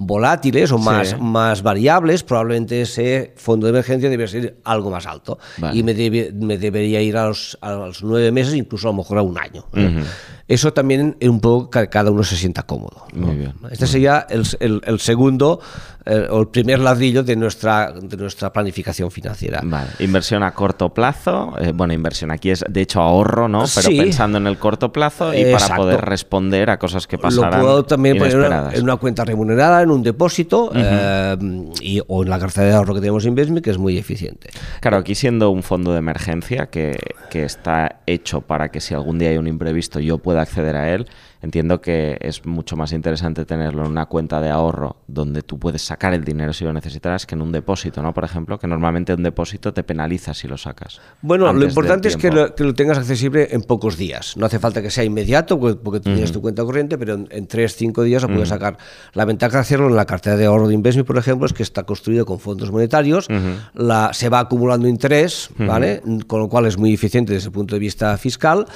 volátiles 0.00 0.70
o 0.70 0.78
más, 0.78 1.18
más 1.20 1.62
variables, 1.62 2.22
probablemente 2.22 2.82
ese 2.82 3.32
fondo 3.36 3.66
de 3.66 3.70
emergencia 3.70 4.08
debe 4.08 4.28
ser 4.28 4.56
algo 4.64 4.90
más 4.90 5.06
alto. 5.06 5.38
Vale. 5.58 5.76
Y 5.76 5.82
me, 5.82 5.92
debe- 5.92 6.32
me 6.32 6.56
debería 6.56 7.02
ir 7.02 7.16
a 7.16 7.26
los, 7.26 7.58
a 7.60 7.72
los 7.72 8.02
nueve 8.04 8.30
meses, 8.30 8.54
incluso 8.54 8.88
a 8.88 8.92
lo 8.92 8.98
mejor 8.98 9.18
a 9.18 9.22
un 9.22 9.36
año. 9.38 9.64
¿eh? 9.74 10.04
Eso 10.46 10.72
también 10.72 11.16
es 11.18 11.28
un 11.28 11.40
poco 11.40 11.68
que 11.68 11.88
cada 11.88 12.10
uno 12.12 12.22
se 12.22 12.36
sienta 12.36 12.62
cómodo. 12.62 13.06
¿no? 13.12 13.26
Muy 13.26 13.36
bien. 13.36 13.54
Este 13.72 13.86
sería 13.88 14.24
el, 14.30 14.44
el- 14.60 14.80
el 14.86 15.00
segundo 15.00 15.60
eh, 16.08 16.26
o 16.30 16.40
el 16.40 16.48
primer 16.48 16.78
ladrillo 16.80 17.22
de 17.22 17.36
nuestra, 17.36 17.92
de 17.92 18.16
nuestra 18.16 18.52
planificación 18.52 19.10
financiera. 19.10 19.60
Vale, 19.62 19.90
inversión 20.00 20.42
a 20.42 20.52
corto 20.52 20.88
plazo. 20.94 21.54
eh, 21.60 21.72
bueno, 21.74 21.92
inversión 21.92 22.30
aquí 22.30 22.50
es 22.50 22.64
de 22.68 22.80
hecho 22.80 23.00
ahorro, 23.00 23.46
¿no? 23.48 23.64
Pero 23.74 23.88
Sí. 23.88 23.98
pensando 23.98 24.38
en 24.38 24.46
el 24.46 24.58
corto 24.58 24.90
plazo 24.92 25.34
y 25.34 25.44
para 25.52 25.76
poder 25.76 26.00
responder 26.00 26.70
a 26.70 26.78
cosas 26.78 27.06
que 27.06 27.16
Lo 27.16 27.22
pasarán 27.22 27.60
puedo 27.60 27.84
también 27.84 28.16
poner 28.18 28.32
en 28.32 28.38
una, 28.38 28.46
inesperadas. 28.46 28.74
en 28.78 28.84
una 28.84 28.96
cuenta 28.96 29.24
remunerada, 29.24 29.82
en 29.82 29.90
un 29.90 30.02
depósito 30.02 30.70
eh, 30.74 31.36
y, 31.80 32.00
o 32.06 32.22
en 32.22 32.30
la 32.30 32.38
cartera 32.38 32.66
de 32.68 32.74
ahorro 32.74 32.94
que 32.94 33.00
tenemos 33.00 33.24
en 33.24 33.28
Investme, 33.30 33.62
que 33.62 33.70
es 33.70 33.78
muy 33.78 33.98
eficiente. 33.98 34.50
Claro, 34.80 34.96
aquí 34.96 35.14
siendo 35.14 35.50
un 35.50 35.62
fondo 35.62 35.92
de 35.92 35.98
emergencia 35.98 36.66
que, 36.70 36.98
que 37.30 37.44
está 37.44 38.00
hecho 38.06 38.40
para 38.40 38.70
que 38.70 38.80
si 38.80 38.94
algún 38.94 39.18
día 39.18 39.30
hay 39.30 39.38
un 39.38 39.46
imprevisto 39.46 40.00
yo 40.00 40.18
pueda 40.18 40.40
acceder 40.42 40.76
a 40.76 40.92
él, 40.94 41.06
entiendo 41.42 41.80
que 41.80 42.18
es 42.20 42.44
mucho 42.46 42.76
más 42.76 42.92
interesante 42.92 43.44
tenerlo 43.44 43.84
en 43.84 43.90
una 43.90 44.06
cuenta 44.06 44.40
de 44.40 44.50
ahorro 44.50 44.96
donde 45.06 45.42
tú 45.42 45.58
puedes 45.58 45.82
sacar 45.82 46.14
el 46.14 46.24
dinero 46.24 46.52
si 46.52 46.64
lo 46.64 46.72
necesitarás 46.72 47.26
que 47.26 47.34
en 47.34 47.42
un 47.42 47.52
depósito, 47.52 48.02
¿no? 48.02 48.12
Por 48.12 48.24
ejemplo, 48.24 48.58
que 48.58 48.66
normalmente 48.66 49.14
un 49.14 49.22
depósito 49.22 49.72
te 49.72 49.82
penaliza 49.82 50.34
si 50.34 50.48
lo 50.48 50.56
sacas. 50.56 51.00
Bueno, 51.22 51.52
lo 51.52 51.64
importante 51.64 52.08
es 52.08 52.16
que 52.16 52.30
lo, 52.30 52.54
que 52.54 52.64
lo, 52.64 52.74
tengas 52.74 52.98
accesible 52.98 53.48
en 53.50 53.62
pocos 53.62 53.96
días. 53.96 54.36
No 54.36 54.46
hace 54.46 54.58
falta 54.58 54.82
que 54.82 54.90
sea 54.90 55.04
inmediato 55.04 55.58
porque, 55.58 56.00
tienes 56.00 56.32
tu 56.32 56.40
cuenta 56.40 56.64
corriente, 56.64 56.98
pero 56.98 57.14
en, 57.30 57.46
tres, 57.46 57.76
cinco 57.76 58.02
días 58.02 58.22
lo 58.22 58.28
puedes 58.28 58.48
sacar. 58.48 58.78
La 59.12 59.24
ventaja 59.24 59.58
de 59.58 59.60
hacerlo 59.60 59.88
en 59.88 59.96
la 59.96 60.06
cartera 60.06 60.36
de 60.36 60.46
ahorro 60.46 60.68
de 60.68 60.74
Investment, 60.74 61.06
por 61.06 61.18
ejemplo, 61.18 61.46
es 61.46 61.52
que 61.52 61.62
está 61.62 61.84
construido 61.84 62.26
con 62.26 62.38
fondos 62.38 62.70
monetarios, 62.70 63.28
la, 63.74 64.12
se 64.12 64.28
va 64.28 64.40
acumulando 64.40 64.88
interés, 64.88 65.50
¿vale? 65.58 66.02
Con 66.26 66.40
lo 66.40 66.48
cual 66.48 66.66
es 66.66 66.78
muy 66.78 66.92
eficiente 66.92 67.32
desde 67.32 67.46
el 67.46 67.52
punto 67.52 67.74
de 67.74 67.80
vista 67.80 68.16
fiscal 68.18 68.66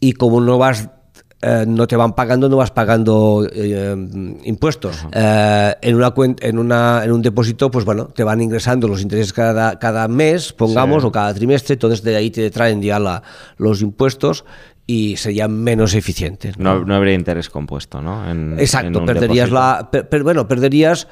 y 0.00 0.14
como 0.14 0.40
no 0.40 0.58
vas 0.58 0.88
eh, 1.44 1.64
no 1.66 1.88
te 1.88 1.96
van 1.96 2.12
pagando, 2.12 2.48
no 2.48 2.56
vas 2.56 2.70
pagando 2.70 3.44
eh, 3.52 3.96
impuestos. 4.44 5.04
Eh, 5.10 5.74
en, 5.82 5.96
una 5.96 6.14
en, 6.40 6.58
una, 6.58 7.02
en 7.04 7.10
un 7.10 7.20
depósito, 7.20 7.68
pues 7.68 7.84
bueno, 7.84 8.06
te 8.06 8.22
van 8.22 8.40
ingresando 8.40 8.86
los 8.86 9.02
intereses 9.02 9.32
cada, 9.32 9.76
cada 9.80 10.06
mes, 10.06 10.52
pongamos, 10.52 11.02
o 11.02 11.10
cada 11.10 11.34
trimestre, 11.34 11.74
entonces 11.74 12.04
de 12.04 12.14
ahí 12.14 12.30
te 12.30 12.48
traen 12.52 12.80
ya 12.80 13.00
la, 13.00 13.24
los 13.56 13.82
impuestos 13.82 14.44
y 14.86 15.16
sería 15.16 15.48
menos 15.48 15.94
eficiente. 15.94 16.52
No, 16.58 16.84
no, 16.84 16.94
habría 16.94 17.14
interés 17.14 17.50
compuesto, 17.50 18.00
¿no? 18.00 18.24
Exacto, 18.58 19.04
perderías 19.04 19.50
la, 19.50 19.90
bueno, 20.22 20.46
perderías 20.46 21.08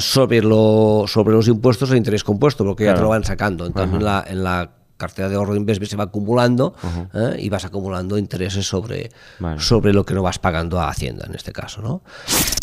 sobre 0.00 0.42
lo, 0.42 1.04
sobre 1.06 1.34
los 1.36 1.46
impuestos 1.46 1.92
el 1.92 1.98
interés 1.98 2.24
compuesto, 2.24 2.64
porque 2.64 2.84
ya 2.84 2.94
te 2.94 3.00
lo 3.00 3.10
van 3.10 3.22
sacando. 3.22 3.66
En 3.66 4.04
la, 4.04 4.24
en 4.26 4.42
la 4.42 4.70
cartera 4.96 5.28
de 5.28 5.36
ahorro 5.36 5.54
de 5.54 5.60
Invesve 5.60 5.86
se 5.86 5.96
va 5.96 6.04
acumulando 6.04 6.74
¿eh? 7.14 7.36
y 7.38 7.48
vas 7.48 7.64
acumulando 7.64 8.18
intereses 8.18 8.66
sobre, 8.66 9.10
sobre 9.58 9.92
lo 9.92 10.04
que 10.04 10.14
no 10.14 10.22
vas 10.22 10.38
pagando 10.38 10.80
a 10.80 10.88
Hacienda 10.88 11.26
en 11.28 11.34
este 11.34 11.52
caso. 11.52 11.82
¿no? 11.82 12.02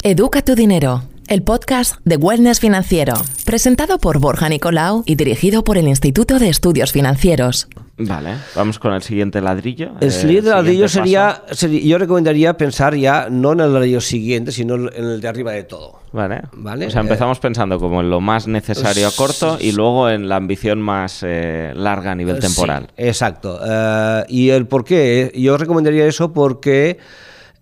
Educa 0.03 0.41
tu 0.41 0.55
dinero, 0.55 1.03
el 1.27 1.43
podcast 1.43 1.95
de 2.05 2.17
Wellness 2.17 2.59
Financiero, 2.59 3.13
presentado 3.45 3.99
por 3.99 4.19
Borja 4.19 4.49
Nicolau 4.49 5.03
y 5.05 5.15
dirigido 5.15 5.63
por 5.63 5.77
el 5.77 5.87
Instituto 5.87 6.39
de 6.39 6.49
Estudios 6.49 6.91
Financieros. 6.91 7.67
Vale, 7.95 8.37
vamos 8.55 8.79
con 8.79 8.93
el 8.93 9.03
siguiente 9.03 9.39
ladrillo. 9.39 9.91
El 10.01 10.11
siguiente 10.11 10.49
ladrillo 10.49 10.87
sería, 10.87 11.43
yo 11.83 11.97
recomendaría 11.99 12.57
pensar 12.57 12.95
ya 12.95 13.27
no 13.29 13.51
en 13.51 13.59
el 13.59 13.71
ladrillo 13.71 14.01
siguiente, 14.01 14.51
sino 14.51 14.75
en 14.75 15.05
el 15.05 15.21
de 15.21 15.27
arriba 15.27 15.51
de 15.51 15.63
todo. 15.63 15.99
Vale. 16.11 16.41
¿Vale? 16.53 16.87
O 16.87 16.89
sea, 16.89 17.01
empezamos 17.01 17.39
pensando 17.39 17.79
como 17.79 18.01
en 18.01 18.09
lo 18.09 18.19
más 18.19 18.47
necesario 18.47 19.07
a 19.07 19.11
corto 19.11 19.57
y 19.59 19.73
luego 19.73 20.09
en 20.09 20.27
la 20.27 20.37
ambición 20.37 20.81
más 20.81 21.21
eh, 21.21 21.71
larga 21.75 22.11
a 22.11 22.15
nivel 22.15 22.39
temporal. 22.39 22.87
exacto. 22.97 23.59
Eh, 23.63 24.25
¿Y 24.27 24.49
el 24.49 24.65
por 24.65 24.83
qué? 24.83 25.31
Yo 25.35 25.57
recomendaría 25.57 26.07
eso 26.07 26.33
porque... 26.33 26.97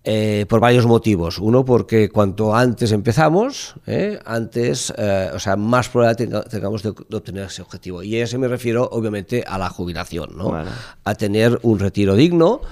Eh, 0.04 0.46
por 0.48 0.58
varios 0.58 0.84
motivos. 0.84 1.38
Uno, 1.38 1.64
porque 1.64 2.08
cuanto 2.08 2.56
antes 2.56 2.90
empezamos, 2.90 3.76
eh, 3.86 4.18
antes, 4.24 4.92
eh, 4.98 5.30
o 5.32 5.38
sea, 5.38 5.54
más 5.54 5.88
probabilidad 5.88 6.44
tengamos 6.48 6.82
de, 6.82 6.88
obtener 6.88 7.44
ese 7.44 7.62
objetivo. 7.62 8.02
Y 8.02 8.16
a 8.16 8.24
ese 8.24 8.36
me 8.36 8.48
refiero, 8.48 8.88
obviamente, 8.90 9.44
a 9.46 9.58
la 9.58 9.68
jubilación, 9.68 10.30
¿no? 10.36 10.60
A 11.04 11.14
tener 11.14 11.56
un 11.62 11.78
retiro 11.78 12.16
digno. 12.16 12.62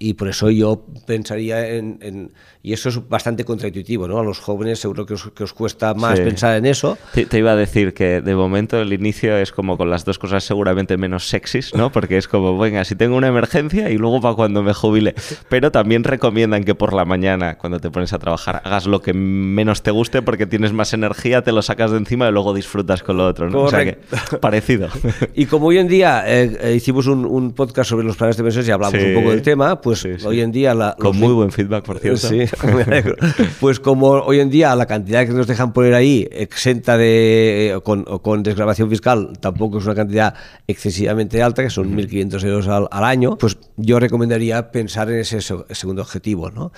y 0.00 0.14
por 0.14 0.28
eso 0.28 0.50
yo 0.50 0.84
pensaría 1.06 1.68
en 1.68 2.32
y 2.66 2.72
eso 2.72 2.88
es 2.88 3.08
bastante 3.08 3.44
contraintuitivo, 3.44 4.08
¿no? 4.08 4.18
A 4.18 4.24
los 4.24 4.40
jóvenes 4.40 4.80
seguro 4.80 5.06
que 5.06 5.14
os, 5.14 5.30
que 5.30 5.44
os 5.44 5.52
cuesta 5.52 5.94
más 5.94 6.18
pensar 6.18 6.56
en 6.56 6.66
eso. 6.66 6.98
Te, 7.14 7.38
iba 7.38 7.52
a 7.52 7.54
decir 7.54 7.94
que 7.94 8.20
de 8.20 8.34
momento 8.34 8.80
el 8.80 8.92
inicio 8.92 9.36
es 9.36 9.52
como 9.52 9.78
con 9.78 9.88
las 9.88 10.04
dos 10.04 10.18
cosas 10.18 10.42
seguramente 10.42 10.96
menos 10.96 11.28
sexys, 11.28 11.72
¿no? 11.76 11.92
Porque 11.92 12.16
es 12.16 12.26
como, 12.26 12.58
venga, 12.58 12.84
si 12.84 12.96
tengo 12.96 13.14
una 13.14 13.28
emergencia 13.28 13.88
y 13.90 13.98
luego 13.98 14.20
para 14.20 14.34
cuando 14.34 14.64
me 14.64 14.74
jubile. 14.74 15.14
Pero 15.48 15.70
también 15.70 16.02
recomiendan 16.02 16.64
que 16.64 16.74
por 16.74 16.92
la 16.92 17.04
mañana, 17.04 17.56
cuando 17.56 17.78
te 17.78 17.88
pones 17.88 18.12
a 18.12 18.18
trabajar, 18.18 18.62
hagas 18.64 18.86
lo 18.86 19.00
que 19.00 19.14
menos 19.14 19.84
te 19.84 19.92
guste 19.92 20.20
porque 20.22 20.44
tienes 20.44 20.72
más 20.72 20.92
energía, 20.92 21.42
te 21.42 21.52
lo 21.52 21.62
sacas 21.62 21.92
de 21.92 21.98
encima 21.98 22.28
y 22.28 22.32
luego 22.32 22.52
disfrutas 22.52 23.04
con 23.04 23.16
lo 23.16 23.28
otro, 23.28 23.48
¿no? 23.48 23.60
O 23.60 23.70
sea 23.70 23.84
que, 23.84 23.96
parecido. 24.40 24.88
y 25.36 25.46
como 25.46 25.68
hoy 25.68 25.78
en 25.78 25.86
día 25.86 26.24
eh, 26.26 26.58
eh, 26.60 26.74
hicimos 26.74 27.06
un, 27.06 27.52
podcast 27.52 27.90
sobre 27.90 28.04
los 28.04 28.16
planes 28.16 28.36
de 28.36 28.42
pensiones 28.42 28.68
y 28.68 28.72
hablamos 28.72 29.00
un 29.00 29.14
poco 29.14 29.30
del 29.30 29.42
tema, 29.42 29.80
pues 29.80 30.04
hoy 30.24 30.40
en 30.40 30.50
día... 30.50 30.74
La, 30.74 30.96
con 30.98 31.16
muy 31.16 31.32
buen 31.32 31.52
feedback, 31.52 31.84
por 31.84 32.00
cierto. 32.00 32.26
Sí, 32.26 32.44
Pues 33.60 33.80
como 33.80 34.08
hoy 34.08 34.40
en 34.40 34.50
día 34.50 34.74
la 34.76 34.86
cantidad 34.86 35.26
que 35.26 35.32
nos 35.32 35.46
dejan 35.46 35.72
poner 35.72 35.94
ahí, 35.94 36.28
exenta 36.30 36.96
de, 36.96 37.80
con, 37.84 38.04
con 38.04 38.42
desgrabación 38.42 38.90
fiscal, 38.90 39.32
tampoco 39.40 39.78
es 39.78 39.84
una 39.84 39.94
cantidad 39.94 40.34
excesivamente 40.66 41.42
alta, 41.42 41.62
que 41.62 41.70
son 41.70 41.96
1.500 41.96 42.44
euros 42.44 42.68
al, 42.68 43.04
año, 43.04 43.36
pues 43.38 43.56
yo 43.76 44.00
recomendaría 44.00 44.70
pensar 44.70 45.10
en 45.10 45.20
ese 45.20 45.40
segundo 45.40 46.02
objetivo. 46.02 46.50
¿no? 46.50 46.72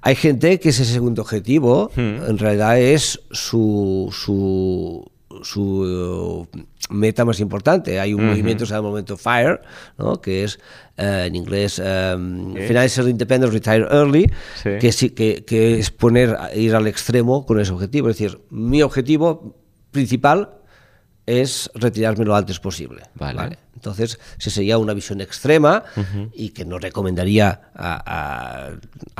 Hay 0.00 0.16
gente 0.16 0.58
que 0.60 0.70
ese 0.70 0.84
segundo 0.84 1.22
objetivo 1.22 1.90
en 1.96 2.38
realidad 2.38 2.78
es 2.78 3.20
su, 3.30 4.08
su, 4.12 5.10
su 5.42 6.46
meta 6.90 7.24
más 7.24 7.40
importante. 7.40 8.00
Hay 8.00 8.14
un 8.14 8.26
movimiento 8.26 8.64
que 8.64 8.68
se 8.68 8.74
llama 8.74 8.88
momento 8.88 9.16
FIRE, 9.16 9.60
¿no? 9.98 10.20
que 10.20 10.44
es 10.44 10.58
eh, 10.96 11.24
en 11.26 11.34
inglés 11.34 11.78
um, 11.78 12.54
Financial 12.54 13.08
Independence 13.08 13.52
Retire 13.52 13.86
Early, 13.90 14.30
que, 14.62 14.92
sí, 14.92 15.10
que, 15.10 15.44
que 15.44 15.78
es 15.78 15.90
poner, 15.90 16.36
ir 16.54 16.74
al 16.74 16.86
extremo 16.86 17.46
con 17.46 17.60
ese 17.60 17.72
objetivo. 17.72 18.08
Es 18.08 18.18
decir, 18.18 18.40
mi 18.50 18.82
objetivo 18.82 19.56
principal 19.90 20.50
es 21.26 21.70
retirarme 21.74 22.24
lo 22.24 22.36
antes 22.36 22.60
posible. 22.60 23.02
Vale. 23.14 23.58
Entonces, 23.74 24.18
esa 24.38 24.50
sería 24.50 24.78
una 24.78 24.94
visión 24.94 25.20
extrema 25.20 25.84
y 26.32 26.50
que 26.50 26.64
no 26.64 26.78
recomendaría, 26.78 27.60
a, 27.74 28.76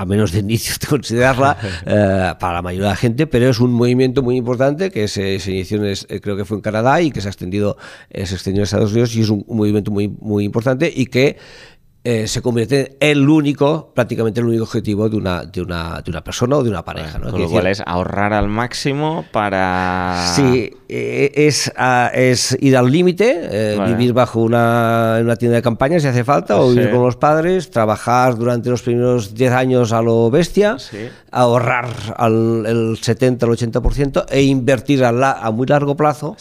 menos 0.07 0.33
de 0.33 0.39
inicio, 0.39 0.75
considerarla 0.89 1.57
eh, 1.87 2.35
para 2.39 2.55
la 2.55 2.63
mayoría 2.63 2.87
de 2.87 2.93
la 2.93 2.97
gente, 2.97 3.27
pero 3.27 3.51
es 3.51 3.61
un 3.61 3.73
movimiento 3.73 4.23
muy 4.23 4.37
importante 4.37 4.91
que 4.91 5.07
se, 5.09 5.35
inició, 5.47 5.85
eh, 5.85 6.21
creo 6.21 6.37
que 6.37 6.45
fue 6.45 6.57
en 6.57 6.63
Canadá 6.63 7.01
y 7.03 7.11
que 7.11 7.21
se 7.21 7.29
ha 7.29 7.31
extendido, 7.31 7.77
eh, 8.09 8.27
se 8.27 8.35
extendió 8.35 8.61
en 8.61 8.65
Estados 8.65 8.93
Unidos 8.93 9.15
y 9.17 9.21
es 9.23 9.29
un, 9.29 9.45
un 9.47 9.57
movimiento 9.59 9.91
muy, 9.91 10.09
muy 10.09 10.45
importante 10.45 10.91
y 10.95 11.07
que 11.07 11.37
eh, 12.07 12.29
se 12.29 12.43
convierte 12.43 12.99
en 13.01 13.17
el 13.17 13.31
único, 13.31 13.91
prácticamente 13.95 14.39
el 14.39 14.47
único 14.47 14.65
objetivo 14.65 15.09
de 15.09 15.17
una, 15.17 15.47
de 15.47 15.63
una, 15.63 16.03
de 16.03 16.11
una 16.11 16.23
persona 16.23 16.57
o 16.59 16.63
de 16.63 16.69
una 16.69 16.85
pareja. 16.85 17.19
Con 17.19 17.41
lo 17.41 17.49
cual 17.49 17.67
es 17.67 17.83
ahorrar 17.87 18.35
al 18.35 18.47
máximo 18.47 19.25
para... 19.33 20.35
Sí, 20.37 20.71
eh, 20.87 21.33
es, 21.35 21.73
es 22.13 22.59
ir 22.61 22.77
al 22.77 22.93
límite, 22.93 23.49
eh, 23.51 23.83
vivir 23.87 24.13
bajo 24.13 24.43
una, 24.43 25.17
una, 25.23 25.37
tienda 25.37 25.57
de 25.57 25.63
campaña 25.63 25.99
si 25.99 26.07
hace 26.07 26.25
falta, 26.25 26.61
o 26.61 26.69
vivir 26.69 26.91
con 26.91 27.01
los 27.01 27.17
padres, 27.17 27.71
trabajar 27.71 28.37
durante 28.37 28.69
los 28.69 28.83
primeros 28.83 29.33
10 29.33 29.53
años 29.53 29.93
a 29.95 30.03
lo 30.03 30.31
bestia, 30.31 30.77
ahorrar 31.31 31.89
al 32.19 32.67
el 32.67 32.99
70 33.01 33.47
al 33.47 33.53
80% 33.53 34.27
e 34.29 34.43
invertir 34.43 35.05
a, 35.05 35.09
a 35.09 35.51
muy 35.53 35.67
largo 35.67 35.97
plazo 35.97 36.37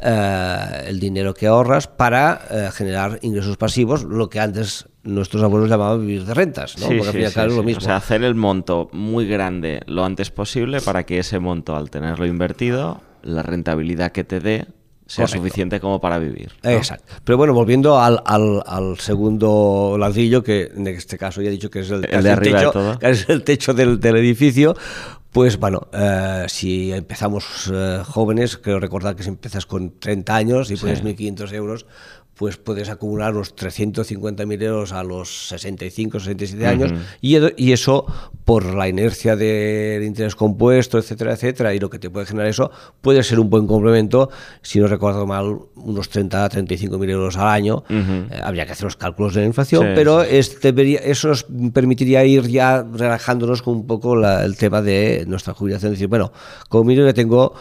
el 0.00 0.98
dinero 0.98 1.34
que 1.34 1.46
ahorras 1.46 1.86
para 1.86 2.70
generar 2.72 3.20
ingresos 3.22 3.56
pasivos, 3.56 4.02
lo 4.02 4.28
que 4.28 4.40
antes 4.40 4.88
nuestros 5.04 5.42
abuelos 5.42 5.68
llamaban 5.68 6.00
vivir 6.00 6.24
de 6.24 6.34
rentas, 6.34 6.78
¿no? 6.78 6.86
Porque 6.88 7.24
al 7.24 7.30
final 7.30 7.48
es 7.48 7.56
lo 7.56 7.62
mismo. 7.62 7.78
O 7.78 7.84
sea, 7.84 7.96
hacer 7.96 8.24
el 8.24 8.34
monto 8.34 8.88
muy 8.92 9.26
grande 9.26 9.82
lo 9.86 10.04
antes 10.04 10.30
posible 10.30 10.80
para 10.80 11.04
que 11.04 11.18
ese 11.18 11.38
monto, 11.38 11.76
al 11.76 11.90
tenerlo 11.90 12.26
invertido, 12.26 13.00
la 13.22 13.42
rentabilidad 13.42 14.12
que 14.12 14.24
te 14.24 14.40
dé 14.40 14.66
sea 15.06 15.26
suficiente 15.26 15.80
como 15.80 16.00
para 16.00 16.18
vivir. 16.18 16.52
Exacto. 16.62 17.12
Pero 17.24 17.36
bueno, 17.36 17.52
volviendo 17.52 18.00
al, 18.00 18.22
al, 18.24 18.98
segundo 18.98 19.96
ladrillo, 19.98 20.42
que 20.42 20.70
en 20.74 20.86
este 20.86 21.18
caso 21.18 21.42
ya 21.42 21.48
he 21.48 21.52
dicho 21.52 21.70
que 21.70 21.80
es 21.80 21.90
el, 21.90 22.02
techo, 22.02 22.98
es 23.00 23.28
el 23.28 23.44
techo 23.44 23.74
del, 23.74 23.98
edificio, 24.02 24.74
pues 25.30 25.58
bueno, 25.58 25.88
eh, 25.92 26.46
si 26.48 26.92
empezamos 26.92 27.70
eh, 27.72 28.02
jóvenes, 28.04 28.56
creo 28.56 28.80
recordar 28.80 29.14
que 29.14 29.22
si 29.22 29.28
empiezas 29.28 29.66
con 29.66 29.98
30 29.98 30.34
años 30.34 30.70
y 30.70 30.76
pones 30.76 31.04
1.500 31.04 31.52
euros, 31.52 31.86
pues 32.34 32.56
puedes 32.56 32.88
acumular 32.88 33.32
los 33.32 33.54
350.000 33.54 34.62
euros 34.62 34.92
a 34.92 35.02
los 35.04 35.48
65, 35.48 36.18
67 36.20 36.66
años 36.66 36.92
y, 37.20 37.36
y, 37.56 37.72
eso 37.72 38.06
por 38.44 38.74
la 38.74 38.88
inercia 38.88 39.36
del 39.36 40.02
interés 40.02 40.34
compuesto, 40.34 40.98
etcétera, 40.98 41.32
etcétera, 41.32 41.74
y 41.74 41.78
lo 41.78 41.88
que 41.88 41.98
te 41.98 42.10
puede 42.10 42.26
generar 42.26 42.48
eso, 42.48 42.70
puede 43.00 43.22
ser 43.22 43.40
un 43.40 43.48
buen 43.48 43.66
complemento, 43.66 44.30
si 44.62 44.80
no 44.80 44.86
recuerdo 44.86 45.26
mal, 45.26 45.58
unos 45.76 46.08
30, 46.08 46.50
35.000 46.50 47.10
euros 47.10 47.36
al 47.36 47.48
año. 47.48 47.84
Eh, 47.88 48.40
habría 48.42 48.66
que 48.66 48.72
hacer 48.72 48.84
los 48.84 48.96
cálculos 48.96 49.34
de 49.34 49.40
la 49.40 49.46
inflación, 49.46 49.92
pero 49.94 50.22
eso 50.22 51.28
nos 51.28 51.46
permitiría 51.72 52.24
ir 52.24 52.48
ya 52.48 52.82
relajándonos 52.82 53.62
con 53.62 53.74
un 53.74 53.86
poco 53.86 54.14
el 54.14 54.56
tema 54.56 54.82
de 54.82 55.24
nuestra 55.26 55.54
jubilación, 55.54 55.92
decir, 55.92 56.08
bueno, 56.08 56.32
como 56.68 56.84
mínimo 56.84 57.06
que 57.06 57.14
tengo 57.14 57.54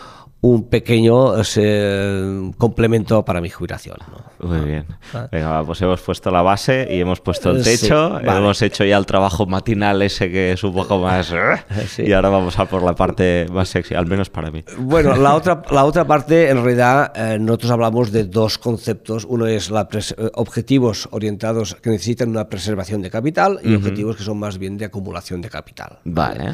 un 0.44 0.68
pequeño 0.68 1.36
eh, 1.56 2.52
complemento 2.58 3.24
para 3.24 3.40
mi 3.40 3.50
jubilación. 3.50 3.96
Muy 4.40 4.60
bien. 4.60 4.86
Venga, 5.32 5.64
pues 5.64 5.82
hemos 5.82 6.02
puesto 6.02 6.30
la 6.32 6.42
base 6.42 6.86
y 6.92 7.00
hemos 7.00 7.22
puesto 7.22 7.52
el 7.52 7.64
techo, 7.64 8.20
hemos 8.20 8.62
hecho 8.62 8.84
ya 8.84 8.98
el 8.98 9.06
trabajo 9.06 9.46
matinal 9.46 10.02
ese 10.02 10.30
que 10.30 10.52
es 10.52 10.62
un 10.66 10.74
poco 10.74 11.00
más... 11.00 11.32
¿eh? 11.34 12.06
Y 12.06 12.12
ahora 12.12 12.28
vamos 12.28 12.60
a 12.60 12.66
por 12.66 12.84
la 12.84 12.94
parte 12.94 13.46
más 13.54 13.70
sexy, 13.70 13.96
al 13.96 14.06
menos 14.06 14.30
para 14.30 14.52
mí. 14.52 14.66
Bueno, 14.80 15.16
la 15.16 15.34
otra, 15.36 15.62
la 15.72 15.86
otra 15.86 16.06
parte, 16.06 16.50
en 16.50 16.62
realidad, 16.62 17.14
eh, 17.16 17.40
nosotros 17.40 17.72
hablamos 17.72 18.12
de 18.12 18.26
dos 18.26 18.58
conceptos. 18.58 19.24
Uno 19.24 19.48
es 19.48 19.72
la 19.72 19.88
objetivos 20.34 21.08
orientados 21.12 21.76
que 21.76 21.90
necesitan 21.90 22.30
una 22.30 22.50
preservación 22.50 23.02
de 23.02 23.10
capital 23.10 23.62
y 23.64 23.76
objetivos 23.76 24.18
que 24.18 24.24
son 24.24 24.40
más 24.40 24.58
bien 24.58 24.78
de 24.78 24.86
acumulación 24.86 25.40
de 25.40 25.50
capital. 25.50 26.00
Vale. 26.04 26.54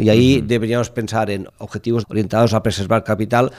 Y 0.00 0.08
ahí 0.08 0.40
deberíamos 0.40 0.90
pensar 0.90 1.30
en 1.30 1.48
objetivos 1.58 2.04
orientados 2.08 2.54
a 2.54 2.62
preservar 2.62 3.02
capital, 3.02 3.11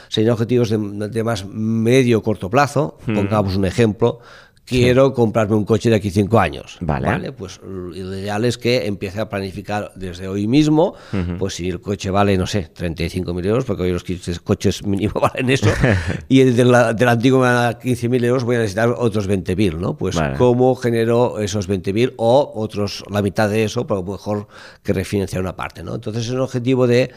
serían 0.09 0.33
objetivos 0.33 0.69
de, 0.69 1.23
más 1.23 1.45
medio 1.45 2.21
corto 2.21 2.49
plazo. 2.49 2.97
Pongamos 3.05 3.55
un 3.55 3.65
ejemplo, 3.65 4.19
quiero 4.65 5.13
comprarme 5.13 5.55
un 5.55 5.65
coche 5.65 5.89
de 5.89 5.95
aquí 5.95 6.09
cinco 6.09 6.39
años. 6.39 6.77
Vale. 6.81 7.31
Pues 7.31 7.59
lo 7.63 7.95
ideal 7.95 8.45
es 8.45 8.57
que 8.57 8.85
empiece 8.85 9.19
a 9.19 9.29
planificar 9.29 9.91
desde 9.95 10.27
hoy 10.27 10.47
mismo, 10.47 10.95
pues 11.37 11.55
si 11.55 11.69
el 11.69 11.81
coche 11.81 12.09
vale, 12.09 12.37
no 12.37 12.47
sé, 12.47 12.71
35.000 12.73 13.45
euros, 13.45 13.65
porque 13.65 13.83
hoy 13.83 13.91
los 13.91 14.03
coches 14.43 14.85
mínimo 14.85 15.13
valen 15.21 15.49
eso, 15.49 15.69
y 16.29 16.41
el 16.41 16.55
del, 16.55 16.71
del 16.95 17.07
antiguo 17.07 17.43
da 17.43 17.79
15.000 17.79 18.23
euros, 18.25 18.43
voy 18.43 18.55
a 18.55 18.59
necesitar 18.59 18.89
otros 18.97 19.29
20.000, 19.29 19.77
¿no? 19.77 19.97
Pues 19.97 20.17
cómo 20.37 20.75
genero 20.75 21.39
esos 21.39 21.69
20.000 21.69 22.13
o 22.17 22.51
otros, 22.55 23.03
la 23.09 23.21
mitad 23.21 23.49
de 23.49 23.63
eso, 23.63 23.85
pero 23.85 24.03
mejor 24.03 24.47
que 24.81 24.93
refinanciar 24.93 25.41
una 25.41 25.55
parte, 25.55 25.83
¿no? 25.83 25.95
Entonces 25.95 26.25
es 26.25 26.31
un 26.31 26.39
objetivo 26.39 26.87
de, 26.87 27.11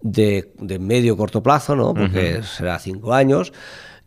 de, 0.00 0.52
de 0.58 0.78
medio 0.78 1.16
corto 1.16 1.42
plazo, 1.42 1.76
¿no? 1.76 1.94
Porque 1.94 2.42
será 2.42 2.78
cinco 2.78 3.12
años 3.12 3.52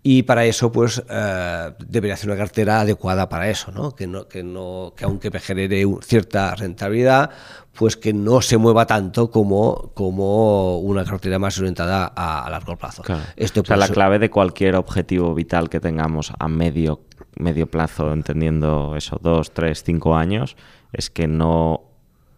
y 0.05 0.23
para 0.23 0.43
eso 0.43 0.69
pues 0.69 1.01
eh, 1.09 1.73
debería 1.87 2.17
ser 2.17 2.29
una 2.29 2.37
cartera 2.37 2.81
adecuada 2.81 3.29
para 3.29 3.49
eso, 3.49 3.71
¿no? 3.71 3.95
Que, 3.95 4.05
no, 4.05 4.27
que, 4.27 4.43
no, 4.43 4.93
que 4.97 5.05
aunque 5.05 5.31
me 5.31 5.39
genere 5.39 5.85
cierta 6.01 6.53
rentabilidad, 6.55 7.29
pues 7.71 7.95
que 7.95 8.11
no 8.11 8.41
se 8.41 8.57
mueva 8.57 8.85
tanto 8.85 9.31
como, 9.31 9.91
como 9.93 10.79
una 10.79 11.05
cartera 11.05 11.39
más 11.39 11.57
orientada 11.57 12.11
a, 12.13 12.49
largo 12.49 12.75
plazo. 12.75 13.01
Este, 13.37 13.61
o 13.61 13.65
sea, 13.65 13.77
la 13.77 13.87
clave 13.87 14.19
de 14.19 14.29
cualquier 14.29 14.75
objetivo 14.75 15.33
vital 15.33 15.69
que 15.69 15.79
tengamos 15.79 16.33
a 16.37 16.49
medio, 16.49 16.99
medio 17.37 17.67
plazo, 17.67 18.11
entendiendo 18.11 18.97
eso, 18.97 19.17
dos, 19.23 19.53
tres, 19.53 19.83
cinco 19.83 20.17
años, 20.17 20.57
es 20.91 21.09
que 21.09 21.27
no 21.27 21.81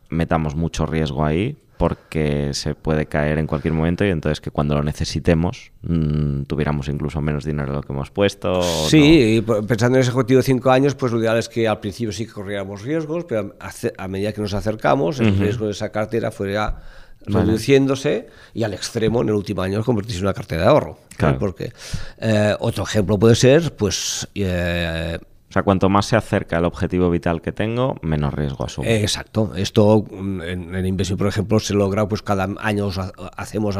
metamos 0.10 0.56
mucho 0.56 0.86
riesgo 0.86 1.26
ahí 1.26 1.58
porque 1.88 2.50
se 2.54 2.74
puede 2.74 3.06
caer 3.06 3.38
en 3.38 3.45
cualquier 3.45 3.71
momento 3.71 4.04
y 4.04 4.10
entonces 4.10 4.41
que 4.41 4.50
cuando 4.50 4.74
lo 4.74 4.82
necesitemos 4.82 5.71
mm, 5.84 6.45
tuviéramos 6.45 6.88
incluso 6.88 7.21
menos 7.21 7.45
dinero 7.45 7.69
de 7.69 7.76
lo 7.76 7.84
que 7.84 7.93
hemos 7.93 8.10
puesto. 8.10 8.63
Sí, 8.89 9.36
y 9.38 9.41
pensando 9.41 10.00
en 10.00 10.02
ese 10.02 10.10
objetivo 10.10 10.39
de 10.39 10.43
cinco 10.45 10.71
años, 10.71 10.95
pues 10.95 11.12
lo 11.12 11.19
ideal 11.19 11.38
es 11.38 11.48
que 11.48 11.67
al 11.67 11.80
principio 11.80 12.12
sí 12.12 12.26
que 12.26 12.32
corriéramos 12.32 12.82
riesgos, 12.82 13.26
pero 13.26 13.56
a, 13.60 14.08
medida 14.08 14.34
que 14.34 14.41
nos 14.41 14.56
acercamos, 14.56 15.19
el 15.19 15.38
riesgo 15.38 15.67
de 15.67 15.74
esa 15.74 15.91
cartera 15.91 16.32
fuera 16.32 16.82
reduciéndose 17.28 18.30
y 18.56 18.63
al 18.63 18.74
extremo 18.74 19.21
en 19.21 19.30
el 19.30 19.36
último 19.36 19.62
año 19.62 19.84
convertirse 19.84 20.21
en 20.21 20.26
una 20.26 20.34
cartera 20.34 20.63
de 20.63 20.67
ahorro. 20.67 20.98
Claro. 21.17 21.38
Porque 21.38 21.71
eh, 22.17 22.56
otro 22.60 22.84
ejemplo 22.84 23.19
puede 23.19 23.36
ser, 23.36 23.76
pues... 23.76 24.28
Eh, 24.34 25.19
sea, 25.56 25.63
cuanto 25.63 25.88
más 25.88 26.06
se 26.06 26.18
acerca 26.18 26.58
el 26.58 26.65
objetivo 26.65 27.10
vital 27.10 27.41
que 27.41 27.54
tengo, 27.54 27.96
menos 28.02 28.34
riesgo 28.34 28.65
asumo. 28.65 28.88
exacto. 28.88 29.54
Esto 29.56 30.06
mm, 30.10 30.41
en, 30.41 30.86
inversión, 30.86 31.18
por 31.18 31.28
ejemplo, 31.28 31.60
se 31.62 31.74
logra, 31.74 32.08
pues 32.08 32.22
cada 32.22 32.48
año 32.60 32.89
hacemos 33.38 33.80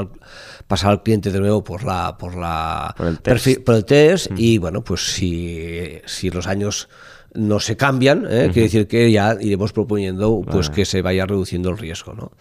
pasar 0.68 0.92
al 0.92 1.04
cliente 1.04 1.32
de 1.32 1.40
nuevo 1.40 1.64
por 1.64 1.84
la 1.84 2.18
por 2.18 2.36
la 2.36 2.96
por 2.98 3.76
el 3.76 3.86
test, 3.86 4.32
y 4.38 4.58
bueno, 4.58 4.84
pues 4.84 5.14
si, 5.14 6.00
si 6.06 6.30
los 6.30 6.48
años 6.48 6.88
no 7.34 7.60
se 7.60 7.76
cambian, 7.76 8.26
¿eh? 8.30 8.50
quiere 8.54 8.64
decir 8.64 8.88
que 8.88 9.12
ya 9.12 9.36
iremos 9.42 9.74
proponiendo 9.74 10.42
pues 10.50 10.70
que 10.70 10.86
se 10.86 11.02
vaya 11.02 11.26
reduciendo 11.26 11.70
el 11.70 11.78
riesgo. 11.78 12.14
¿no? 12.14 12.32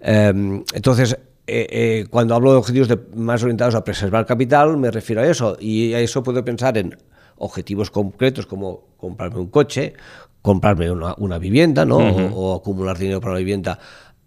Em, 0.00 0.62
entonces, 0.72 1.18
eh, 1.48 1.66
eh, 1.70 2.06
cuando 2.08 2.36
hablo 2.36 2.52
de 2.52 2.58
objetivos 2.58 2.88
más 3.16 3.42
orientados 3.42 3.74
a 3.74 3.82
preservar 3.82 4.24
capital, 4.26 4.76
me 4.76 4.92
refiero 4.92 5.22
a 5.22 5.26
eso. 5.26 5.56
Y 5.58 5.92
a 5.94 6.00
eso 6.00 6.22
puedo 6.22 6.44
pensar 6.44 6.78
en 6.78 6.96
objetivos 7.38 7.90
concretos 7.90 8.46
como 8.46 8.96
comprarme 8.96 9.40
un 9.40 9.48
coche, 9.48 9.94
comprarme 10.42 10.90
una, 10.90 11.38
vivienda, 11.38 11.84
¿no? 11.84 11.98
o, 11.98 12.54
acumular 12.54 12.96
dinero 12.98 13.20
para 13.20 13.34
la 13.34 13.38
vivienda 13.38 13.78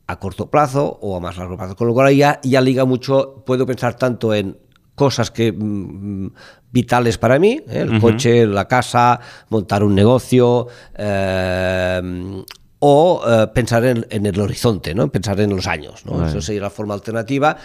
a 0.07 0.19
corto 0.19 0.49
plazo 0.49 0.97
o 1.01 1.15
a 1.15 1.19
más 1.19 1.37
largo 1.37 1.55
plazo. 1.55 1.75
Con 1.75 1.87
lo 1.87 1.93
cual 1.93 2.13
ya, 2.15 2.39
ya 2.43 2.61
liga 2.61 2.85
mucho, 2.85 3.43
puedo 3.45 3.65
pensar 3.65 3.95
tanto 3.95 4.33
en 4.33 4.57
cosas 4.95 5.31
que 5.31 5.51
mm, 5.51 6.25
mm, 6.25 6.33
vitales 6.71 7.17
para 7.17 7.39
mí, 7.39 7.61
¿eh? 7.67 7.85
el 7.87 8.01
coche, 8.01 8.45
la 8.45 8.67
casa, 8.67 9.19
montar 9.49 9.83
un 9.83 9.95
negocio, 9.95 10.67
eh, 10.97 12.43
o 12.79 13.21
eh, 13.27 13.47
pensar 13.53 13.85
en, 13.85 14.05
el 14.09 14.39
horizonte, 14.39 14.95
¿no? 14.95 15.09
pensar 15.11 15.39
en 15.41 15.49
los 15.55 15.67
años. 15.67 16.05
¿no? 16.05 16.25
Eso 16.25 16.41
sería 16.41 16.61
la 16.61 16.69
forma 16.69 16.93
alternativa 16.93 17.57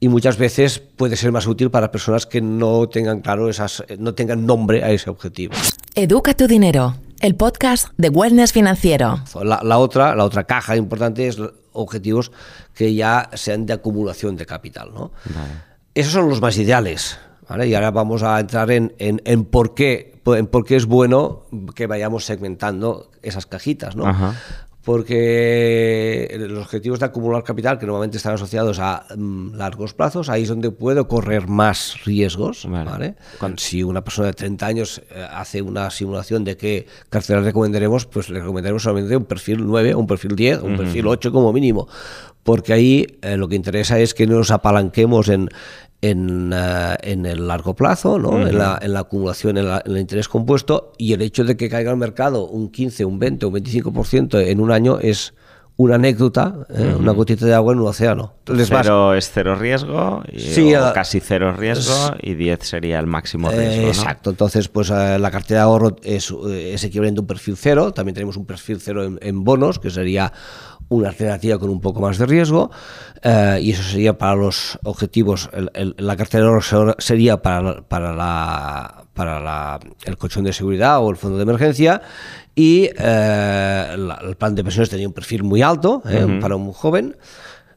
y 0.00 0.08
muchas 0.08 0.38
veces 0.38 0.78
puede 0.78 1.16
ser 1.16 1.30
más 1.30 1.46
útil 1.46 1.70
para 1.70 1.92
personas 1.92 2.26
que 2.26 2.40
no 2.40 2.88
tengan 2.88 3.20
claro 3.20 3.48
esas, 3.48 3.84
no 3.98 4.14
tengan 4.14 4.46
nombre 4.46 4.82
a 4.82 4.90
ese 4.90 5.10
objetivo. 5.10 5.54
Educa 5.94 6.34
tu 6.34 6.46
dinero, 6.46 6.96
el 7.20 7.34
podcast 7.34 7.88
de 7.98 8.08
Wellness 8.08 8.52
Financiero. 8.52 9.22
La, 9.42 9.78
otra, 9.78 10.16
la 10.16 10.24
otra 10.24 10.44
caja 10.44 10.76
importante 10.76 11.28
es 11.28 11.36
objetivos 11.72 12.32
que 12.74 12.94
ya 12.94 13.28
sean 13.34 13.66
de 13.66 13.74
acumulación 13.74 14.36
de 14.36 14.46
capital. 14.46 14.90
¿no? 14.94 15.12
Esos 15.94 16.14
son 16.14 16.30
los 16.30 16.40
más 16.40 16.56
ideales. 16.56 17.18
Y 17.64 17.74
ahora 17.74 17.90
vamos 17.90 18.22
a 18.22 18.40
entrar 18.40 18.70
en, 18.70 18.92
en, 18.98 19.44
por 19.44 19.74
qué, 19.74 20.20
en 20.26 20.46
por 20.46 20.64
qué 20.64 20.76
es 20.76 20.86
bueno 20.86 21.42
que 21.74 21.86
vayamos 21.86 22.24
segmentando 22.24 23.10
esas 23.22 23.46
cajitas, 23.46 23.96
¿no? 23.96 24.34
Porque 24.84 26.28
los 26.40 26.64
objetivos 26.64 26.98
de 26.98 27.06
acumular 27.06 27.44
capital, 27.44 27.78
que 27.78 27.86
normalmente 27.86 28.16
están 28.16 28.34
asociados 28.34 28.80
a 28.80 29.06
mm, 29.16 29.54
largos 29.54 29.94
plazos, 29.94 30.28
ahí 30.28 30.42
es 30.42 30.48
donde 30.48 30.72
puedo 30.72 31.06
correr 31.06 31.46
más 31.46 32.04
riesgos. 32.04 32.66
Vale. 32.68 33.14
si 33.58 33.84
una 33.84 34.02
persona 34.02 34.28
de 34.28 34.34
30 34.34 34.66
años 34.66 35.02
eh, 35.10 35.24
hace 35.30 35.62
una 35.62 35.88
simulación 35.90 36.42
de 36.42 36.56
qué 36.56 36.86
cartera 37.10 37.40
recomendaremos, 37.42 38.06
pues 38.06 38.28
le 38.28 38.40
recomendaremos 38.40 38.82
solamente 38.82 39.16
un 39.16 39.24
perfil 39.24 39.64
9, 39.64 39.94
un 39.94 40.08
perfil 40.08 40.34
10, 40.34 40.62
un 40.62 40.76
perfil 40.76 41.06
8 41.06 41.30
como 41.30 41.52
mínimo 41.52 41.86
porque 42.42 42.72
ahí 42.72 43.06
eh, 43.22 43.36
lo 43.36 43.48
que 43.48 43.54
interesa 43.54 44.00
es 44.00 44.14
que 44.14 44.26
no 44.26 44.36
nos 44.36 44.50
apalanquemos 44.50 45.28
en, 45.28 45.48
en, 46.02 46.52
eh, 46.52 46.96
en, 47.02 47.24
el 47.24 47.46
largo 47.46 47.74
plazo, 47.74 48.18
¿no? 48.18 48.46
en, 48.46 48.58
la, 48.58 48.78
en, 48.82 48.92
la, 48.92 49.00
acumulación, 49.00 49.56
en, 49.56 49.68
el 49.86 49.96
interés 49.96 50.28
compuesto, 50.28 50.92
y 50.98 51.12
el 51.12 51.22
hecho 51.22 51.44
de 51.44 51.56
que 51.56 51.70
caiga 51.70 51.92
al 51.92 51.96
mercado 51.96 52.46
un 52.46 52.70
15, 52.70 53.04
un 53.04 53.18
20, 53.18 53.46
un 53.46 53.54
25% 53.54 54.46
en 54.46 54.60
un 54.60 54.72
año 54.72 54.98
es 54.98 55.32
una 55.76 55.94
anécdota, 55.94 56.66
¿eh? 56.68 56.94
una 56.98 57.12
gotita 57.12 57.46
de 57.46 57.54
agua 57.54 57.72
en 57.72 57.80
un 57.80 57.86
océano. 57.86 58.34
Entonces 58.40 58.68
cero 58.68 59.14
es 59.14 59.30
cero 59.32 59.54
riesgo, 59.54 60.22
y, 60.30 60.74
o 60.74 60.92
casi 60.92 61.20
cero 61.20 61.54
riesgo, 61.56 62.14
y 62.20 62.34
10 62.34 62.58
sería 62.62 62.98
el 62.98 63.06
máximo 63.06 63.50
riesgo. 63.50 63.88
exacto, 63.88 64.30
entonces 64.30 64.68
pues 64.68 64.90
la 64.90 65.30
cartera 65.30 65.60
de 65.60 65.64
ahorro 65.64 65.96
es, 66.02 66.34
es, 66.50 66.84
equivalente 66.84 67.20
a 67.20 67.22
un 67.22 67.26
perfil 67.26 67.56
cero, 67.56 67.92
también 67.92 68.14
tenemos 68.14 68.36
un 68.36 68.44
perfil 68.44 68.80
cero 68.80 69.04
en, 69.04 69.18
en 69.22 69.44
bonos, 69.44 69.78
que 69.78 69.90
sería 69.90 70.32
una 70.88 71.08
alternativa 71.08 71.58
con 71.58 71.70
un 71.70 71.80
poco 71.80 72.00
más 72.00 72.18
de 72.18 72.26
riesgo 72.26 72.70
eh, 73.22 73.60
y 73.62 73.70
eso 73.70 73.82
sería 73.82 74.18
para 74.18 74.34
los 74.34 74.78
objetivos, 74.82 75.48
la 75.52 76.16
cartera 76.16 76.46
de 76.46 76.94
sería 76.98 77.40
para, 77.40 77.82
para, 77.82 78.14
la, 78.14 79.04
para 79.14 79.40
la, 79.40 79.80
el 80.04 80.16
colchón 80.16 80.44
de 80.44 80.52
seguridad 80.52 81.00
o 81.00 81.10
el 81.10 81.16
fondo 81.16 81.36
de 81.36 81.44
emergencia 81.44 82.02
y 82.54 82.90
eh, 82.98 83.86
el 83.94 84.36
plan 84.36 84.54
de 84.54 84.64
pensiones 84.64 84.90
tenía 84.90 85.06
un 85.06 85.14
perfil 85.14 85.44
muy 85.44 85.62
alto 85.62 86.02
eh, 86.08 86.38
para 86.40 86.56
un 86.56 86.72
joven. 86.72 87.16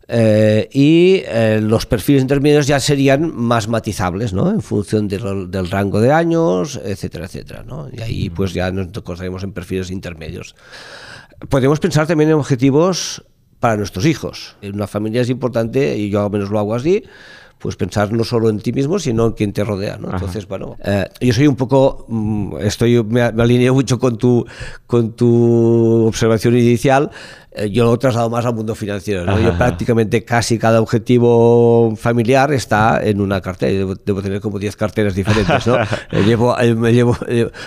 y 0.09 1.23
los 1.61 1.85
perfiles 1.85 2.21
intermedios 2.21 2.67
ya 2.67 2.79
serían 2.79 3.35
más 3.35 3.67
matizables, 3.67 4.33
¿no? 4.33 4.49
En 4.49 4.61
función 4.61 5.07
del 5.07 5.69
rango 5.69 6.01
de 6.01 6.11
años, 6.11 6.79
etcétera, 6.83 7.25
etcétera, 7.25 7.63
¿no? 7.63 7.87
Y 7.91 8.01
ahí 8.01 8.29
pues 8.29 8.53
ya 8.53 8.71
nos 8.71 8.87
encontraremos 8.87 9.43
en 9.43 9.53
perfiles 9.53 9.91
intermedios. 9.91 10.55
Podemos 11.49 11.79
pensar 11.79 12.07
también 12.07 12.29
en 12.29 12.35
objetivos 12.35 13.23
para 13.59 13.77
nuestros 13.77 14.05
hijos. 14.05 14.55
En 14.61 14.75
una 14.75 14.87
familia 14.87 15.21
es 15.21 15.29
importante, 15.29 15.97
y 15.97 16.09
yo 16.09 16.23
al 16.23 16.31
menos 16.31 16.49
lo 16.49 16.59
hago 16.59 16.75
así, 16.75 17.03
pues 17.59 17.75
pensar 17.75 18.11
no 18.11 18.23
solo 18.23 18.49
en 18.49 18.59
ti 18.59 18.71
mismo, 18.73 18.99
sino 18.99 19.25
en 19.25 19.31
quien 19.31 19.53
te 19.53 19.63
rodea. 19.63 19.97
¿no? 19.97 20.11
Entonces, 20.11 20.47
bueno, 20.47 20.77
eh, 20.83 21.07
yo 21.21 21.33
soy 21.33 21.47
un 21.47 21.55
poco, 21.55 22.05
mm, 22.07 22.57
estoy, 22.61 23.03
me, 23.03 23.21
alineo 23.21 23.73
mucho 23.73 23.97
con 23.97 24.17
tu, 24.17 24.45
con 24.85 25.13
tu 25.13 26.05
observación 26.07 26.57
inicial. 26.57 27.09
Eh, 27.55 27.69
yo 27.69 27.85
lo 27.85 27.93
he 27.93 27.97
trasladado 27.97 28.29
más 28.29 28.45
al 28.45 28.53
mundo 28.53 28.75
financiero. 28.75 29.25
¿no? 29.25 29.39
Yo 29.39 29.57
prácticamente 29.57 30.23
casi 30.23 30.57
cada 30.57 30.81
objetivo 30.81 31.95
familiar 31.95 32.51
está 32.51 33.01
en 33.03 33.21
una 33.21 33.41
cartera. 33.41 33.95
Debo, 34.05 34.21
tener 34.21 34.41
como 34.41 34.59
10 34.59 34.75
carteras 34.75 35.15
diferentes. 35.15 35.67
¿no? 35.67 35.77
Eh, 36.11 36.23
llevo, 36.23 36.55
me 36.77 36.93
llevo, 36.93 37.17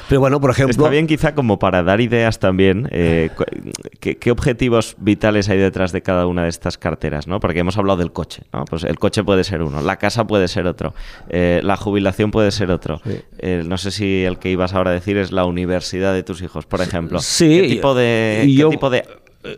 pero 0.08 0.20
bueno, 0.20 0.40
por 0.40 0.50
ejemplo... 0.50 0.70
Está 0.84 0.88
bien 0.88 1.06
quizá 1.06 1.34
como 1.34 1.58
para 1.58 1.82
dar 1.82 2.00
ideas 2.00 2.38
también, 2.38 2.88
¿qué, 2.88 4.16
¿qué, 4.18 4.30
objetivos 4.30 4.96
vitales 4.98 5.48
hay 5.48 5.58
detrás 5.58 5.92
de 5.92 6.02
cada 6.02 6.26
una 6.26 6.44
de 6.44 6.48
estas 6.48 6.78
carteras? 6.78 7.26
¿no? 7.26 7.40
Porque 7.40 7.60
hemos 7.60 7.76
hablado 7.76 7.98
del 7.98 8.12
coche. 8.12 8.42
¿no? 8.52 8.64
Pues 8.64 8.84
el 8.84 8.98
coche 8.98 9.24
puede 9.24 9.44
ser 9.44 9.62
uno 9.62 9.68
¿no? 9.70 9.82
La 9.82 9.96
casa 9.96 10.26
puede 10.26 10.48
ser 10.48 10.66
otro. 10.66 10.94
Eh, 11.28 11.60
la 11.62 11.76
jubilación 11.76 12.30
puede 12.30 12.50
ser 12.50 12.70
otro. 12.70 13.00
Eh, 13.38 13.62
no 13.64 13.78
sé 13.78 13.90
si 13.90 14.24
el 14.24 14.38
que 14.38 14.50
ibas 14.50 14.74
ahora 14.74 14.90
a 14.90 14.94
decir 14.94 15.16
es 15.16 15.32
la 15.32 15.44
universidad 15.44 16.12
de 16.12 16.22
tus 16.22 16.42
hijos, 16.42 16.66
por 16.66 16.80
ejemplo. 16.80 17.20
Sí. 17.20 17.60
¿Qué 17.60 17.68
tipo 17.68 17.94
de, 17.94 18.44
y 18.44 18.56
qué 18.56 18.62
yo- 18.62 18.70
tipo 18.70 18.90
de 18.90 19.04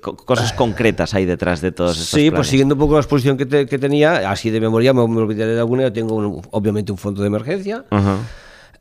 cosas 0.00 0.52
concretas 0.52 1.14
hay 1.14 1.24
detrás 1.26 1.60
de 1.60 1.72
todos 1.72 1.92
estos 1.92 2.08
Sí, 2.08 2.24
pues 2.26 2.30
planes? 2.32 2.46
siguiendo 2.48 2.74
un 2.74 2.78
poco 2.80 2.94
la 2.94 3.00
exposición 3.00 3.36
que, 3.36 3.46
te- 3.46 3.66
que 3.66 3.78
tenía, 3.78 4.30
así 4.30 4.50
de 4.50 4.60
memoria 4.60 4.92
me, 4.92 5.06
me 5.08 5.16
olvidaré 5.20 5.54
de 5.54 5.60
alguna. 5.60 5.82
Yo 5.84 5.92
tengo 5.92 6.14
un- 6.16 6.42
obviamente 6.50 6.92
un 6.92 6.98
fondo 6.98 7.22
de 7.22 7.26
emergencia. 7.28 7.84
Ajá. 7.90 8.16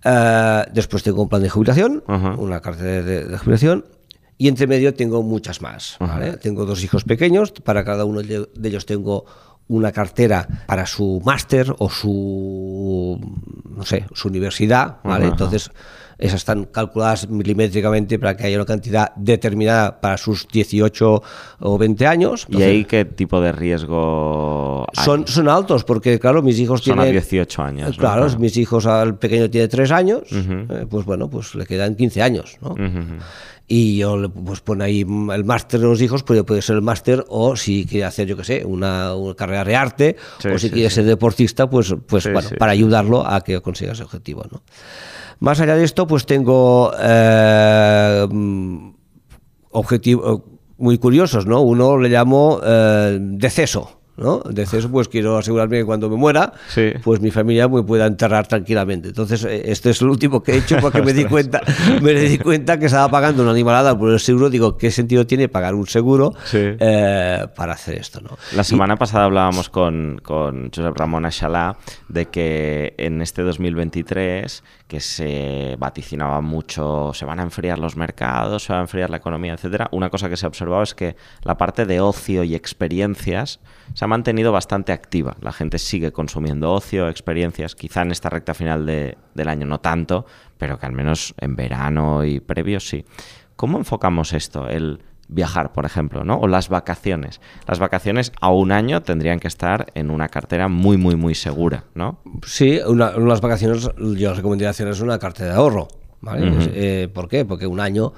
Eh, 0.03 0.69
después 0.73 1.03
tengo 1.03 1.21
un 1.21 1.29
plan 1.29 1.41
de 1.41 1.49
jubilación, 1.49 2.03
Ajá. 2.07 2.35
una 2.37 2.61
cartera 2.61 3.01
de, 3.03 3.25
de 3.25 3.37
jubilación. 3.37 3.85
Y 4.37 4.47
entre 4.47 4.67
medio 4.67 4.93
tengo 4.93 5.21
muchas 5.21 5.61
más. 5.61 5.97
¿vale? 5.99 6.37
Tengo 6.37 6.65
dos 6.65 6.81
hijos 6.83 7.03
pequeños, 7.03 7.51
para 7.51 7.83
cada 7.83 8.05
uno 8.05 8.21
de 8.21 8.47
de 8.53 8.69
ellos 8.69 8.85
tengo 8.85 9.25
una 9.69 9.91
cartera 9.91 10.47
para 10.65 10.85
su 10.85 11.21
máster 11.23 11.73
o 11.77 11.89
su, 11.89 13.19
no 13.75 13.85
sé, 13.85 14.05
su 14.13 14.27
universidad. 14.27 14.97
¿vale? 15.03 15.25
Ajá. 15.25 15.31
Entonces, 15.31 15.71
esas 16.17 16.41
están 16.41 16.65
calculadas 16.65 17.29
milimétricamente 17.29 18.19
para 18.19 18.35
que 18.35 18.45
haya 18.45 18.57
una 18.57 18.65
cantidad 18.65 19.13
determinada 19.15 20.01
para 20.01 20.17
sus 20.17 20.47
18 20.49 21.23
o 21.59 21.77
20 21.77 22.07
años. 22.07 22.45
¿Y 22.49 22.61
ahí 22.61 22.83
qué 22.83 23.05
tipo 23.05 23.39
de 23.39 23.53
riesgo 23.53 24.85
hay? 24.93 25.05
Son, 25.05 25.25
son 25.27 25.47
altos 25.47 25.85
porque, 25.85 26.19
claro, 26.19 26.41
mis 26.41 26.59
hijos 26.59 26.81
Son 26.81 26.99
a 26.99 27.03
tienen... 27.03 27.21
18 27.21 27.61
años. 27.61 27.89
¿no? 27.91 27.97
Claro, 27.97 28.27
mis 28.37 28.57
hijos, 28.57 28.85
al 28.85 29.17
pequeño 29.17 29.49
tiene 29.49 29.69
3 29.69 29.91
años, 29.91 30.23
eh, 30.31 30.85
pues 30.89 31.05
bueno, 31.05 31.29
pues 31.29 31.55
le 31.55 31.65
quedan 31.65 31.95
15 31.95 32.21
años, 32.21 32.57
¿no? 32.61 32.75
Y 33.71 33.97
yo 33.97 34.17
le 34.17 34.29
pues 34.29 34.61
pone 34.61 34.83
ahí 34.83 35.01
el 35.01 35.45
máster 35.45 35.79
de 35.79 35.85
los 35.85 36.01
hijos, 36.01 36.23
pues 36.23 36.41
puede 36.41 36.63
ser 36.63 36.75
el 36.77 36.81
máster, 36.81 37.23
o 37.29 37.55
si 37.55 37.85
quiere 37.85 38.05
hacer, 38.05 38.27
yo 38.27 38.35
qué 38.35 38.43
sé, 38.43 38.65
una, 38.65 39.13
una 39.13 39.35
carrera 39.35 39.63
de 39.63 39.75
arte, 39.75 40.15
Sí, 40.39 40.47
o 40.47 40.57
si 40.57 40.69
sí, 40.69 40.73
quiere 40.73 40.89
sí. 40.89 40.95
ser 40.95 41.05
deportista, 41.05 41.69
pues, 41.69 41.93
pues 42.07 42.23
bueno, 42.33 42.49
para 42.57 42.71
ayudarlo 42.71 43.25
a 43.27 43.41
que 43.41 43.61
consiga 43.61 43.91
ese 43.91 44.01
objetivo, 44.03 44.43
¿no? 44.51 44.63
Más 45.39 45.59
allá 45.61 45.75
de 45.75 45.83
esto, 45.83 46.07
pues 46.07 46.25
tengo 46.25 46.91
eh, 46.99 48.25
objetivos 49.69 50.41
muy 50.77 50.97
curiosos, 50.97 51.45
¿no? 51.45 51.61
Uno 51.61 51.97
le 51.97 52.09
llamo 52.09 52.59
eh, 52.63 53.19
deceso. 53.21 53.98
¿No? 54.19 54.41
Deceso, 54.49 54.89
pues 54.91 55.07
quiero 55.07 55.37
asegurarme 55.37 55.77
que 55.79 55.85
cuando 55.85 56.09
me 56.09 56.15
muera, 56.17 56.53
Sí. 56.67 56.91
pues 57.03 57.21
mi 57.21 57.31
familia 57.31 57.67
me 57.67 57.81
pueda 57.83 58.05
enterrar 58.05 58.47
tranquilamente. 58.47 59.07
Entonces, 59.09 59.43
eh, 59.45 59.63
este 59.65 59.89
es 59.91 60.01
el 60.01 60.09
último 60.09 60.43
que 60.43 60.51
he 60.53 60.57
hecho 60.57 60.77
porque 60.81 61.01
me 61.01 61.13
di 61.13 61.23
cuenta, 61.25 61.61
me 62.01 62.13
di 62.13 62.37
cuenta 62.37 62.77
que 62.77 62.85
estaba 62.87 63.09
pagando 63.09 63.41
una 63.43 63.51
animalada 63.51 63.97
por 63.97 64.11
el 64.11 64.19
seguro. 64.19 64.49
Digo, 64.49 64.77
¿qué 64.77 64.91
sentido 64.91 65.25
tiene 65.25 65.47
pagar 65.49 65.73
un 65.75 65.87
seguro 65.87 66.33
Sí. 66.45 66.57
eh, 66.61 67.45
para 67.55 67.73
hacer 67.73 67.95
esto? 67.95 68.19
¿no? 68.21 68.37
La 68.55 68.63
semana 68.63 68.95
pasada 68.97 69.25
hablábamos 69.25 69.69
con, 69.69 70.19
con 70.23 70.69
Josep 70.75 70.95
Ramón 70.97 71.25
Axalá 71.25 71.77
de 72.07 72.25
que 72.27 72.93
en 72.97 73.21
este 73.21 73.41
2023, 73.43 74.63
que 74.89 74.99
se 74.99 75.75
vaticinaba 75.77 76.41
mucho, 76.41 77.11
se 77.13 77.23
van 77.23 77.39
a 77.39 77.43
enfriar 77.43 77.77
los 77.77 77.95
mercados, 77.95 78.63
se 78.63 78.73
va 78.73 78.79
a 78.79 78.81
enfriar 78.81 79.11
la 79.11 79.17
economía, 79.17 79.53
etcétera, 79.53 79.87
una 79.91 80.09
cosa 80.09 80.29
que 80.29 80.35
se 80.35 80.47
ha 80.47 80.49
observado 80.49 80.81
es 80.81 80.95
que 80.95 81.15
la 81.43 81.57
parte 81.57 81.85
de 81.85 82.01
ocio 82.01 82.43
y 82.43 82.55
experiencias 82.55 83.59
se 83.93 84.03
ha 84.03 84.07
mantenido 84.07 84.51
bastante 84.51 84.91
activa. 84.91 85.37
La 85.41 85.51
gente 85.51 85.77
sigue 85.77 86.11
consumiendo 86.11 86.73
ocio, 86.73 87.07
experiencias, 87.07 87.75
quizá 87.75 88.01
en 88.01 88.09
esta 88.11 88.29
recta 88.29 88.55
final 88.55 88.87
de- 88.87 89.15
del 89.35 89.47
año 89.47 89.67
no 89.67 89.79
tanto, 89.79 90.25
pero 90.57 90.79
que 90.79 90.87
al 90.87 90.91
menos 90.93 91.35
en 91.37 91.55
verano 91.55 92.25
y 92.25 92.39
previos 92.39 92.87
sí. 92.89 93.05
¿Cómo 93.55 93.77
enfocamos 93.77 94.33
esto? 94.33 94.67
El 94.67 95.03
viajar, 95.29 95.71
por 95.71 95.85
ejemplo, 95.85 96.23
¿no? 96.23 96.37
O 96.39 96.47
las 96.47 96.67
vacaciones. 96.67 97.39
Las 97.67 97.79
vacaciones 97.79 98.33
a 98.41 98.49
un 98.49 98.71
año 98.71 99.01
tendrían 99.01 99.39
que 99.39 99.47
estar 99.47 99.87
en 99.95 100.11
una 100.11 100.27
cartera 100.27 100.67
muy, 100.67 100.97
muy, 100.97 101.15
muy 101.15 101.35
segura, 101.35 101.85
¿no? 101.95 102.19
Sí, 102.45 102.79
una, 102.85 103.15
unas 103.15 103.39
vacaciones, 103.39 103.89
yo 103.97 104.33
recomendaría 104.33 104.71
hacer 104.71 104.89
una 105.01 105.19
cartera 105.19 105.51
de 105.51 105.55
ahorro. 105.55 105.87
¿vale? 106.21 106.57
Es, 106.57 106.69
eh, 106.73 107.09
¿Por 107.13 107.27
qué? 107.27 107.45
Porque 107.45 107.67
un 107.67 107.79
año, 107.79 108.13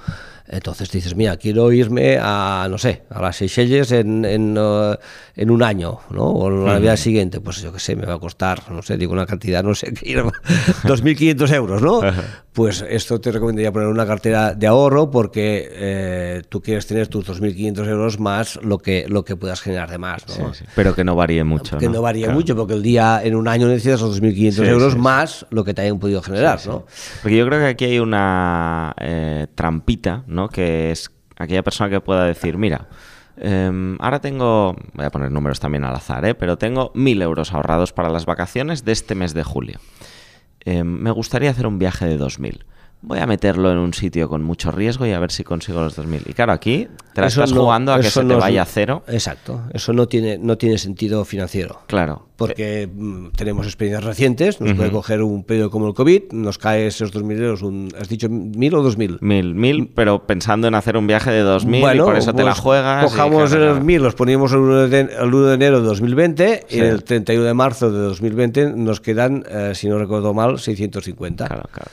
entonces 0.48 0.90
dices, 0.90 1.14
mira, 1.14 1.36
quiero 1.36 1.72
irme 1.72 2.18
a, 2.20 2.66
no 2.68 2.78
sé, 2.78 3.02
a 3.10 3.20
las 3.22 3.36
Seychelles 3.36 3.92
en, 3.92 4.24
en, 4.24 4.56
eh, 4.58 4.96
en 5.36 5.50
un 5.50 5.62
año, 5.62 6.00
¿no? 6.10 6.24
O 6.24 6.50
la 6.50 6.74
Navidad 6.74 6.96
siguiente, 6.96 7.40
pues 7.40 7.62
yo 7.62 7.72
qué 7.72 7.80
sé, 7.80 7.96
me 7.96 8.06
va 8.06 8.14
a 8.14 8.18
costar, 8.18 8.70
no 8.70 8.82
sé, 8.82 8.96
digo 8.96 9.12
una 9.12 9.26
cantidad, 9.26 9.62
no 9.62 9.74
sé, 9.74 9.92
que 9.92 10.10
ir 10.10 10.18
a 10.18 10.24
2.500 10.24 11.54
euros, 11.54 11.82
¿no? 11.82 12.00
Pues 12.52 12.84
esto 12.86 13.18
te 13.18 13.32
recomendaría 13.32 13.72
poner 13.72 13.88
una 13.88 14.06
cartera 14.06 14.52
de 14.54 14.66
ahorro 14.66 15.10
porque 15.10 15.68
eh, 15.72 16.42
tú 16.50 16.60
quieres 16.60 16.86
tener 16.86 17.08
tus 17.08 17.26
2.500 17.26 17.88
euros 17.88 18.18
más 18.20 18.58
lo 18.62 18.76
que, 18.76 19.06
lo 19.08 19.24
que 19.24 19.36
puedas 19.36 19.62
generar 19.62 19.90
de 19.90 19.96
más, 19.96 20.26
¿no? 20.38 20.52
Pero 20.76 20.94
que 20.94 21.02
no 21.02 21.16
varíe 21.16 21.44
mucho. 21.44 21.78
que 21.78 21.88
no, 21.88 22.02
varía 22.02 22.26
Claro. 22.26 22.38
mucho, 22.38 22.54
porque 22.54 22.74
el 22.74 22.82
día 22.82 23.22
en 23.24 23.36
un 23.36 23.48
año 23.48 23.68
necesitas 23.68 24.02
los 24.02 24.20
2.500 24.20 24.52
Sí, 24.52 24.62
euros 24.64 24.92
sí, 24.92 24.98
sí. 24.98 25.02
más 25.02 25.46
lo 25.48 25.64
que 25.64 25.72
te 25.72 25.80
hayan 25.80 25.98
podido 25.98 26.20
generar, 26.20 26.60
¿no? 26.66 26.84
Porque 27.22 27.38
yo 27.38 27.46
creo 27.46 27.58
que 27.58 27.66
aquí 27.68 27.84
hay 27.86 27.98
una 28.00 28.94
eh, 29.00 29.46
trampita, 29.54 30.24
¿no? 30.26 30.48
Que 30.50 30.90
es 30.90 31.10
aquella 31.38 31.62
persona 31.62 31.88
que 31.88 32.02
pueda 32.02 32.24
decir, 32.26 32.58
mira, 32.58 32.86
em, 33.38 33.96
ahora 33.98 34.20
tengo, 34.20 34.76
voy 34.92 35.06
a 35.06 35.10
poner 35.10 35.32
números 35.32 35.58
también 35.58 35.84
al 35.84 35.94
azar, 35.94 36.22
¿eh? 36.26 36.34
Pero 36.34 36.58
tengo 36.58 36.92
mil 36.94 37.22
euros 37.22 37.54
ahorrados 37.54 37.94
para 37.94 38.10
las 38.10 38.26
vacaciones 38.26 38.84
de 38.84 38.92
este 38.92 39.14
mes 39.14 39.32
de 39.32 39.42
julio. 39.42 39.78
Em, 40.64 40.86
me 40.86 41.10
gustaría 41.10 41.50
hacer 41.50 41.66
un 41.66 41.78
viaje 41.78 42.06
de 42.06 42.18
2.000. 42.18 42.64
Voy 43.04 43.18
a 43.18 43.26
meterlo 43.26 43.72
en 43.72 43.78
un 43.78 43.92
sitio 43.92 44.28
con 44.28 44.44
mucho 44.44 44.70
riesgo 44.70 45.04
y 45.06 45.10
a 45.12 45.18
ver 45.18 45.32
si 45.32 45.42
consigo 45.42 45.80
los 45.80 45.98
2.000. 45.98 46.22
Y 46.26 46.34
claro, 46.34 46.52
aquí 46.52 46.86
te 47.12 47.20
la 47.20 47.26
Eso 47.26 47.42
estás 47.42 47.52
no- 47.56 47.62
jugando 47.62 47.92
a 47.92 48.00
que 48.00 48.06
eso 48.06 48.20
se 48.20 48.26
te 48.26 48.26
no 48.32 48.34
es- 48.34 48.40
vaya 48.40 48.62
a 48.62 48.64
cero. 48.64 49.02
Exacto, 49.08 49.62
eso 49.74 49.92
no 49.92 50.06
tiene, 50.06 50.38
no 50.38 50.56
tiene 50.56 50.78
sentido 50.78 51.24
financiero. 51.24 51.80
Claro. 51.88 52.28
Porque 52.36 52.88
mm, 52.92 53.30
tenemos 53.36 53.66
experiencias 53.66 54.04
recientes, 54.04 54.60
nos 54.60 54.74
puede 54.74 54.90
coger 54.92 55.20
un 55.22 55.42
periodo 55.42 55.70
como 55.70 55.88
el 55.88 55.94
COVID, 55.94 56.30
nos 56.32 56.58
cae 56.58 56.86
esos 56.86 57.12
2.000 57.12 57.42
euros, 57.42 57.62
un, 57.62 57.88
¿has 58.00 58.08
dicho 58.08 58.28
1.000 58.28 58.72
o 58.74 58.82
2.000? 58.84 59.18
Mil, 59.20 59.54
mil, 59.56 59.88
pero 59.94 60.24
pensando 60.24 60.68
en 60.68 60.74
hacer 60.76 60.96
un 60.96 61.08
viaje 61.08 61.32
de 61.32 61.42
2.000 61.42 61.96
y 61.96 61.98
por 61.98 62.16
eso 62.16 62.32
te 62.32 62.44
la 62.44 62.50
pues 62.52 62.60
juegas. 62.60 63.04
Cojamos 63.04 63.42
los 63.42 63.50
claro. 63.50 63.80
1.000, 63.80 63.98
los 64.00 64.14
poníamos 64.14 64.52
el 64.52 64.58
1 64.58 64.88
de, 64.88 65.00
el 65.00 65.34
1 65.34 65.46
de 65.48 65.54
enero 65.54 65.80
de 65.80 65.86
2020 65.88 66.66
Sí. 66.68 66.76
y 66.76 66.80
el 66.80 67.02
31 67.02 67.44
de 67.46 67.54
marzo 67.54 67.90
de 67.90 67.98
2020 67.98 68.72
nos 68.76 69.00
quedan, 69.00 69.44
eh, 69.50 69.72
si 69.74 69.88
no 69.88 69.98
recuerdo 69.98 70.32
mal, 70.34 70.60
650. 70.60 71.48
Claro, 71.48 71.64
claro. 71.72 71.90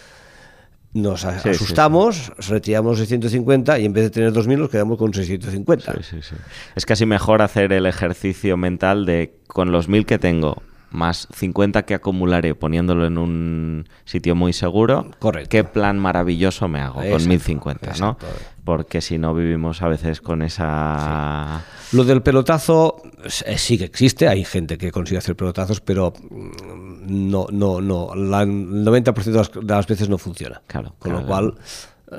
Nos 0.91 1.21
Sí, 1.21 1.27
sí, 1.43 1.49
asustamos, 1.49 2.31
retiramos 2.47 2.97
650 2.97 3.77
y 3.77 3.85
en 3.85 3.93
vez 3.93 4.05
de 4.05 4.09
tener 4.09 4.33
2.000 4.33 4.57
nos 4.57 4.69
quedamos 4.69 4.97
con 4.97 5.13
650. 5.13 5.93
Sí, 5.93 5.99
sí, 6.01 6.17
sí. 6.21 6.35
Es 6.75 6.85
casi 6.85 7.05
mejor 7.05 7.43
hacer 7.43 7.71
el 7.73 7.85
ejercicio 7.85 8.57
mental 8.57 9.05
de 9.05 9.35
con 9.45 9.71
los 9.71 9.87
mil 9.87 10.07
que 10.07 10.17
tengo 10.17 10.63
más 10.91 11.27
50 11.33 11.83
que 11.83 11.93
acumularé 11.93 12.55
poniéndolo 12.55 13.05
en 13.05 13.17
un 13.17 13.89
sitio 14.05 14.35
muy 14.35 14.53
seguro, 14.53 15.11
Correcto. 15.19 15.49
qué 15.49 15.63
plan 15.63 15.99
maravilloso 15.99 16.67
me 16.67 16.79
hago 16.79 16.95
con 16.95 17.05
Exacto, 17.05 17.29
1050, 17.29 17.85
¿no? 17.85 17.91
exacto. 17.91 18.25
Porque 18.63 19.01
si 19.01 19.17
no 19.17 19.33
vivimos 19.33 19.81
a 19.81 19.87
veces 19.87 20.21
con 20.21 20.41
esa... 20.41 21.63
Lo 21.91 22.03
del 22.03 22.21
pelotazo 22.21 23.01
eh, 23.45 23.57
sí 23.57 23.77
que 23.77 23.85
existe, 23.85 24.27
hay 24.27 24.43
gente 24.43 24.77
que 24.77 24.91
consigue 24.91 25.17
hacer 25.17 25.35
pelotazos, 25.35 25.81
pero 25.81 26.13
mm, 26.29 27.29
no, 27.29 27.47
no, 27.51 27.81
no, 27.81 28.13
el 28.13 28.29
90% 28.29 29.23
de 29.23 29.31
las, 29.31 29.51
de 29.51 29.73
las 29.73 29.87
veces 29.87 30.09
no 30.09 30.17
funciona. 30.17 30.61
Claro, 30.67 30.93
Con 30.99 31.11
claro, 31.11 31.21
lo 31.21 31.27
cual 31.27 31.53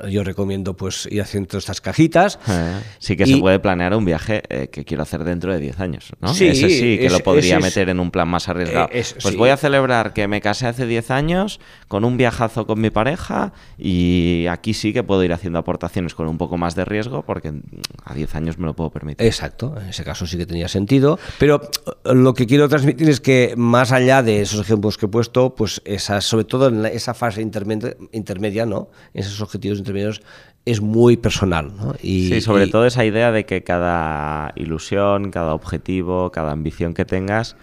yo 0.09 0.23
recomiendo 0.23 0.75
pues 0.75 1.07
ir 1.11 1.21
haciendo 1.21 1.57
estas 1.57 1.81
cajitas. 1.81 2.39
Eh, 2.47 2.79
Sí 2.99 3.15
que 3.17 3.23
Y- 3.23 3.33
se 3.35 3.39
puede 3.39 3.59
planear 3.59 3.93
un 3.95 4.05
viaje 4.05 4.43
eh, 4.49 4.69
que 4.71 4.85
quiero 4.85 5.03
hacer 5.03 5.23
dentro 5.23 5.51
de 5.51 5.59
10 5.59 5.79
años, 5.79 6.11
¿no? 6.21 6.33
Sí, 6.33 6.47
ese 6.47 6.69
sí, 6.69 6.97
que 6.99 7.09
lo 7.09 7.19
podría 7.19 7.57
es- 7.57 7.63
meter 7.63 7.89
en 7.89 7.99
un 7.99 8.11
plan 8.11 8.27
más 8.27 8.47
arriesgado. 8.49 8.87
Eh, 8.91 8.99
es- 8.99 9.13
pues 9.21 9.33
sí. 9.33 9.37
voy 9.37 9.49
a 9.49 9.57
celebrar 9.57 10.13
que 10.13 10.27
me 10.27 10.39
casé 10.41 10.67
hace 10.67 10.85
10 10.85 11.11
años 11.11 11.59
con 11.91 12.05
un 12.05 12.15
viajazo 12.15 12.65
con 12.65 12.79
mi 12.79 12.89
pareja 12.89 13.51
y 13.77 14.45
aquí 14.49 14.73
sí 14.73 14.93
que 14.93 15.03
puedo 15.03 15.21
ir 15.25 15.33
haciendo 15.33 15.59
aportaciones 15.59 16.15
con 16.15 16.25
un 16.29 16.37
poco 16.37 16.55
más 16.57 16.73
de 16.73 16.85
riesgo 16.85 17.21
porque 17.23 17.51
mm, 17.51 17.61
a 18.05 18.13
10 18.13 18.33
años 18.35 18.57
me 18.57 18.65
lo 18.65 18.73
puedo 18.73 18.91
permitir. 18.91 19.27
Exacto, 19.27 19.75
en 19.77 19.89
ese 19.89 20.05
caso 20.05 20.25
sí 20.25 20.37
que 20.37 20.45
tenía 20.45 20.69
sentido. 20.69 21.19
Pero 21.37 21.59
eh, 22.05 22.13
lo 22.13 22.33
que 22.33 22.47
quiero 22.47 22.69
transmitir 22.69 23.09
es 23.09 23.19
que 23.19 23.55
más 23.57 23.91
allá 23.91 24.23
de 24.23 24.39
esos 24.39 24.61
ejemplos 24.61 24.97
que 24.97 25.07
he 25.07 25.09
puesto, 25.09 25.53
pues 25.53 25.81
esa, 25.83 26.21
sobre 26.21 26.45
todo 26.45 26.69
en 26.69 26.81
la- 26.81 26.87
esa 26.87 27.13
fase 27.13 27.41
intermedia, 27.41 27.93
intermedia, 28.13 28.65
¿no? 28.65 28.89
Esos 29.13 29.41
objetivos 29.41 29.77
intermedios 29.79 30.21
es 30.63 30.79
muy 30.79 31.17
personal, 31.17 31.75
¿no? 31.75 31.93
Y, 32.01 32.29
sí, 32.29 32.39
sobre 32.39 32.67
y- 32.67 32.71
todo 32.71 32.85
esa 32.85 33.03
idea 33.03 33.33
de 33.33 33.45
que 33.45 33.63
cada 33.65 34.53
ilusión, 34.55 35.29
cada 35.31 35.53
objetivo, 35.53 36.31
cada 36.31 36.53
ambición 36.53 36.93
que 36.93 37.03
tengas 37.03 37.57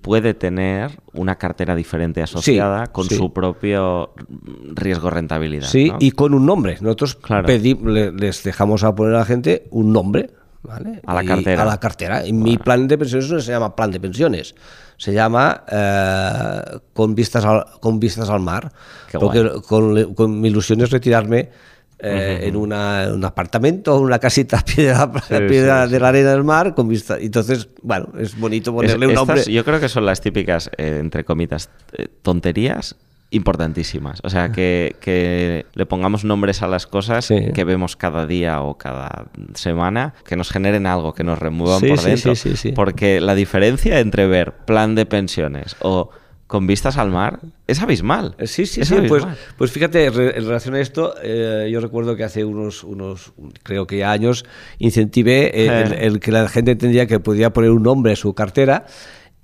puede 0.00 0.34
tener 0.34 1.00
una 1.12 1.36
cartera 1.36 1.74
diferente 1.74 2.22
asociada 2.22 2.86
con 2.86 3.06
sí. 3.06 3.16
su 3.16 3.32
propio 3.32 4.14
mm, 4.28 4.74
riesgo-rentabilidad. 4.74 5.66
Sí, 5.68 5.90
¿no? 5.90 5.96
y 6.00 6.10
con 6.12 6.32
un 6.34 6.46
nombre. 6.46 6.78
Nosotros 6.80 7.16
Claro. 7.16 7.46
pedi- 7.46 7.78
le- 7.80 8.12
les 8.12 8.42
dejamos 8.42 8.82
a 8.84 8.94
poner 8.94 9.14
a 9.14 9.18
la 9.18 9.24
gente 9.24 9.66
un 9.70 9.92
nombre. 9.92 10.30
¿vale? 10.62 11.00
A 11.06 11.14
la 11.14 11.22
Y- 11.22 11.26
cartera. 11.26 11.62
A 11.62 11.66
la 11.66 11.78
cartera. 11.78 12.26
Y 12.26 12.32
mi 12.32 12.56
plan 12.58 12.88
de 12.88 12.98
pensiones 12.98 13.30
no 13.30 13.38
se 13.40 13.52
llama 13.52 13.76
plan 13.76 13.90
de 13.92 14.00
pensiones. 14.00 14.54
Se 14.96 15.12
llama 15.12 15.62
eh, 15.70 16.60
con, 16.92 17.14
vistas 17.14 17.44
al, 17.44 17.64
con 17.80 18.00
vistas 18.00 18.28
al 18.30 18.40
mar. 18.40 18.72
Qué 19.10 19.18
porque 19.18 19.42
guay. 19.42 19.60
con, 19.62 20.14
con 20.14 20.40
mi 20.40 20.48
ilusión 20.48 20.80
es 20.80 20.90
retirarme 20.90 21.50
eh, 21.98 22.40
en, 22.42 22.56
una, 22.56 23.08
un 23.12 23.24
apartamento, 23.24 23.98
una 23.98 24.18
casita 24.18 24.58
a 24.58 24.64
pie 24.64 24.88
de 24.88 24.92
la, 24.92 25.48
piedra 25.48 25.86
de 25.86 25.98
la 25.98 26.08
arena 26.08 26.32
del 26.32 26.44
mar, 26.44 26.74
con 26.74 26.88
vista. 26.88 27.16
Entonces, 27.18 27.68
bueno, 27.82 28.08
es 28.18 28.38
bonito 28.38 28.74
ponerle 28.74 29.06
un 29.06 29.14
nombre. 29.14 29.42
Yo 29.50 29.64
creo 29.64 29.80
que 29.80 29.88
son 29.88 30.04
las 30.04 30.20
típicas, 30.20 30.70
eh, 30.76 30.98
entre 31.00 31.24
comitas, 31.24 31.70
eh, 31.96 32.08
tonterías 32.20 32.96
importantísimas. 33.30 34.20
O 34.24 34.30
sea, 34.30 34.52
que, 34.52 35.64
le 35.74 35.86
pongamos 35.86 36.24
nombres 36.24 36.62
a 36.62 36.68
las 36.68 36.86
cosas 36.86 37.28
que 37.28 37.64
vemos 37.64 37.96
cada 37.96 38.26
día 38.26 38.60
o 38.60 38.76
cada 38.76 39.26
semana, 39.54 40.12
que 40.26 40.36
nos 40.36 40.50
generen 40.50 40.86
algo, 40.86 41.14
que 41.14 41.24
nos 41.24 41.38
remuevan 41.38 41.80
por 41.80 42.02
dentro. 42.02 42.34
Porque 42.74 43.22
la 43.22 43.34
diferencia 43.34 44.00
entre 44.00 44.26
ver 44.26 44.52
plan 44.52 44.94
de 44.94 45.06
pensiones 45.06 45.76
o 45.80 46.10
con 46.46 46.66
vistas 46.66 46.96
al 46.96 47.10
mar 47.10 47.40
es 47.66 47.82
abismal. 47.82 48.36
Eh, 48.38 48.46
sí, 48.46 48.66
sí, 48.66 48.84
sí. 48.84 48.94
Pues, 49.08 49.24
pues 49.56 49.72
fíjate, 49.72 50.06
en 50.06 50.12
relación 50.46 50.74
a 50.74 50.80
esto, 50.80 51.14
eh, 51.22 51.68
yo 51.70 51.80
recuerdo 51.80 52.16
que 52.16 52.24
hace 52.24 52.44
unos, 52.44 52.84
unos, 52.84 53.32
creo 53.62 53.86
que 53.86 54.04
años, 54.04 54.44
incentivé 54.78 55.66
el, 55.66 55.92
el, 55.92 56.20
que 56.20 56.30
la 56.30 56.48
gente 56.48 56.72
entendía 56.72 57.06
que 57.06 57.18
podía 57.18 57.50
poner 57.50 57.70
un 57.70 57.82
nombre 57.82 58.12
en 58.12 58.16
su 58.16 58.34
cartera 58.34 58.86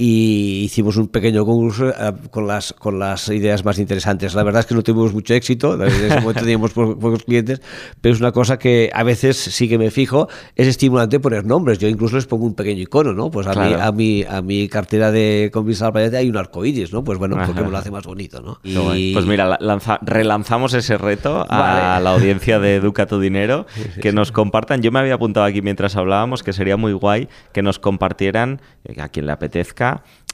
y 0.05 0.65
hicimos 0.65 0.97
un 0.97 1.07
pequeño 1.07 1.47
concurso 1.47 1.91
eh, 1.91 2.13
con 2.33 2.49
las, 2.49 2.73
con 2.73 2.99
las 2.99 3.29
ideas 3.29 3.65
más 3.65 3.79
interesantes. 3.79 4.35
La 4.35 4.43
verdad 4.43 4.59
es 4.59 4.67
que 4.67 4.75
no 4.75 4.83
tuvimos 4.83 5.15
mucho 5.15 5.33
éxito, 5.33 5.75
en 5.75 5.83
ese 5.83 6.21
momento 6.21 6.41
teníamos 6.41 6.73
pocos 6.73 7.23
clientes, 7.23 7.63
pero 8.01 8.13
es 8.13 8.21
una 8.21 8.33
cosa 8.33 8.59
que 8.59 8.91
a 8.93 9.05
veces 9.05 9.37
sí 9.37 9.69
que 9.69 9.79
me 9.79 9.93
fijo, 9.93 10.29
es 10.57 10.67
estimulante 10.67 11.21
poner 11.21 11.45
nombres. 11.45 11.79
Yo 11.79 11.87
incluso 11.87 12.17
les 12.17 12.27
pongo 12.27 12.47
un 12.47 12.55
pequeño 12.55 12.83
icono, 12.83 13.13
¿no? 13.13 13.31
Pues 13.31 13.47
a, 13.47 13.55
mí, 13.55 13.75
a, 13.79 13.93
mi, 13.93 14.25
a 14.25 14.43
mi 14.43 14.69
cartera 14.69 15.13
de 15.13 15.51
Convisa 15.53 15.87
al 15.87 15.93
Planeta 15.93 16.19
hay 16.19 16.29
un 16.29 16.37
arco 16.37 16.65
iris, 16.65 16.93
¿no? 16.93 17.05
Pues 17.05 17.19
bueno, 17.19 17.37
porque 17.47 17.63
me 17.63 17.71
lo 17.71 17.79
hace 17.79 17.93
más 17.93 18.05
bonito, 18.05 18.41
¿no? 18.41 18.59
Y... 18.65 19.13
Pues 19.13 19.25
mira, 19.27 19.57
relanzamos 20.01 20.75
ese 20.75 20.99
reto 20.99 21.47
a 21.49 22.01
la 22.03 22.11
audiencia 22.11 22.59
de 22.59 22.75
Educa 22.75 23.07
tu 23.07 23.21
Dinero, 23.21 23.67
que 24.03 24.13
nos 24.13 24.33
compartan. 24.33 24.83
Yo 24.83 24.91
me 24.91 24.99
había 24.99 25.15
apuntado 25.15 25.47
aquí 25.47 25.63
mientras 25.63 25.95
hablábamos 25.95 26.43
que 26.43 26.53
sería 26.53 26.77
muy 26.77 26.93
guay 26.93 27.29
que 27.53 27.63
nos 27.63 27.79
compartieran, 27.79 28.61
eh, 28.85 29.01
a 29.01 29.09
quien 29.09 29.27
le 29.27 29.33
apetezca, 29.33 29.92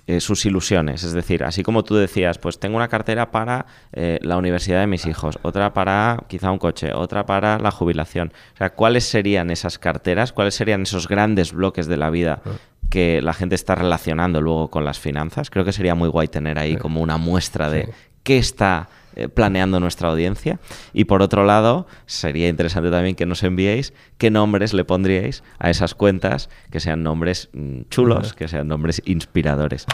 eh, 0.08 0.20
sus 0.20 0.46
ilusiones. 0.46 1.04
Es 1.04 1.12
decir, 1.12 1.44
así 1.44 1.62
como 1.62 1.84
tú 1.84 1.94
decías, 1.94 2.38
pues 2.38 2.58
tengo 2.58 2.76
una 2.76 2.88
cartera 2.88 3.30
para 3.30 3.66
eh, 3.92 4.18
la 4.22 4.38
universidad 4.38 4.80
de 4.80 4.86
mis 4.86 5.04
hijos, 5.04 5.38
otra 5.42 5.74
para 5.74 6.24
quizá 6.28 6.50
un 6.50 6.56
coche, 6.56 6.94
otra 6.94 7.26
para 7.26 7.58
la 7.58 7.70
jubilación. 7.70 8.32
O 8.54 8.56
sea, 8.56 8.70
¿cuáles 8.70 9.04
serían 9.04 9.50
esas 9.50 9.78
carteras? 9.78 10.32
¿Cuáles 10.32 10.54
serían 10.54 10.80
esos 10.80 11.08
grandes 11.08 11.52
bloques 11.52 11.86
de 11.88 11.98
la 11.98 12.08
vida 12.08 12.40
que 12.88 13.20
la 13.20 13.34
gente 13.34 13.54
está 13.54 13.74
relacionando 13.74 14.40
luego 14.40 14.70
con 14.70 14.86
las 14.86 14.98
finanzas? 14.98 15.50
Creo 15.50 15.66
que 15.66 15.72
sería 15.72 15.94
muy 15.94 16.08
guay 16.08 16.28
tener 16.28 16.58
ahí 16.58 16.76
como 16.76 17.02
una 17.02 17.18
muestra 17.18 17.68
de 17.68 17.90
qué 18.22 18.38
está 18.38 18.88
planeando 19.26 19.80
nuestra 19.80 20.10
audiencia. 20.10 20.60
Y 20.92 21.04
por 21.04 21.22
otro 21.22 21.44
lado, 21.44 21.86
sería 22.06 22.48
interesante 22.48 22.90
también 22.90 23.16
que 23.16 23.26
nos 23.26 23.42
enviéis 23.42 23.92
qué 24.18 24.30
nombres 24.30 24.74
le 24.74 24.84
pondríais 24.84 25.42
a 25.58 25.70
esas 25.70 25.94
cuentas, 25.94 26.50
que 26.70 26.80
sean 26.80 27.02
nombres 27.02 27.48
mm, 27.52 27.82
chulos, 27.90 28.34
que 28.34 28.48
sean 28.48 28.68
nombres 28.68 29.02
inspiradores. 29.04 29.86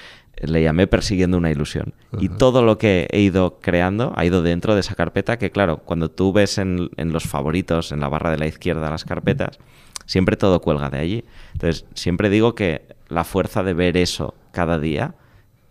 le 0.47 0.62
llamé 0.62 0.86
persiguiendo 0.86 1.36
una 1.36 1.51
ilusión. 1.51 1.95
Y 2.18 2.28
todo 2.28 2.62
lo 2.62 2.78
que 2.78 3.09
he 3.11 3.20
ido 3.20 3.59
creando 3.61 4.12
ha 4.16 4.24
ido 4.24 4.42
dentro 4.42 4.74
de 4.74 4.80
esa 4.80 4.95
carpeta 4.95 5.38
que, 5.38 5.51
claro, 5.51 5.78
cuando 5.78 6.11
tú 6.11 6.32
ves 6.32 6.59
en, 6.59 6.90
en, 6.97 7.12
los 7.12 7.24
favoritos, 7.24 7.92
en 7.92 8.01
la 8.01 8.09
barra 8.09 8.30
de 8.30 8.38
la 8.38 8.47
izquierda, 8.47 8.90
las 8.90 9.05
carpetas, 9.05 9.59
siempre 10.07 10.36
todo 10.36 10.61
cuelga 10.61 10.90
de 10.90 10.99
allí. 10.99 11.24
Entonces, 11.53 11.86
siempre 11.95 12.30
digo 12.30 12.55
que 12.55 12.86
la 13.09 13.24
fuerza 13.24 13.62
de 13.62 13.74
ver 13.74 13.97
eso 13.97 14.34
cada 14.53 14.78
día 14.78 15.14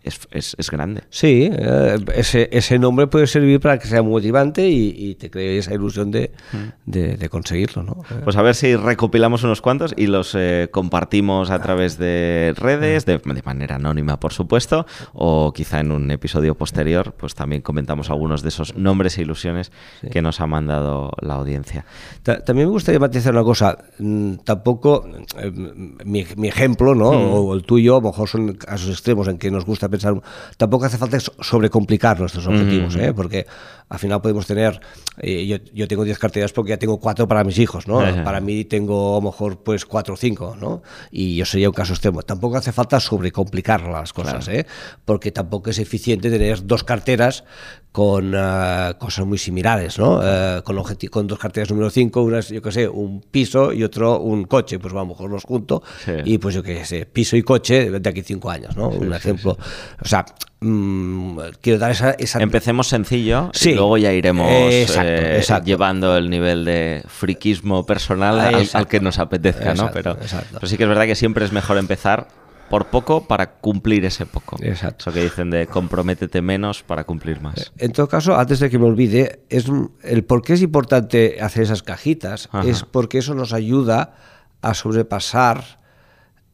es, 0.03 0.55
es, 0.57 0.69
grande. 0.69 1.03
Sí, 1.09 1.49
eh, 1.51 1.97
ese, 2.15 2.49
ese, 2.51 2.77
nombre 2.77 3.07
puede 3.07 3.25
servir 3.25 3.61
para 3.61 3.79
que 3.79 3.87
sea 3.87 4.03
motivante 4.03 4.67
y, 4.67 5.15
te 5.15 5.29
cree 5.29 5.57
esa 5.57 5.73
ilusión 5.73 6.11
de, 6.11 6.31
mm. 6.51 6.91
de, 6.91 7.29
conseguirlo. 7.29 7.83
¿no? 7.83 7.97
Pues 8.23 8.35
a 8.35 8.41
ver 8.41 8.55
si 8.55 8.75
recopilamos 8.75 9.43
unos 9.43 9.61
cuantos 9.61 9.93
y 9.95 10.07
los 10.07 10.35
eh, 10.35 10.67
compartimos 10.71 11.51
a 11.51 11.59
través 11.61 11.97
de 11.97 12.53
redes, 12.57 13.05
de, 13.05 13.19
de, 13.19 13.41
manera 13.43 13.75
anónima, 13.75 14.19
por 14.19 14.33
supuesto, 14.33 14.85
o 15.13 15.53
quizá 15.53 15.79
en 15.79 15.91
un 15.91 16.11
episodio 16.11 16.55
posterior, 16.55 17.13
pues 17.17 17.33
también 17.33 17.61
comentamos 17.61 18.09
algunos 18.09 18.41
de 18.41 18.49
esos 18.49 18.75
nombres 18.75 19.17
e 19.17 19.21
ilusiones 19.21 19.71
que 20.11 20.21
nos 20.21 20.41
ha 20.41 20.47
mandado 20.47 21.11
la 21.21 21.35
audiencia. 21.35 21.85
también 22.23 22.67
me 22.67 22.73
gustaría 22.73 22.99
matizar 22.99 23.33
una 23.33 23.43
cosa. 23.43 23.77
Mm, 23.99 24.35
tampoco, 24.43 25.05
eh, 25.37 25.51
mi, 26.03 26.25
mi, 26.35 26.47
ejemplo, 26.49 26.93
¿no? 26.93 27.13
Mm. 27.13 27.33
o 27.33 27.53
el 27.53 27.63
tuyo, 27.63 27.97
a 27.97 28.01
lo 28.01 28.09
mejor 28.09 28.27
son 28.27 28.53
casos 28.53 28.89
extremos 28.89 29.27
en 29.29 29.37
que 29.37 29.49
nos 29.49 29.65
gusta 29.65 29.87
pensar, 29.93 30.13
tampoco 30.57 30.85
hace 30.85 30.97
falta 30.97 31.19
sobrecomplicar 31.19 32.19
nuestros 32.19 32.45
objetivos, 32.47 32.95
¿eh? 32.95 33.13
porque 33.13 33.45
al 33.89 33.99
final 33.99 34.21
podemos 34.21 34.47
tener, 34.47 34.79
eh, 35.17 35.45
yo, 35.45 35.57
yo, 35.73 35.87
tengo 35.87 36.03
10 36.03 36.17
carteras 36.17 36.51
porque 36.51 36.71
ya 36.71 36.77
tengo 36.77 36.99
4 36.99 37.27
para 37.27 37.43
mis 37.43 37.59
hijos, 37.59 37.87
¿no? 37.87 37.99
Para 38.23 38.41
mí 38.41 38.65
tengo 38.65 39.17
a 39.17 39.21
lo 39.21 39.29
mejor 39.29 39.63
pues 39.63 39.85
4 39.85 40.13
o 40.13 40.17
5, 40.17 40.57
¿no? 40.59 40.81
Y 41.11 41.35
yo 41.35 41.45
sería 41.45 41.69
un 41.69 41.75
caso 41.75 41.93
extremo. 41.93 42.23
Tampoco 42.23 42.57
hace 42.57 42.71
falta 42.71 42.99
sobrecomplicar 42.99 43.81
las 43.83 44.11
cosas, 44.13 44.47
¿eh? 44.47 44.65
Porque 45.05 45.31
tampoco 45.31 45.69
es 45.69 45.79
eficiente 45.79 46.29
tener 46.29 46.65
dos 46.65 46.83
carteras 46.83 47.43
con 47.93 48.33
uh, 48.33 48.97
cosas 48.97 49.23
muy 49.23 49.37
similares, 49.37 49.99
¿no? 49.99 50.17
Uh, 50.17 50.63
con, 50.63 50.81
con 51.11 51.27
dos 51.27 51.37
carteras 51.37 51.69
número 51.69 51.91
5, 51.91 52.23
una 52.23 52.39
yo 52.39 52.59
qué 52.59 52.71
sé, 52.71 52.89
un 52.89 53.21
piso 53.21 53.71
y 53.71 53.83
otro 53.83 54.19
un 54.19 54.45
coche, 54.45 54.79
pues 54.79 54.91
mejor 54.95 55.29
los 55.29 55.43
junto 55.43 55.83
sí. 56.03 56.13
y 56.25 56.39
pues 56.39 56.55
yo 56.55 56.63
qué 56.63 56.83
sé, 56.85 57.05
piso 57.05 57.37
y 57.37 57.43
coche 57.43 57.91
de 57.91 58.09
aquí 58.09 58.23
5 58.23 58.49
años, 58.49 58.75
¿no? 58.75 58.91
Sí, 58.91 58.97
un 58.97 59.13
ejemplo. 59.13 59.55
O 60.01 60.07
sea, 60.07 60.25
mmm, 60.61 61.37
quiero 61.61 61.77
dar 61.77 61.91
esa, 61.91 62.11
esa, 62.13 62.41
Empecemos 62.41 62.87
sencillo 62.87 63.51
sí. 63.53 63.69
y 63.69 63.75
luego 63.75 63.99
ya 63.99 64.11
iremos 64.11 64.49
exacto, 64.49 65.11
eh, 65.11 65.37
exacto. 65.37 65.67
llevando 65.67 66.17
el 66.17 66.31
nivel 66.31 66.65
de 66.65 67.03
friquismo 67.07 67.85
personal 67.85 68.39
al, 68.39 68.67
al, 68.73 68.87
que 68.87 69.01
nos 69.01 69.19
apetezca, 69.19 69.69
exacto, 69.69 69.83
¿no? 69.83 69.91
Pero, 69.91 70.17
pero 70.51 70.65
sí 70.65 70.77
que 70.77 70.83
es 70.83 70.89
verdad 70.89 71.05
que 71.05 71.15
siempre 71.15 71.45
es 71.45 71.51
mejor 71.51 71.77
empezar 71.77 72.27
por 72.73 72.87
poco 72.87 73.27
para 73.27 73.59
cumplir 73.59 74.03
ese 74.03 74.25
poco. 74.25 74.57
Exacto. 74.59 75.03
Eso 75.03 75.13
que 75.13 75.23
dicen 75.23 75.51
de 75.51 75.67
comprométete 75.67 76.41
menos 76.41 76.81
para 76.81 77.03
cumplir 77.03 77.39
más. 77.39 77.71
En 77.77 77.91
todo 77.91 78.07
caso, 78.07 78.35
antes 78.35 78.59
de 78.59 78.71
que 78.71 78.79
me 78.79 78.85
olvide, 78.85 79.41
es 79.51 79.65
el 80.01 80.23
por 80.23 80.41
qué 80.41 80.53
es 80.53 80.63
importante 80.63 81.37
hacer 81.39 81.61
esas 81.61 81.83
cajitas 81.83 82.49
Ajá. 82.51 82.67
es 82.67 82.81
porque 82.81 83.19
eso 83.19 83.35
nos 83.35 83.53
ayuda 83.53 84.15
a 84.63 84.73
sobrepasar 84.73 85.81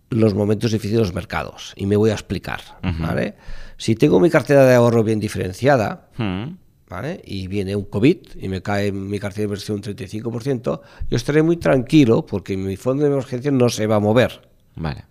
los 0.09 0.33
momentos 0.33 0.73
difíciles 0.73 0.97
de 0.97 1.03
los 1.05 1.13
mercados. 1.13 1.71
Y 1.77 1.85
me 1.85 1.95
voy 1.95 2.09
a 2.09 2.15
explicar. 2.15 2.59
Uh 2.83 2.87
-huh. 2.87 2.99
¿vale? 2.99 3.35
Si 3.77 3.95
tengo 3.95 4.19
mi 4.19 4.29
cartera 4.29 4.65
de 4.65 4.75
ahorro 4.75 5.05
bien 5.05 5.21
diferenciada, 5.21 6.09
uh 6.17 6.21
-huh. 6.21 6.57
¿vale? 6.89 7.21
y 7.23 7.47
viene 7.47 7.77
un 7.77 7.85
COVID 7.85 8.17
y 8.35 8.49
me 8.49 8.61
cae 8.61 8.91
mi 8.91 9.19
cartera 9.19 9.43
de 9.43 9.45
inversión 9.45 9.77
un 9.77 9.83
35%, 9.83 10.81
yo 11.09 11.15
estaré 11.15 11.43
muy 11.43 11.55
tranquilo 11.55 12.25
porque 12.25 12.57
mi 12.57 12.75
fondo 12.75 13.05
de 13.05 13.09
emergencia 13.09 13.51
no 13.51 13.69
se 13.69 13.87
va 13.87 13.95
a 13.95 13.99
mover. 14.01 14.41
Vale. 14.75 15.08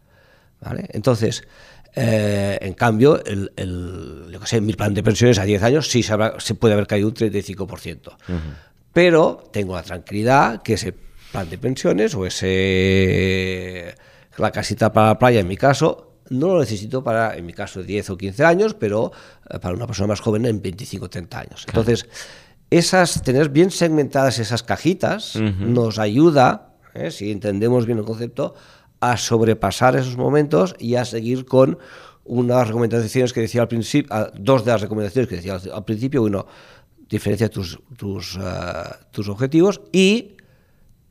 ¿Vale? 0.60 0.86
Entonces, 0.92 1.42
eh, 1.94 2.58
en 2.60 2.74
cambio, 2.74 3.24
el, 3.24 3.52
el, 3.56 4.28
yo 4.30 4.44
sé, 4.46 4.60
mi 4.60 4.72
plan 4.74 4.94
de 4.94 5.02
pensiones 5.02 5.38
a 5.38 5.44
10 5.44 5.62
años 5.62 5.88
sí 5.88 6.02
se, 6.02 6.12
habrá, 6.12 6.38
se 6.38 6.54
puede 6.54 6.74
haber 6.74 6.86
caído 6.86 7.08
un 7.08 7.14
35%. 7.14 7.56
Uh 7.58 8.32
-huh. 8.32 8.38
Pero 8.92 9.42
tengo 9.52 9.74
la 9.74 9.82
tranquilidad 9.82 10.62
que 10.62 10.74
ese 10.74 10.94
plan 11.32 11.48
de 11.48 11.58
pensiones 11.58 12.14
o 12.14 12.26
ese 12.26 13.94
la 14.36 14.50
casita 14.52 14.92
para 14.92 15.08
la 15.08 15.18
playa, 15.18 15.40
en 15.40 15.48
mi 15.48 15.56
caso, 15.56 16.12
no 16.30 16.48
lo 16.54 16.60
necesito 16.60 17.02
para, 17.02 17.36
en 17.36 17.46
mi 17.46 17.52
caso, 17.52 17.82
10 17.82 18.10
o 18.10 18.16
15 18.16 18.44
años, 18.44 18.74
pero 18.74 19.12
eh, 19.50 19.58
para 19.58 19.74
una 19.74 19.86
persona 19.86 20.08
más 20.08 20.20
joven 20.20 20.46
en 20.46 20.62
25 20.62 21.06
o 21.06 21.10
30 21.10 21.38
años. 21.38 21.64
Claro. 21.64 21.80
Entonces, 21.80 22.08
esas, 22.70 23.22
tener 23.22 23.48
bien 23.48 23.70
segmentadas 23.70 24.38
esas 24.38 24.62
cajitas 24.62 25.36
uh 25.36 25.40
-huh. 25.40 25.58
nos 25.58 25.98
ayuda, 25.98 26.74
¿eh? 26.94 27.10
si 27.10 27.30
entendemos 27.30 27.86
bien 27.86 27.98
el 27.98 28.04
concepto, 28.04 28.54
a 29.00 29.16
sobrepasar 29.16 29.96
esos 29.96 30.16
momentos 30.16 30.74
y 30.78 30.96
a 30.96 31.04
seguir 31.04 31.44
con 31.44 31.78
unas 32.24 32.68
recomendaciones 32.68 33.32
que 33.32 33.40
decía 33.40 33.62
al 33.62 33.68
principio, 33.68 34.14
dos 34.34 34.64
de 34.64 34.72
las 34.72 34.80
recomendaciones 34.80 35.28
que 35.28 35.36
decía 35.36 35.58
al 35.72 35.84
principio, 35.84 36.22
uno, 36.22 36.46
diferencia 37.08 37.48
tus, 37.48 37.78
tus, 37.96 38.36
uh, 38.36 38.40
tus 39.10 39.28
objetivos 39.28 39.80
y 39.92 40.36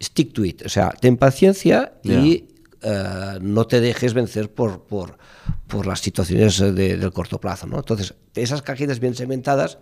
stick 0.01 0.33
to 0.33 0.45
it, 0.45 0.63
o 0.65 0.69
sea, 0.69 0.89
ten 0.89 1.17
paciencia 1.17 1.93
yeah. 2.03 2.19
y 2.19 2.47
uh, 2.83 3.39
no 3.41 3.65
te 3.65 3.81
dejes 3.81 4.13
vencer 4.13 4.51
por, 4.51 4.83
por, 4.83 5.17
por 5.65 5.87
las 5.87 5.99
situaciones 6.01 6.59
de, 6.59 6.97
del 6.97 7.11
corto 7.11 7.39
plazo. 7.39 7.65
¿no? 7.65 7.77
Entonces, 7.77 8.13
esas 8.35 8.61
cajitas 8.61 8.99
bien 8.99 9.15
segmentadas 9.15 9.79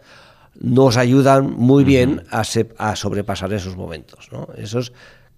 nos 0.58 0.95
ayudan 0.95 1.51
muy 1.51 1.84
uh 1.84 1.86
-huh. 1.86 1.89
bien 1.89 2.24
a, 2.32 2.45
se, 2.45 2.70
a, 2.78 2.95
sobrepasar 2.95 3.51
esos 3.51 3.76
momentos. 3.76 4.30
¿no? 4.32 4.47
Esos 4.56 4.93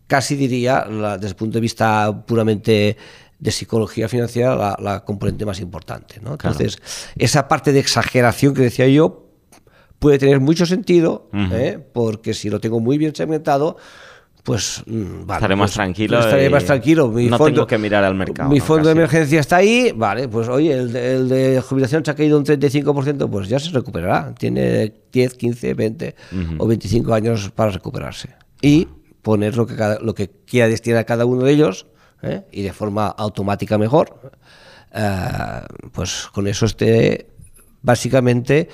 casi 0.08 0.36
diría, 0.36 0.86
la, 0.86 1.18
desde 1.18 1.30
el 1.30 1.36
punto 1.36 1.56
de 1.56 1.62
vista 1.62 2.24
puramente 2.26 2.98
de 3.40 3.52
psicología 3.52 4.10
financiera, 4.10 4.56
la, 4.56 4.78
la 4.82 5.06
componente 5.06 5.46
más 5.46 5.60
importante. 5.60 6.20
¿no? 6.22 6.32
Entonces, 6.32 6.78
claro. 6.78 6.92
esa 7.18 7.48
parte 7.48 7.72
de 7.72 7.80
exageración 7.80 8.54
que 8.54 8.64
decía 8.64 8.88
yo, 8.88 9.28
puede 10.00 10.18
tener 10.18 10.40
mucho 10.40 10.66
sentido, 10.66 11.30
¿eh? 11.34 11.80
porque 11.94 12.34
si 12.34 12.50
lo 12.50 12.60
tengo 12.60 12.80
muy 12.80 12.98
bien 12.98 13.16
segmentado, 13.16 13.78
pues 14.44 14.82
mm, 14.86 15.26
vale, 15.26 15.40
estaré 15.40 15.56
más 15.56 15.72
pues, 15.72 15.74
tranquilo. 15.74 16.20
Estaré 16.20 16.50
más 16.50 16.64
tranquilo. 16.64 17.10
Mi 17.10 17.28
no 17.28 17.38
fondo, 17.38 17.54
tengo 17.54 17.68
que 17.68 17.78
mirar 17.78 18.04
al 18.04 18.16
mercado. 18.16 18.50
Mi 18.50 18.60
fondo 18.60 18.88
de 18.88 18.94
emergencia 18.94 19.40
está 19.40 19.58
ahí, 19.58 19.92
vale, 19.96 20.28
pues 20.30 20.48
oye, 20.48 20.74
el 20.74 20.92
de, 21.28 21.62
jubilación 21.62 22.06
se 22.06 22.12
ha 22.12 22.16
caído 22.16 22.38
un 22.38 22.46
35%, 22.46 23.30
pues 23.30 23.50
ya 23.50 23.60
se 23.60 23.72
recuperará. 23.72 24.34
Tiene 24.36 24.94
10, 25.12 25.34
15, 25.34 25.74
20 25.74 26.16
o 26.60 26.68
25 26.68 27.14
años 27.14 27.52
para 27.54 27.72
recuperarse. 27.72 28.30
Y 28.62 28.88
poner 29.28 29.58
lo 29.58 29.68
que, 29.68 29.76
lo 30.02 30.16
que 30.16 30.30
quiera 30.46 30.70
destinar 30.70 31.06
cada 31.06 31.26
uno 31.26 31.44
de 31.44 31.52
ellos 31.52 31.86
¿eh? 32.22 32.46
y 32.50 32.62
de 32.62 32.72
forma 32.72 33.08
automática 33.08 33.78
mejor, 33.78 34.32
eh, 34.94 35.62
pues 35.92 36.30
con 36.32 36.48
eso 36.48 36.66
esté 36.66 37.28
básicamente 37.82 38.70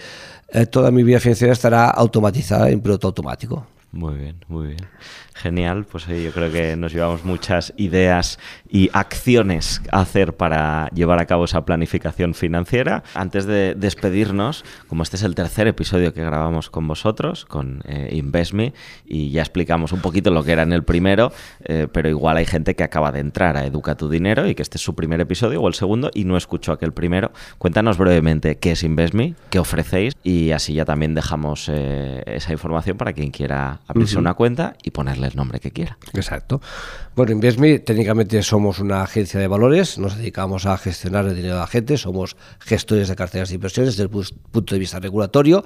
eh, 0.49 0.67
toda 0.67 0.91
mi 0.91 1.01
vida 1.01 1.19
financiera 1.19 1.53
estará 1.53 1.89
automatizada 1.89 2.69
en 2.69 2.81
piloto 2.81 3.07
automático. 3.07 3.65
Muy 3.93 4.13
bien, 4.13 4.45
muy 4.47 4.67
bien. 4.67 4.87
Genial, 5.35 5.85
pues 5.85 6.05
yo 6.05 6.31
creo 6.31 6.51
que 6.51 6.75
nos 6.75 6.93
llevamos 6.93 7.25
muchas 7.25 7.73
ideas 7.77 8.39
y 8.69 8.89
acciones 8.93 9.81
a 9.91 10.01
hacer 10.01 10.35
para 10.35 10.89
llevar 10.89 11.19
a 11.19 11.25
cabo 11.25 11.45
esa 11.45 11.65
planificación 11.65 12.33
financiera. 12.33 13.03
Antes 13.15 13.45
de 13.45 13.73
despedirnos, 13.75 14.63
como 14.87 15.03
este 15.03 15.17
es 15.17 15.23
el 15.23 15.35
tercer 15.35 15.67
episodio 15.67 16.13
que 16.13 16.23
grabamos 16.23 16.69
con 16.69 16.87
vosotros, 16.87 17.45
con 17.45 17.81
eh, 17.85 18.09
InvestMe, 18.13 18.73
y 19.05 19.31
ya 19.31 19.41
explicamos 19.41 19.91
un 19.91 20.01
poquito 20.01 20.29
lo 20.29 20.43
que 20.43 20.51
era 20.51 20.63
en 20.63 20.71
el 20.71 20.83
primero, 20.83 21.31
eh, 21.63 21.87
pero 21.91 22.09
igual 22.09 22.37
hay 22.37 22.45
gente 22.45 22.75
que 22.75 22.83
acaba 22.83 23.11
de 23.11 23.19
entrar 23.19 23.57
a 23.57 23.65
Educa 23.65 23.95
tu 23.95 24.09
Dinero 24.09 24.47
y 24.47 24.55
que 24.55 24.61
este 24.61 24.77
es 24.77 24.83
su 24.83 24.93
primer 24.95 25.19
episodio 25.19 25.61
o 25.61 25.67
el 25.67 25.73
segundo 25.73 26.11
y 26.13 26.25
no 26.25 26.37
escuchó 26.37 26.71
aquel 26.71 26.93
primero. 26.93 27.31
Cuéntanos 27.57 27.97
brevemente 27.97 28.57
qué 28.57 28.71
es 28.71 28.83
InvestMe, 28.83 29.35
qué 29.49 29.59
ofrecéis 29.59 30.13
y 30.23 30.51
así 30.51 30.73
ya 30.73 30.85
también 30.85 31.15
dejamos 31.15 31.69
eh, 31.69 32.23
esa 32.27 32.51
información 32.51 32.97
para 32.97 33.13
quien 33.13 33.31
quiera 33.31 33.79
abrirse 33.87 34.19
una 34.19 34.35
cuenta 34.35 34.75
y 34.83 34.91
el 35.23 35.35
nombre 35.35 35.59
que 35.59 35.71
quiera. 35.71 35.97
Exacto. 36.13 36.61
Bueno, 37.15 37.31
InvestMe 37.31 37.79
técnicamente 37.79 38.41
somos 38.43 38.79
una 38.79 39.03
agencia 39.03 39.39
de 39.39 39.47
valores, 39.47 39.97
nos 39.97 40.17
dedicamos 40.17 40.65
a 40.65 40.77
gestionar 40.77 41.25
el 41.25 41.35
dinero 41.35 41.55
de 41.55 41.61
la 41.61 41.67
gente, 41.67 41.97
somos 41.97 42.35
gestores 42.59 43.07
de 43.07 43.15
carteras 43.15 43.49
de 43.49 43.55
inversiones 43.55 43.97
desde 43.97 44.03
el 44.03 44.09
punto 44.09 44.75
de 44.75 44.79
vista 44.79 44.99
regulatorio, 44.99 45.65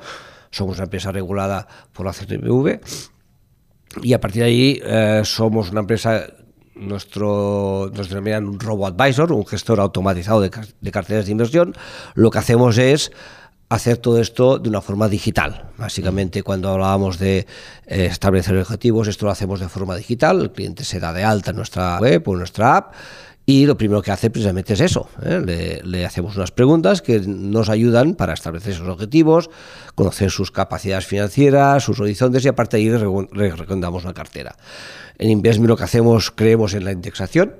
somos 0.51 0.77
una 0.77 0.85
empresa 0.85 1.11
regulada 1.11 1.67
por 1.93 2.05
la 2.05 2.13
CNMV 2.13 2.79
y 4.03 4.13
a 4.13 4.19
partir 4.19 4.43
de 4.43 4.47
ahí 4.47 4.81
eh, 4.83 5.21
somos 5.23 5.71
una 5.71 5.81
empresa 5.81 6.27
nuestro, 6.75 7.91
nos 7.93 8.09
denominan 8.09 8.47
un 8.47 8.59
robo 8.59 8.85
advisor, 8.85 9.31
un 9.31 9.45
gestor 9.45 9.79
automatizado 9.79 10.41
de, 10.41 10.51
de, 10.79 10.91
carteras 10.91 11.25
de 11.25 11.31
inversión. 11.31 11.73
Lo 12.13 12.29
que 12.29 12.37
hacemos 12.37 12.77
es 12.77 13.11
hacer 13.69 13.97
todo 13.97 14.21
esto 14.21 14.59
de 14.59 14.69
una 14.69 14.81
forma 14.81 15.09
digital. 15.09 15.69
Básicamente, 15.77 16.43
cuando 16.43 16.69
hablábamos 16.69 17.19
de 17.19 17.45
eh, 17.85 18.05
establecer 18.05 18.57
objetivos, 18.57 19.07
esto 19.07 19.25
lo 19.25 19.31
hacemos 19.31 19.59
de 19.59 19.67
forma 19.67 19.95
digital. 19.95 20.41
El 20.41 20.51
cliente 20.51 20.83
se 20.83 20.99
da 20.99 21.11
de 21.13 21.23
alta 21.23 21.51
en 21.51 21.57
nuestra 21.57 21.99
web 21.99 22.23
o 22.27 22.33
en 22.33 22.39
nuestra 22.39 22.77
app. 22.77 22.93
Y 23.49 23.65
lo 23.65 23.77
primero 23.77 24.01
que 24.01 24.11
hace 24.11 24.29
precisamente 24.29 24.73
es 24.73 24.81
eso. 24.81 25.07
¿eh? 25.23 25.81
Le, 25.83 26.05
hacemos 26.05 26.35
unas 26.35 26.51
preguntas 26.51 27.01
que 27.01 27.19
nos 27.21 27.69
ayudan 27.69 28.15
para 28.15 28.33
establecer 28.33 28.73
esos 28.73 28.89
objetivos, 28.89 29.49
conocer 29.95 30.31
sus 30.31 30.51
capacidades 30.51 31.05
financieras, 31.05 31.81
sus 31.81 32.01
horizontes 32.01 32.43
y 32.43 32.49
aparte 32.49 32.75
de 32.75 32.83
ahí 32.83 32.89
le 32.89 33.55
recomendamos 33.55 34.03
una 34.03 34.13
cartera. 34.13 34.57
En 35.17 35.29
Investme 35.29 35.67
lo 35.67 35.77
que 35.77 35.85
hacemos, 35.85 36.29
creemos 36.29 36.73
en 36.73 36.83
la 36.83 36.91
indexación. 36.91 37.55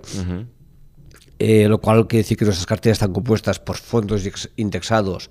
Eh, 1.40 1.68
lo 1.70 1.80
cual 1.80 2.08
quiere 2.08 2.24
decir 2.24 2.36
que 2.36 2.46
nuestras 2.46 2.66
carteras 2.66 2.98
están 2.98 3.14
compuestas 3.14 3.60
por 3.60 3.78
fondos 3.78 4.28
indexados 4.58 5.30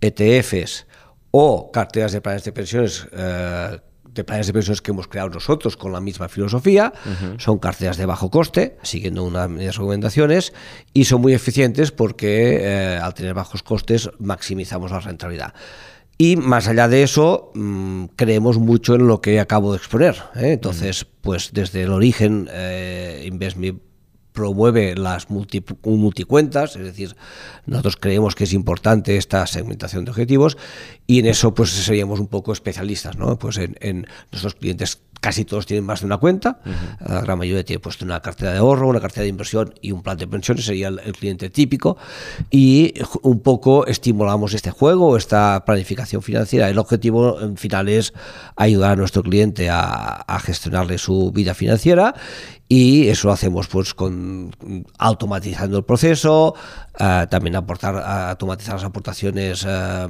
ETFs 0.00 0.86
o 1.30 1.70
carteras 1.72 2.12
de 2.12 2.20
planes 2.20 2.44
de 2.44 2.52
pensiones. 2.52 3.08
Eh, 3.12 3.78
de 4.14 4.22
planes 4.22 4.46
de 4.46 4.52
pensiones 4.52 4.80
que 4.80 4.92
hemos 4.92 5.08
creado 5.08 5.30
nosotros 5.30 5.76
con 5.76 5.92
la 5.92 6.00
misma 6.00 6.28
filosofía, 6.28 6.92
son 7.38 7.58
carteras 7.58 7.96
de 7.96 8.06
bajo 8.06 8.30
coste, 8.30 8.78
siguiendo 8.82 9.24
unas 9.24 9.50
recomendaciones, 9.76 10.52
y 10.92 11.06
son 11.06 11.20
muy 11.20 11.34
eficientes 11.34 11.90
porque 11.90 12.60
eh, 12.60 12.96
al 12.96 13.12
tener 13.14 13.34
bajos 13.34 13.64
costes 13.64 14.08
maximizamos 14.20 14.92
la 14.92 15.00
rentabilidad. 15.00 15.52
Y 16.16 16.36
más 16.36 16.68
allá 16.68 16.86
de 16.86 17.02
eso, 17.02 17.50
mm, 17.54 18.04
creemos 18.16 18.58
mucho 18.58 18.94
en 18.94 19.08
lo 19.08 19.20
que 19.20 19.40
acabo 19.40 19.72
de 19.72 19.78
exponer. 19.78 20.14
¿eh? 20.36 20.52
Entonces, 20.52 21.06
pues 21.20 21.50
desde 21.52 21.82
el 21.82 21.90
origen, 21.90 22.48
eh, 22.52 23.24
InvestMe 23.26 23.74
promueve 24.34 24.96
las 24.96 25.30
multi, 25.30 25.64
multicuentas, 25.84 26.74
es 26.74 26.82
decir, 26.82 27.16
nosotros 27.66 27.96
creemos 27.96 28.34
que 28.34 28.44
es 28.44 28.52
importante 28.52 29.16
esta 29.16 29.46
segmentación 29.46 30.04
de 30.04 30.10
objetivos 30.10 30.58
y 31.06 31.20
en 31.20 31.26
eso 31.26 31.54
pues 31.54 31.70
seríamos 31.70 32.18
un 32.18 32.26
poco 32.26 32.52
especialistas, 32.52 33.16
¿no? 33.16 33.38
Pues 33.38 33.58
en, 33.58 33.76
en 33.80 34.06
nuestros 34.32 34.56
clientes 34.56 35.00
casi 35.24 35.46
todos 35.46 35.64
tienen 35.64 35.86
más 35.86 36.00
de 36.00 36.06
una 36.06 36.18
cuenta, 36.18 36.60
la 37.00 37.22
gran 37.22 37.38
mayoría 37.38 37.64
tiene 37.64 37.80
puesto 37.80 38.04
una 38.04 38.20
cartera 38.20 38.52
de 38.52 38.58
ahorro, 38.58 38.88
una 38.88 39.00
cartera 39.00 39.22
de 39.22 39.28
inversión 39.28 39.72
y 39.80 39.90
un 39.90 40.02
plan 40.02 40.18
de 40.18 40.26
pensiones, 40.26 40.66
sería 40.66 40.88
el, 40.88 41.00
cliente 41.14 41.48
típico, 41.48 41.96
y 42.50 42.92
un 43.22 43.40
poco 43.40 43.86
estimulamos 43.86 44.52
este 44.52 44.70
juego, 44.70 45.16
esta 45.16 45.64
planificación 45.64 46.20
financiera. 46.20 46.68
El 46.68 46.78
objetivo 46.78 47.40
en 47.40 47.56
final 47.56 47.88
es 47.88 48.12
ayudar 48.56 48.90
a 48.90 48.96
nuestro 48.96 49.22
cliente 49.22 49.70
a, 49.70 49.78
a 49.78 50.40
gestionarle 50.40 50.98
su 50.98 51.32
vida 51.32 51.54
financiera 51.54 52.14
y 52.68 53.08
eso 53.08 53.28
lo 53.28 53.34
hacemos 53.34 53.68
pues 53.68 53.94
con 53.94 54.54
automatizando 54.98 55.76
el 55.78 55.84
proceso, 55.84 56.54
eh, 56.98 57.26
también 57.28 57.56
aportar 57.56 57.96
automatizar 57.96 58.74
las 58.74 58.84
aportaciones 58.84 59.64
eh, 59.68 60.06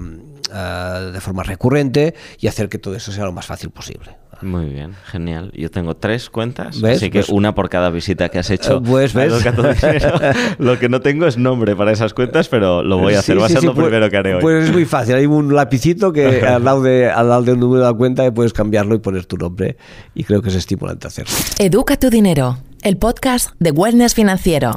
eh, 0.52 1.11
de 1.12 1.20
forma 1.20 1.42
recurrente 1.42 2.14
y 2.38 2.46
hacer 2.46 2.68
que 2.68 2.78
todo 2.78 2.94
eso 2.94 3.12
sea 3.12 3.24
lo 3.24 3.32
más 3.32 3.46
fácil 3.46 3.70
posible. 3.70 4.16
Muy 4.45 4.66
bien, 4.66 4.95
genial. 5.07 5.51
Yo 5.55 5.70
tengo 5.70 5.97
tres 5.97 6.28
cuentas, 6.28 6.82
así 6.82 7.11
que 7.11 7.20
pues 7.20 7.30
una 7.30 7.55
por 7.55 7.70
cada 7.70 7.90
visita 7.90 8.28
que 8.28 8.38
has 8.38 8.51
hecho. 8.51 8.82
Pues 8.82 9.14
ves. 9.14 9.32
lo 10.59 10.78
que 10.78 10.88
no 10.88 11.01
tengo 11.01 11.26
es 11.26 11.38
nombre 11.38 11.74
para 11.74 11.92
esas 11.92 12.12
cuentas, 12.14 12.49
pero 12.49 12.82
lo 12.82 12.99
voy 12.99 13.14
a 13.14 13.20
hacer. 13.20 13.40
Va 13.40 13.47
a 13.47 13.49
ser 13.49 13.64
lo 13.64 13.74
pues, 13.74 13.86
primero 13.86 14.11
que 14.11 14.16
haré 14.16 14.34
hoy. 14.34 14.42
Pues 14.42 14.64
es 14.66 14.72
muy 14.72 14.84
fácil. 14.84 15.14
Hay 15.14 15.26
un 15.26 15.55
lapicito 15.55 16.12
que 16.12 16.42
al 16.47 16.64
lado, 16.64 16.82
de, 16.82 17.11
al 17.11 17.28
lado 17.28 17.42
de 17.42 17.53
un 17.53 17.61
número 17.61 17.84
de 17.84 17.90
la 17.90 17.97
cuenta 17.97 18.32
puedes 18.32 18.53
cambiarlo 18.53 18.95
y 18.95 18.99
poner 18.99 19.24
tu 19.26 19.36
nombre. 19.36 19.76
Y 20.14 20.24
creo 20.24 20.42
que 20.42 20.51
es 20.51 20.55
estimulante 20.55 21.07
hacerlo. 21.07 21.32
Educa 21.59 21.97
tu 21.97 22.11
dinero, 22.11 22.59
el 22.82 22.99
podcast 22.99 23.51
de 23.59 23.70
Wellness 23.70 24.14
Financiero 24.14 24.74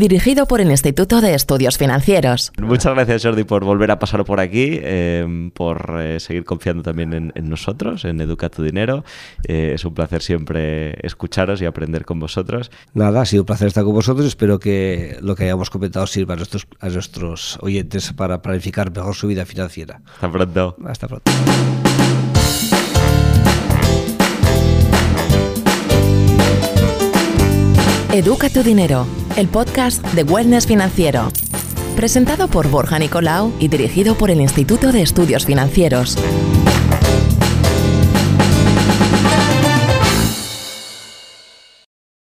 dirigido 0.00 0.46
por 0.46 0.60
el 0.60 0.70
Instituto 0.70 1.20
de 1.20 1.34
Estudios 1.34 1.78
Financieros. 1.78 2.50
Muchas 2.60 2.94
gracias 2.94 3.22
Jordi 3.22 3.44
por 3.44 3.64
volver 3.64 3.92
a 3.92 4.00
pasar 4.00 4.24
por 4.24 4.40
aquí, 4.40 4.80
eh, 4.82 5.50
por 5.54 5.98
eh, 6.00 6.18
seguir 6.18 6.44
confiando 6.44 6.82
también 6.82 7.32
en, 7.32 7.48
nosotros, 7.48 8.04
en 8.04 8.20
Educa 8.20 8.48
tu 8.48 8.64
Dinero. 8.64 9.04
Eh, 9.46 9.72
es 9.74 9.84
un 9.84 9.94
placer 9.94 10.22
siempre 10.22 10.96
escucharos 11.06 11.62
y 11.62 11.66
aprender 11.66 12.04
con 12.04 12.18
vosotros. 12.18 12.72
Nada, 12.94 13.20
ha 13.20 13.24
sido 13.26 13.42
un 13.42 13.46
placer 13.46 13.68
estar 13.68 13.84
con 13.84 13.94
vosotros. 13.94 14.26
Espero 14.26 14.58
que 14.58 15.18
lo 15.20 15.36
que 15.36 15.44
hayamos 15.44 15.70
comentado 15.70 16.06
sirva 16.08 16.34
a 16.34 16.36
nuestros, 16.36 16.66
a 16.80 16.88
nuestros 16.88 17.58
oyentes 17.60 18.12
para 18.12 18.42
planificar 18.42 18.90
mejor 18.90 19.14
su 19.14 19.28
vida 19.28 19.46
financiera. 19.46 20.00
Hasta 20.14 20.32
pronto. 20.32 20.76
Hasta 20.84 21.06
pronto. 21.06 21.30
Educa 28.12 28.50
tu 28.50 28.64
dinero, 28.64 29.06
el 29.40 29.48
podcast 29.48 30.04
de 30.08 30.22
Wellness 30.22 30.66
Financiero. 30.66 31.32
Presentado 31.96 32.48
por 32.48 32.68
Borja 32.68 32.98
Nicolau 32.98 33.54
y 33.58 33.68
dirigido 33.68 34.14
por 34.14 34.30
el 34.30 34.38
Instituto 34.38 34.92
de 34.92 35.00
Estudios 35.00 35.46
Financieros. 35.46 36.18